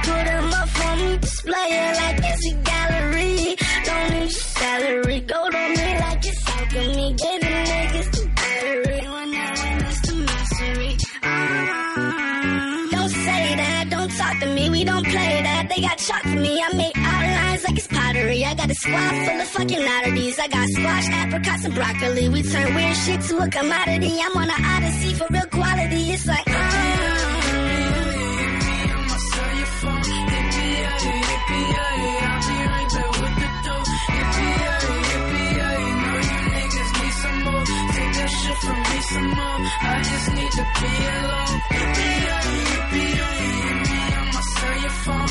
Put 0.07 0.25
'em 0.35 0.53
up 0.61 0.68
for 0.77 0.95
me, 1.01 1.11
display 1.18 1.68
it 1.85 1.93
like 2.03 2.18
it's 2.31 2.45
a 2.53 2.55
gallery. 2.71 3.57
Don't 3.87 4.11
need 4.12 4.31
your 4.39 4.47
salary, 4.61 5.18
go 5.33 5.41
to 5.55 5.62
me 5.77 5.89
like 6.05 6.23
it's 6.31 6.43
alchemy. 6.55 7.09
Give 7.23 7.41
the 7.47 7.53
niggas 7.71 8.09
the 8.16 8.23
battery 8.39 9.01
when 9.14 9.29
that 9.37 9.53
when 9.61 9.77
it's 9.89 10.01
the 10.07 10.14
mastery. 10.31 10.93
Uh-huh. 11.31 12.97
Don't 12.97 13.14
say 13.27 13.43
that, 13.62 13.85
don't 13.95 14.12
talk 14.21 14.35
to 14.43 14.49
me, 14.57 14.64
we 14.71 14.85
don't 14.91 15.07
play 15.14 15.33
that. 15.49 15.62
They 15.71 15.81
got 15.89 15.99
chalk 16.07 16.23
for 16.23 16.41
me, 16.47 16.53
I 16.66 16.68
make 16.83 16.89
I 18.51 18.55
got 18.55 18.69
a 18.69 18.75
squad 18.75 19.11
full 19.27 19.41
of 19.41 19.47
fucking 19.47 19.89
oddities. 19.89 20.37
I 20.41 20.49
got 20.49 20.69
squash, 20.71 21.09
apricots, 21.09 21.65
and 21.67 21.73
broccoli. 21.73 22.29
We 22.29 22.43
turn 22.43 22.75
weird 22.75 22.97
shit 22.97 23.21
to 23.29 23.39
a 23.39 23.49
commodity. 23.49 24.19
I'm 24.21 24.37
on 24.37 24.51
an 24.51 24.65
odyssey 24.75 25.15
for 25.15 25.29
real 25.31 25.47
quality. 25.47 26.11
It's 26.11 26.27
like, 26.27 26.49
uh, 26.49 26.87
From 38.61 38.77
me 38.77 39.01
some 39.01 39.31
more, 39.31 39.61
I 39.81 40.03
just 40.11 40.29
need 40.35 40.53
to 40.59 40.65
be 40.81 40.93
alone. 41.17 41.61
Yippee-yay, 42.81 43.41
me, 43.89 44.43
sell 44.43 44.81
your 44.83 44.91
phone. 44.91 45.31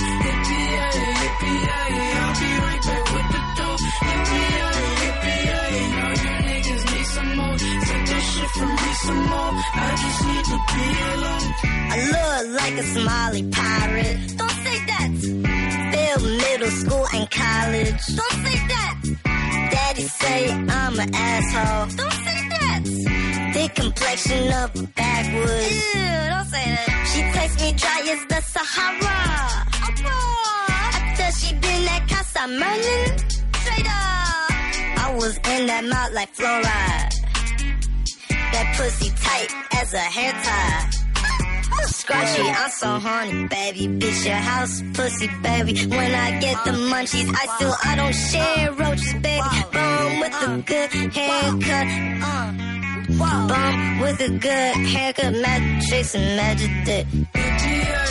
Some 8.94 9.18
more, 9.32 9.54
I 9.74 9.90
just 10.04 10.20
need 10.28 10.46
to 10.52 10.58
be 10.74 10.86
alone. 11.14 11.48
I 11.92 11.98
look 12.14 12.62
like 12.62 12.74
a 12.74 12.84
Somali 12.84 13.44
pirate. 13.52 14.18
Don't 14.38 14.58
say 14.66 14.78
that. 14.92 15.10
Failed 15.94 16.24
middle 16.24 16.72
school 16.82 17.06
and 17.14 17.30
college. 17.32 18.02
Don't 18.20 18.38
say 18.46 18.58
that. 18.74 18.96
Daddy 19.72 20.02
say 20.04 20.52
I'm 20.52 21.00
an 21.00 21.10
asshole. 21.14 21.98
Don't 21.98 22.12
say 22.26 22.40
that. 22.54 22.82
Thick 23.54 23.76
complexion 23.76 24.54
of 24.54 24.76
a 24.76 24.84
backwoods. 24.88 25.94
Ew, 25.94 26.02
don't 26.34 26.48
say 26.54 26.66
that. 26.76 27.10
She 27.12 27.22
takes 27.38 27.56
me 27.62 27.74
dry 27.74 28.00
as 28.14 28.26
the 28.32 28.42
Sahara. 28.42 29.66
After 30.70 31.32
she 31.40 31.54
been 31.56 31.88
at 31.88 32.08
Casa 32.10 32.48
Merlin. 32.48 33.18
Straight 33.62 33.88
up. 33.88 34.52
I 35.06 35.16
was 35.16 35.36
in 35.38 35.66
that 35.68 35.84
mouth 35.86 36.14
like 36.14 36.34
fluoride. 36.36 37.19
That 38.52 38.76
pussy 38.78 39.10
tight 39.16 39.50
as 39.82 39.93
a 39.93 40.00
hair 40.00 40.32
tie. 40.32 40.89
Scratchy, 41.86 42.41
I'm 42.41 42.70
so 42.72 43.00
horny, 43.00 43.47
baby. 43.47 43.88
Bitch, 43.88 44.26
your 44.26 44.36
house, 44.36 44.82
pussy, 44.93 45.28
baby. 45.41 45.74
When 45.88 46.16
I 46.16 46.39
get 46.39 46.64
the 46.66 46.72
munchies, 46.72 47.30
I 47.34 47.45
still, 47.56 47.76
I 47.84 47.95
don't 47.95 48.16
share 48.16 48.72
roaches, 48.74 49.14
baby. 49.14 49.43
Bum 49.72 50.20
with 50.20 50.34
a 50.47 50.64
good 50.66 50.91
haircut. 51.14 51.88
Bum 53.18 54.00
with 54.00 54.20
a 54.22 54.30
good 54.30 54.76
haircut, 54.88 55.34
magic 55.34 56.16
and 56.16 56.36
magic 56.36 56.72
dick. 56.86 58.09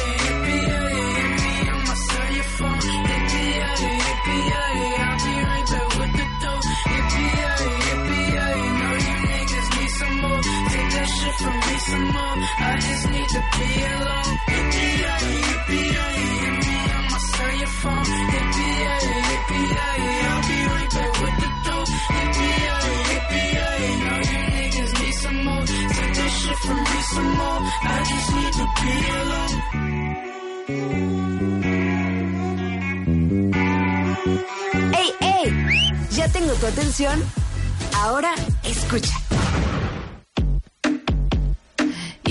I 11.90 12.76
just 12.80 13.08
need 13.08 13.28
to 13.28 13.40
be 13.56 13.70
alone. 13.96 14.36
Yippee-yay, 14.52 15.24
yippee-yay, 15.48 16.20
me, 16.60 16.76
I'ma 16.98 17.18
sell 17.32 17.54
your 17.56 17.72
phone. 17.80 18.04
Yippee-yay, 18.34 19.08
yippee-yay, 19.30 20.00
I'll 20.28 20.42
be 20.48 20.58
right 20.68 20.90
back 20.92 21.12
with 21.22 21.36
the 21.42 21.50
dough. 21.64 21.88
Yippee-yay, 22.12 22.88
yippee-yay, 23.08 23.80
know 24.04 24.18
you 24.30 24.40
niggas 24.52 24.92
need 25.00 25.16
some 25.24 25.40
more. 25.46 25.64
Take 25.64 26.12
that 26.18 26.30
shit 26.38 26.58
from 26.58 26.76
me 26.76 27.00
some 27.14 27.30
more, 27.40 27.60
I 27.82 27.96
just 28.10 28.28
need 28.36 28.52
to 28.60 28.66
be 28.82 28.94
alone. 29.20 29.54
¡Ey, 34.92 35.10
ey! 35.20 35.44
Ya 36.16 36.26
tengo 36.28 36.52
tu 36.54 36.66
atención. 36.66 37.16
Ahora 37.94 38.34
escucha. 38.62 39.27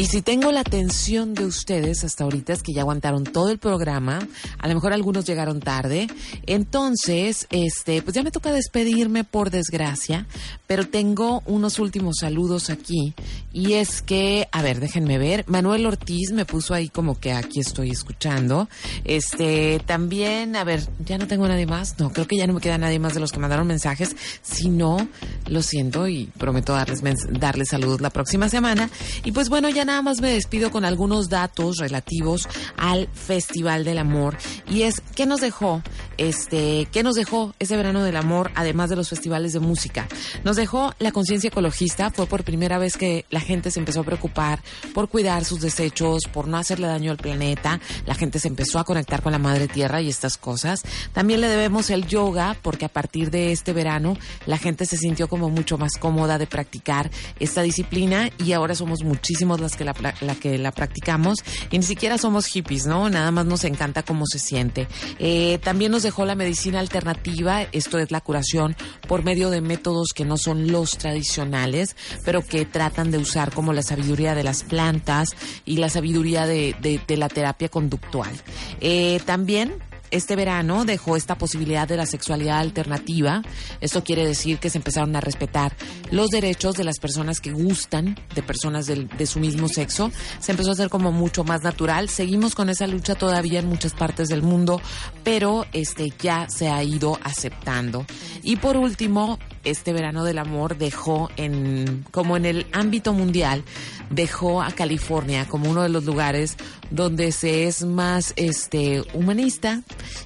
Si 0.09 0.21
tengo 0.21 0.53
la 0.53 0.61
atención 0.61 1.33
de 1.33 1.45
ustedes 1.45 2.05
hasta 2.05 2.23
ahorita, 2.23 2.53
es 2.53 2.63
que 2.63 2.71
ya 2.71 2.79
aguantaron 2.81 3.25
todo 3.25 3.49
el 3.49 3.57
programa, 3.57 4.25
a 4.57 4.67
lo 4.69 4.73
mejor 4.73 4.93
algunos 4.93 5.25
llegaron 5.25 5.59
tarde, 5.59 6.07
entonces, 6.45 7.45
este, 7.49 8.01
pues 8.01 8.15
ya 8.15 8.23
me 8.23 8.31
toca 8.31 8.53
despedirme 8.53 9.25
por 9.25 9.49
desgracia, 9.49 10.25
pero 10.65 10.87
tengo 10.87 11.43
unos 11.45 11.77
últimos 11.79 12.19
saludos 12.21 12.69
aquí, 12.69 13.15
y 13.51 13.73
es 13.73 14.01
que, 14.01 14.47
a 14.53 14.61
ver, 14.61 14.79
déjenme 14.79 15.17
ver, 15.17 15.43
Manuel 15.47 15.85
Ortiz 15.85 16.31
me 16.31 16.45
puso 16.45 16.73
ahí 16.73 16.87
como 16.87 17.19
que 17.19 17.33
aquí 17.33 17.59
estoy 17.59 17.89
escuchando, 17.89 18.69
este, 19.03 19.81
también, 19.85 20.55
a 20.55 20.63
ver, 20.63 20.87
ya 21.05 21.17
no 21.17 21.27
tengo 21.27 21.49
nadie 21.49 21.65
más, 21.65 21.99
no, 21.99 22.13
creo 22.13 22.27
que 22.27 22.37
ya 22.37 22.47
no 22.47 22.53
me 22.53 22.61
queda 22.61 22.77
nadie 22.77 22.99
más 22.99 23.13
de 23.13 23.19
los 23.19 23.33
que 23.33 23.39
mandaron 23.39 23.67
mensajes, 23.67 24.15
si 24.41 24.69
no, 24.69 25.05
lo 25.47 25.61
siento 25.61 26.07
y 26.07 26.27
prometo 26.37 26.71
darles, 26.71 27.01
darles 27.29 27.67
saludos 27.67 27.99
la 27.99 28.09
próxima 28.09 28.47
semana, 28.47 28.89
y 29.25 29.33
pues 29.33 29.49
bueno, 29.49 29.67
ya 29.67 29.83
nada 29.83 29.96
más 30.01 30.21
me 30.21 30.31
despido 30.31 30.71
con 30.71 30.85
algunos 30.85 31.29
datos 31.29 31.77
relativos 31.77 32.47
al 32.77 33.07
Festival 33.13 33.83
del 33.83 33.97
Amor. 33.97 34.37
Y 34.69 34.83
es, 34.83 35.01
¿qué 35.15 35.25
nos 35.25 35.41
dejó? 35.41 35.81
Este, 36.17 36.87
¿qué 36.91 37.03
nos 37.03 37.15
dejó 37.15 37.53
ese 37.59 37.77
verano 37.77 38.03
del 38.03 38.15
amor, 38.15 38.51
además 38.55 38.89
de 38.89 38.95
los 38.95 39.09
festivales 39.09 39.53
de 39.53 39.59
música? 39.59 40.07
Nos 40.43 40.55
dejó 40.55 40.93
la 40.99 41.11
conciencia 41.11 41.49
ecologista. 41.49 42.11
Fue 42.11 42.25
por 42.25 42.43
primera 42.43 42.77
vez 42.77 42.97
que 42.97 43.25
la 43.29 43.39
gente 43.39 43.71
se 43.71 43.79
empezó 43.79 44.01
a 44.01 44.03
preocupar 44.03 44.61
por 44.93 45.09
cuidar 45.09 45.45
sus 45.45 45.61
desechos, 45.61 46.23
por 46.31 46.47
no 46.47 46.57
hacerle 46.57 46.87
daño 46.87 47.11
al 47.11 47.17
planeta. 47.17 47.79
La 48.05 48.15
gente 48.15 48.39
se 48.39 48.47
empezó 48.47 48.79
a 48.79 48.83
conectar 48.83 49.21
con 49.21 49.31
la 49.31 49.39
madre 49.39 49.67
tierra 49.67 50.01
y 50.01 50.09
estas 50.09 50.37
cosas. 50.37 50.83
También 51.13 51.41
le 51.41 51.47
debemos 51.47 51.89
el 51.89 52.07
yoga, 52.07 52.57
porque 52.61 52.85
a 52.85 52.89
partir 52.89 53.31
de 53.31 53.51
este 53.51 53.73
verano 53.73 54.17
la 54.45 54.57
gente 54.57 54.85
se 54.85 54.97
sintió 54.97 55.27
como 55.27 55.49
mucho 55.49 55.77
más 55.77 55.93
cómoda 55.99 56.37
de 56.37 56.47
practicar 56.47 57.11
esta 57.39 57.61
disciplina 57.61 58.29
y 58.43 58.53
ahora 58.53 58.75
somos 58.75 59.03
muchísimos 59.03 59.59
las 59.59 59.75
que 59.75 59.85
la, 60.21 60.35
que 60.35 60.57
la 60.57 60.71
practicamos 60.71 61.39
y 61.71 61.77
ni 61.77 61.83
siquiera 61.83 62.17
somos 62.17 62.45
hippies, 62.45 62.85
¿no? 62.85 63.09
Nada 63.09 63.31
más 63.31 63.45
nos 63.45 63.63
encanta 63.63 64.03
cómo 64.03 64.25
se 64.25 64.39
siente. 64.39 64.87
Eh, 65.19 65.59
también 65.63 65.91
nos 65.91 66.03
dejó 66.03 66.25
la 66.25 66.35
medicina 66.35 66.79
alternativa, 66.79 67.63
esto 67.71 67.99
es 67.99 68.11
la 68.11 68.21
curación 68.21 68.75
por 69.07 69.23
medio 69.23 69.49
de 69.49 69.61
métodos 69.61 70.09
que 70.13 70.25
no 70.25 70.37
son 70.37 70.71
los 70.71 70.97
tradicionales, 70.97 71.95
pero 72.23 72.45
que 72.45 72.65
tratan 72.65 73.11
de 73.11 73.17
usar 73.17 73.53
como 73.53 73.73
la 73.73 73.83
sabiduría 73.83 74.35
de 74.35 74.43
las 74.43 74.63
plantas 74.63 75.29
y 75.65 75.77
la 75.77 75.89
sabiduría 75.89 76.45
de 76.45 76.75
la 77.07 77.29
terapia 77.29 77.69
conductual. 77.69 78.31
Eh, 78.79 79.19
también 79.25 79.73
este 80.11 80.35
verano 80.35 80.85
dejó 80.85 81.15
esta 81.15 81.37
posibilidad 81.37 81.87
de 81.87 81.97
la 81.97 82.05
sexualidad 82.05 82.59
alternativa. 82.59 83.41
Esto 83.81 84.03
quiere 84.03 84.25
decir 84.25 84.59
que 84.59 84.69
se 84.69 84.77
empezaron 84.77 85.15
a 85.15 85.21
respetar 85.21 85.75
los 86.11 86.29
derechos 86.29 86.75
de 86.75 86.83
las 86.83 86.99
personas 86.99 87.39
que 87.39 87.51
gustan 87.51 88.17
de 88.35 88.43
personas 88.43 88.85
del- 88.87 89.07
de 89.09 89.25
su 89.27 89.39
mismo 89.39 89.67
sexo. 89.67 90.11
Se 90.39 90.51
empezó 90.51 90.69
a 90.69 90.73
hacer 90.73 90.89
como 90.89 91.11
mucho 91.11 91.43
más 91.43 91.63
natural. 91.63 92.09
Seguimos 92.09 92.55
con 92.55 92.69
esa 92.69 92.87
lucha 92.87 93.15
todavía 93.15 93.59
en 93.59 93.67
muchas 93.67 93.93
partes 93.93 94.27
del 94.29 94.41
mundo, 94.43 94.81
pero 95.23 95.65
este 95.73 96.13
ya 96.21 96.47
se 96.49 96.69
ha 96.69 96.83
ido 96.83 97.19
aceptando. 97.23 98.05
Y 98.43 98.55
por 98.57 98.77
último, 98.77 99.39
este 99.63 99.91
verano 99.93 100.23
del 100.23 100.37
amor 100.37 100.77
dejó 100.77 101.29
en 101.35 102.05
como 102.11 102.37
en 102.37 102.45
el 102.45 102.67
ámbito 102.71 103.13
mundial 103.13 103.63
dejó 104.09 104.61
a 104.61 104.71
California 104.71 105.45
como 105.49 105.69
uno 105.69 105.81
de 105.83 105.89
los 105.89 106.05
lugares 106.05 106.55
donde 106.89 107.31
se 107.31 107.67
es 107.67 107.83
más 107.83 108.33
este 108.35 109.03
humanista 109.13 109.81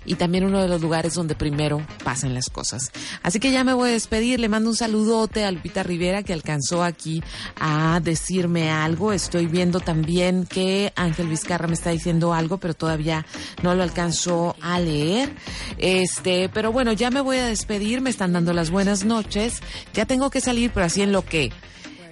y 0.06 0.16
también 0.16 0.46
uno 0.46 0.62
de 0.62 0.68
los 0.68 0.82
lugares 0.82 1.14
donde 1.14 1.36
primero 1.36 1.86
pasan 2.04 2.34
las 2.34 2.50
cosas. 2.50 2.92
Así 3.24 3.40
que 3.40 3.52
ya 3.52 3.64
me 3.64 3.74
voy 3.74 3.90
a 3.90 3.94
despedir, 3.94 4.40
le 4.40 4.50
mando 4.50 4.70
un 4.70 4.76
saludote 4.76 5.44
a 5.46 5.52
Lupita 5.52 5.84
Rivera 5.84 6.24
que 6.24 6.34
alcanzó 6.34 6.84
aquí 6.84 7.24
a 7.60 8.00
decirme 8.04 8.72
algo. 8.72 9.14
Estoy 9.14 9.48
viendo 9.48 9.80
también 9.80 10.46
que 10.46 10.94
Ángel 10.96 11.28
Vizcarra 11.28 11.68
me 11.68 11.74
está 11.74 11.92
diciendo 11.92 12.34
algo, 12.34 12.58
pero 12.58 12.74
todavía 12.74 13.26
no 13.64 13.76
lo 13.76 13.84
alcanzó 13.84 14.56
a 14.62 14.80
leer. 14.80 15.34
Este, 15.78 16.50
pero 16.50 16.72
bueno, 16.72 16.94
ya 16.94 17.10
me 17.10 17.22
voy 17.22 17.38
a 17.38 17.46
despedir, 17.46 18.02
me 18.02 18.10
están 18.10 18.34
dando 18.34 18.54
las 18.54 18.70
buenas 18.70 19.06
noches. 19.06 19.62
Ya 19.94 20.06
tengo 20.06 20.30
que 20.30 20.42
salir, 20.42 20.72
pero 20.74 20.86
así 20.86 21.02
en 21.02 21.12
lo 21.12 21.24
que 21.26 21.52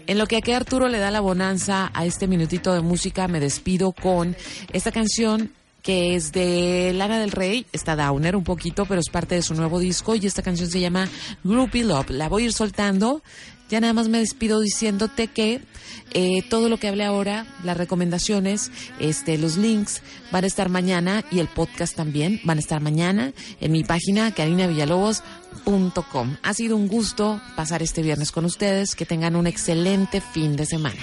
En 0.10 0.18
lo 0.18 0.26
que 0.26 0.38
aquí 0.38 0.54
Arturo 0.54 0.88
le 0.88 0.98
da 0.98 1.12
la 1.12 1.20
bonanza 1.20 1.92
a 1.94 2.04
este 2.04 2.26
minutito 2.26 2.74
de 2.74 2.82
música, 2.82 3.28
me 3.28 3.40
despido 3.40 3.92
con 3.92 4.36
esta 4.74 4.92
canción 4.92 5.52
que 5.84 6.16
es 6.16 6.32
de 6.32 6.94
Lana 6.96 7.20
del 7.20 7.30
Rey, 7.30 7.68
está 7.74 7.96
Downer 7.96 8.36
un 8.36 8.44
poquito, 8.44 8.88
pero 8.88 9.00
es 9.00 9.10
parte 9.10 9.36
de 9.36 9.44
su 9.44 9.54
nuevo 9.54 9.78
disco 9.78 10.16
y 10.16 10.26
esta 10.26 10.42
canción 10.42 10.68
se 10.68 10.80
llama 10.80 11.08
Groupie 11.44 11.84
Love. 11.84 12.10
La 12.10 12.28
voy 12.28 12.42
a 12.42 12.46
ir 12.48 12.54
soltando. 12.54 13.22
Ya 13.70 13.80
nada 13.80 13.94
más 13.94 14.08
me 14.08 14.18
despido 14.18 14.60
diciéndote 14.62 15.28
que 15.28 15.62
eh, 16.16 16.42
todo 16.50 16.70
lo 16.70 16.78
que 16.78 16.88
hablé 16.88 17.06
ahora, 17.06 17.46
las 17.64 17.78
recomendaciones, 17.78 18.72
este, 19.00 19.38
los 19.38 19.58
links 19.58 20.02
van 20.32 20.44
a 20.44 20.48
estar 20.48 20.70
mañana 20.70 21.24
y 21.30 21.38
el 21.38 21.48
podcast 21.48 21.96
también 21.96 22.42
van 22.44 22.58
a 22.58 22.62
estar 22.62 22.82
mañana 22.82 23.32
en 23.62 23.72
mi 23.72 23.84
página 23.84 24.34
Ha 26.44 26.54
sido 26.54 26.76
un 26.76 26.88
gusto 26.88 27.42
pasar 27.56 27.84
este 27.84 28.02
viernes 28.02 28.32
con 28.32 28.46
ustedes. 28.46 28.96
Que 28.96 29.06
tengan 29.06 29.36
un 29.36 29.48
excelente 29.48 30.22
fin 30.22 30.56
de 30.56 30.66
semana. 30.66 31.00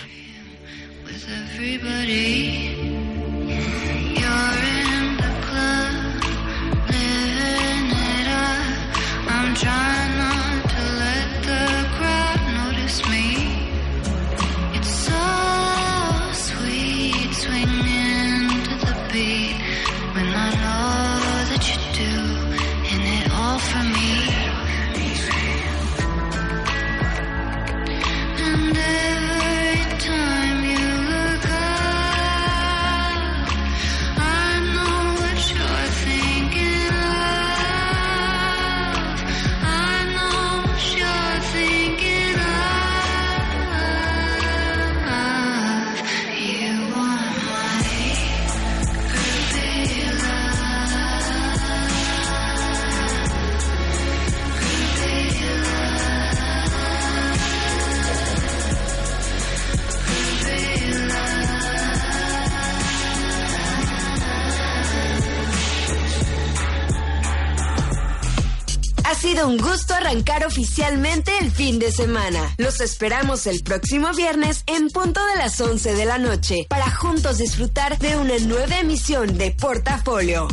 Oficialmente 70.57 71.37
el 71.39 71.51
fin 71.51 71.79
de 71.79 71.93
semana. 71.93 72.55
Los 72.57 72.81
esperamos 72.81 73.47
el 73.47 73.63
próximo 73.63 74.11
viernes 74.15 74.63
en 74.67 74.89
punto 74.89 75.21
de 75.27 75.37
las 75.37 75.61
11 75.61 75.93
de 75.93 76.07
la 76.07 76.17
noche 76.17 76.65
para 76.71 76.91
juntos 76.97 77.37
disfrutar 77.37 77.99
de 77.99 78.17
una 78.17 78.39
nueva 78.39 78.79
emisión 78.79 79.37
de 79.37 79.51
Portafolio. 79.51 80.49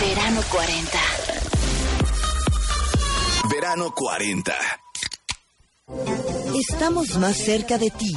Verano 0.00 0.40
40. 0.50 0.98
Verano 3.48 3.94
40. 3.94 4.52
Estamos 6.68 7.16
más 7.18 7.36
cerca 7.36 7.78
de 7.78 7.90
ti. 7.90 8.12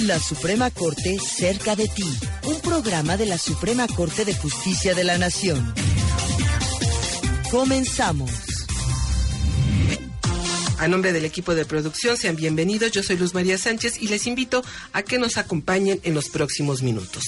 La 0.00 0.18
Suprema 0.18 0.70
Corte 0.70 1.18
cerca 1.18 1.76
de 1.76 1.88
ti. 1.88 2.18
Un 2.42 2.60
programa 2.60 3.16
de 3.16 3.24
la 3.24 3.38
Suprema 3.38 3.86
Corte 3.88 4.26
de 4.26 4.34
Justicia 4.34 4.94
de 4.94 5.04
la 5.04 5.16
Nación. 5.16 5.72
Comenzamos. 7.54 8.32
A 10.80 10.88
nombre 10.88 11.12
del 11.12 11.24
equipo 11.24 11.54
de 11.54 11.64
producción, 11.64 12.16
sean 12.16 12.34
bienvenidos. 12.34 12.90
Yo 12.90 13.04
soy 13.04 13.16
Luz 13.16 13.32
María 13.32 13.56
Sánchez 13.58 14.02
y 14.02 14.08
les 14.08 14.26
invito 14.26 14.64
a 14.92 15.04
que 15.04 15.20
nos 15.20 15.36
acompañen 15.38 16.00
en 16.02 16.14
los 16.14 16.30
próximos 16.30 16.82
minutos. 16.82 17.22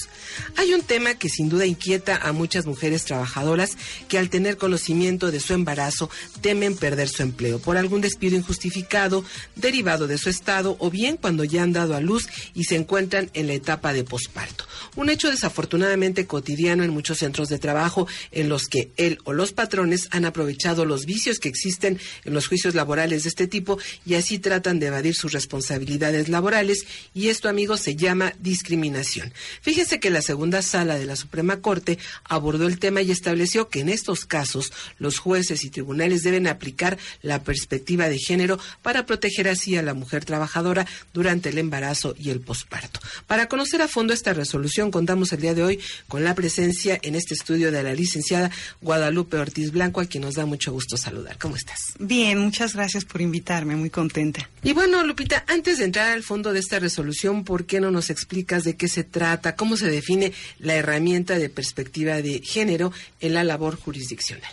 Hay 0.57 0.73
un 0.73 0.81
tema 0.81 1.13
que 1.13 1.29
sin 1.29 1.47
duda 1.47 1.65
inquieta 1.65 2.17
a 2.17 2.33
muchas 2.33 2.65
mujeres 2.65 3.05
trabajadoras 3.05 3.77
que 4.09 4.17
al 4.17 4.29
tener 4.29 4.57
conocimiento 4.57 5.31
de 5.31 5.39
su 5.39 5.53
embarazo 5.53 6.09
temen 6.41 6.75
perder 6.75 7.07
su 7.07 7.23
empleo 7.23 7.59
por 7.59 7.77
algún 7.77 8.01
despido 8.01 8.35
injustificado 8.35 9.23
derivado 9.55 10.07
de 10.07 10.17
su 10.17 10.29
estado 10.29 10.75
o 10.79 10.89
bien 10.89 11.15
cuando 11.15 11.45
ya 11.45 11.63
han 11.63 11.71
dado 11.71 11.95
a 11.95 12.01
luz 12.01 12.27
y 12.53 12.65
se 12.65 12.75
encuentran 12.75 13.31
en 13.33 13.47
la 13.47 13.53
etapa 13.53 13.93
de 13.93 14.03
posparto. 14.03 14.66
Un 14.95 15.09
hecho 15.09 15.29
desafortunadamente 15.29 16.25
cotidiano 16.25 16.83
en 16.83 16.91
muchos 16.91 17.19
centros 17.19 17.49
de 17.49 17.59
trabajo 17.59 18.07
en 18.31 18.49
los 18.49 18.67
que 18.67 18.91
él 18.97 19.19
o 19.23 19.33
los 19.33 19.51
patrones 19.51 20.07
han 20.11 20.25
aprovechado 20.25 20.85
los 20.85 21.05
vicios 21.05 21.39
que 21.39 21.49
existen 21.49 21.99
en 22.25 22.33
los 22.33 22.47
juicios 22.47 22.75
laborales 22.75 23.23
de 23.23 23.29
este 23.29 23.47
tipo 23.47 23.79
y 24.05 24.15
así 24.15 24.39
tratan 24.39 24.79
de 24.79 24.87
evadir 24.87 25.15
sus 25.15 25.31
responsabilidades 25.31 26.29
laborales 26.29 26.85
y 27.13 27.29
esto, 27.29 27.49
amigos, 27.49 27.81
se 27.81 27.95
llama 27.95 28.33
discriminación. 28.39 29.33
Fíjese 29.61 29.99
que 29.99 30.09
la 30.09 30.21
segunda 30.21 30.61
sala 30.61 30.97
de 30.97 31.05
la 31.05 31.15
Suprema 31.15 31.61
Corte 31.61 31.97
abordó 32.23 32.67
el 32.67 32.79
tema 32.79 33.01
y 33.01 33.11
estableció 33.11 33.69
que 33.69 33.79
en 33.79 33.89
estos 33.89 34.25
casos 34.25 34.71
los 34.99 35.19
jueces 35.19 35.63
y 35.63 35.69
tribunales 35.69 36.23
deben 36.23 36.47
aplicar 36.47 36.97
la 37.21 37.43
perspectiva 37.43 38.09
de 38.09 38.19
género 38.19 38.59
para 38.81 39.05
proteger 39.05 39.47
así 39.47 39.75
a 39.75 39.81
la 39.81 39.93
mujer 39.93 40.25
trabajadora 40.25 40.85
durante 41.13 41.49
el 41.49 41.57
embarazo 41.57 42.15
y 42.17 42.29
el 42.29 42.39
posparto. 42.39 42.99
Para 43.25 43.47
conocer 43.47 43.81
a 43.81 43.87
fondo 43.87 44.13
esta 44.13 44.33
resolución, 44.33 44.76
contamos 44.91 45.33
el 45.33 45.41
día 45.41 45.53
de 45.53 45.63
hoy 45.63 45.79
con 46.07 46.23
la 46.23 46.35
presencia 46.35 46.99
en 47.01 47.15
este 47.15 47.33
estudio 47.33 47.71
de 47.71 47.83
la 47.83 47.93
licenciada 47.93 48.51
Guadalupe 48.81 49.37
Ortiz 49.37 49.71
Blanco, 49.71 50.01
a 50.01 50.05
quien 50.05 50.23
nos 50.23 50.35
da 50.35 50.45
mucho 50.45 50.71
gusto 50.71 50.97
saludar. 50.97 51.37
¿Cómo 51.39 51.55
estás? 51.55 51.93
Bien, 51.99 52.37
muchas 52.37 52.75
gracias 52.75 53.03
por 53.05 53.21
invitarme, 53.21 53.75
muy 53.75 53.89
contenta. 53.89 54.49
Y 54.63 54.73
bueno, 54.73 55.03
Lupita, 55.03 55.43
antes 55.47 55.79
de 55.79 55.85
entrar 55.85 56.11
al 56.11 56.23
fondo 56.23 56.53
de 56.53 56.59
esta 56.59 56.79
resolución, 56.79 57.43
¿por 57.43 57.65
qué 57.65 57.79
no 57.79 57.89
nos 57.91 58.09
explicas 58.09 58.63
de 58.63 58.75
qué 58.75 58.87
se 58.87 59.03
trata, 59.03 59.55
cómo 59.55 59.77
se 59.77 59.89
define 59.89 60.31
la 60.59 60.75
herramienta 60.75 61.39
de 61.39 61.49
perspectiva 61.49 62.21
de 62.21 62.41
género 62.43 62.91
en 63.19 63.33
la 63.33 63.43
labor 63.43 63.77
jurisdiccional? 63.77 64.51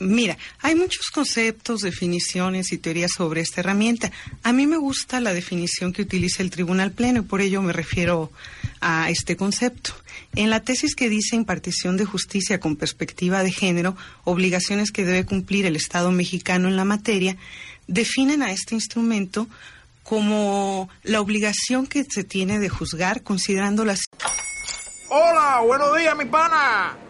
Mira, 0.00 0.38
hay 0.60 0.74
muchos 0.74 1.10
conceptos, 1.10 1.82
definiciones 1.82 2.72
y 2.72 2.78
teorías 2.78 3.10
sobre 3.14 3.42
esta 3.42 3.60
herramienta. 3.60 4.10
A 4.42 4.54
mí 4.54 4.66
me 4.66 4.78
gusta 4.78 5.20
la 5.20 5.34
definición 5.34 5.92
que 5.92 6.00
utiliza 6.00 6.42
el 6.42 6.50
Tribunal 6.50 6.90
Pleno 6.90 7.20
y 7.20 7.24
por 7.24 7.42
ello 7.42 7.60
me 7.60 7.74
refiero 7.74 8.32
a 8.80 9.10
este 9.10 9.36
concepto. 9.36 9.92
En 10.34 10.48
la 10.48 10.60
tesis 10.60 10.94
que 10.94 11.10
dice 11.10 11.36
impartición 11.36 11.98
de 11.98 12.06
justicia 12.06 12.60
con 12.60 12.76
perspectiva 12.76 13.42
de 13.42 13.52
género, 13.52 13.94
obligaciones 14.24 14.90
que 14.90 15.04
debe 15.04 15.26
cumplir 15.26 15.66
el 15.66 15.76
Estado 15.76 16.10
mexicano 16.10 16.68
en 16.68 16.76
la 16.76 16.86
materia, 16.86 17.36
definen 17.86 18.42
a 18.42 18.52
este 18.52 18.74
instrumento 18.74 19.48
como 20.02 20.88
la 21.02 21.20
obligación 21.20 21.86
que 21.86 22.04
se 22.08 22.24
tiene 22.24 22.58
de 22.58 22.70
juzgar 22.70 23.22
considerando 23.22 23.84
las... 23.84 24.00
Hola, 25.10 25.60
buenos 25.66 25.94
días, 25.98 26.16
mi 26.16 26.24
pana. 26.24 27.09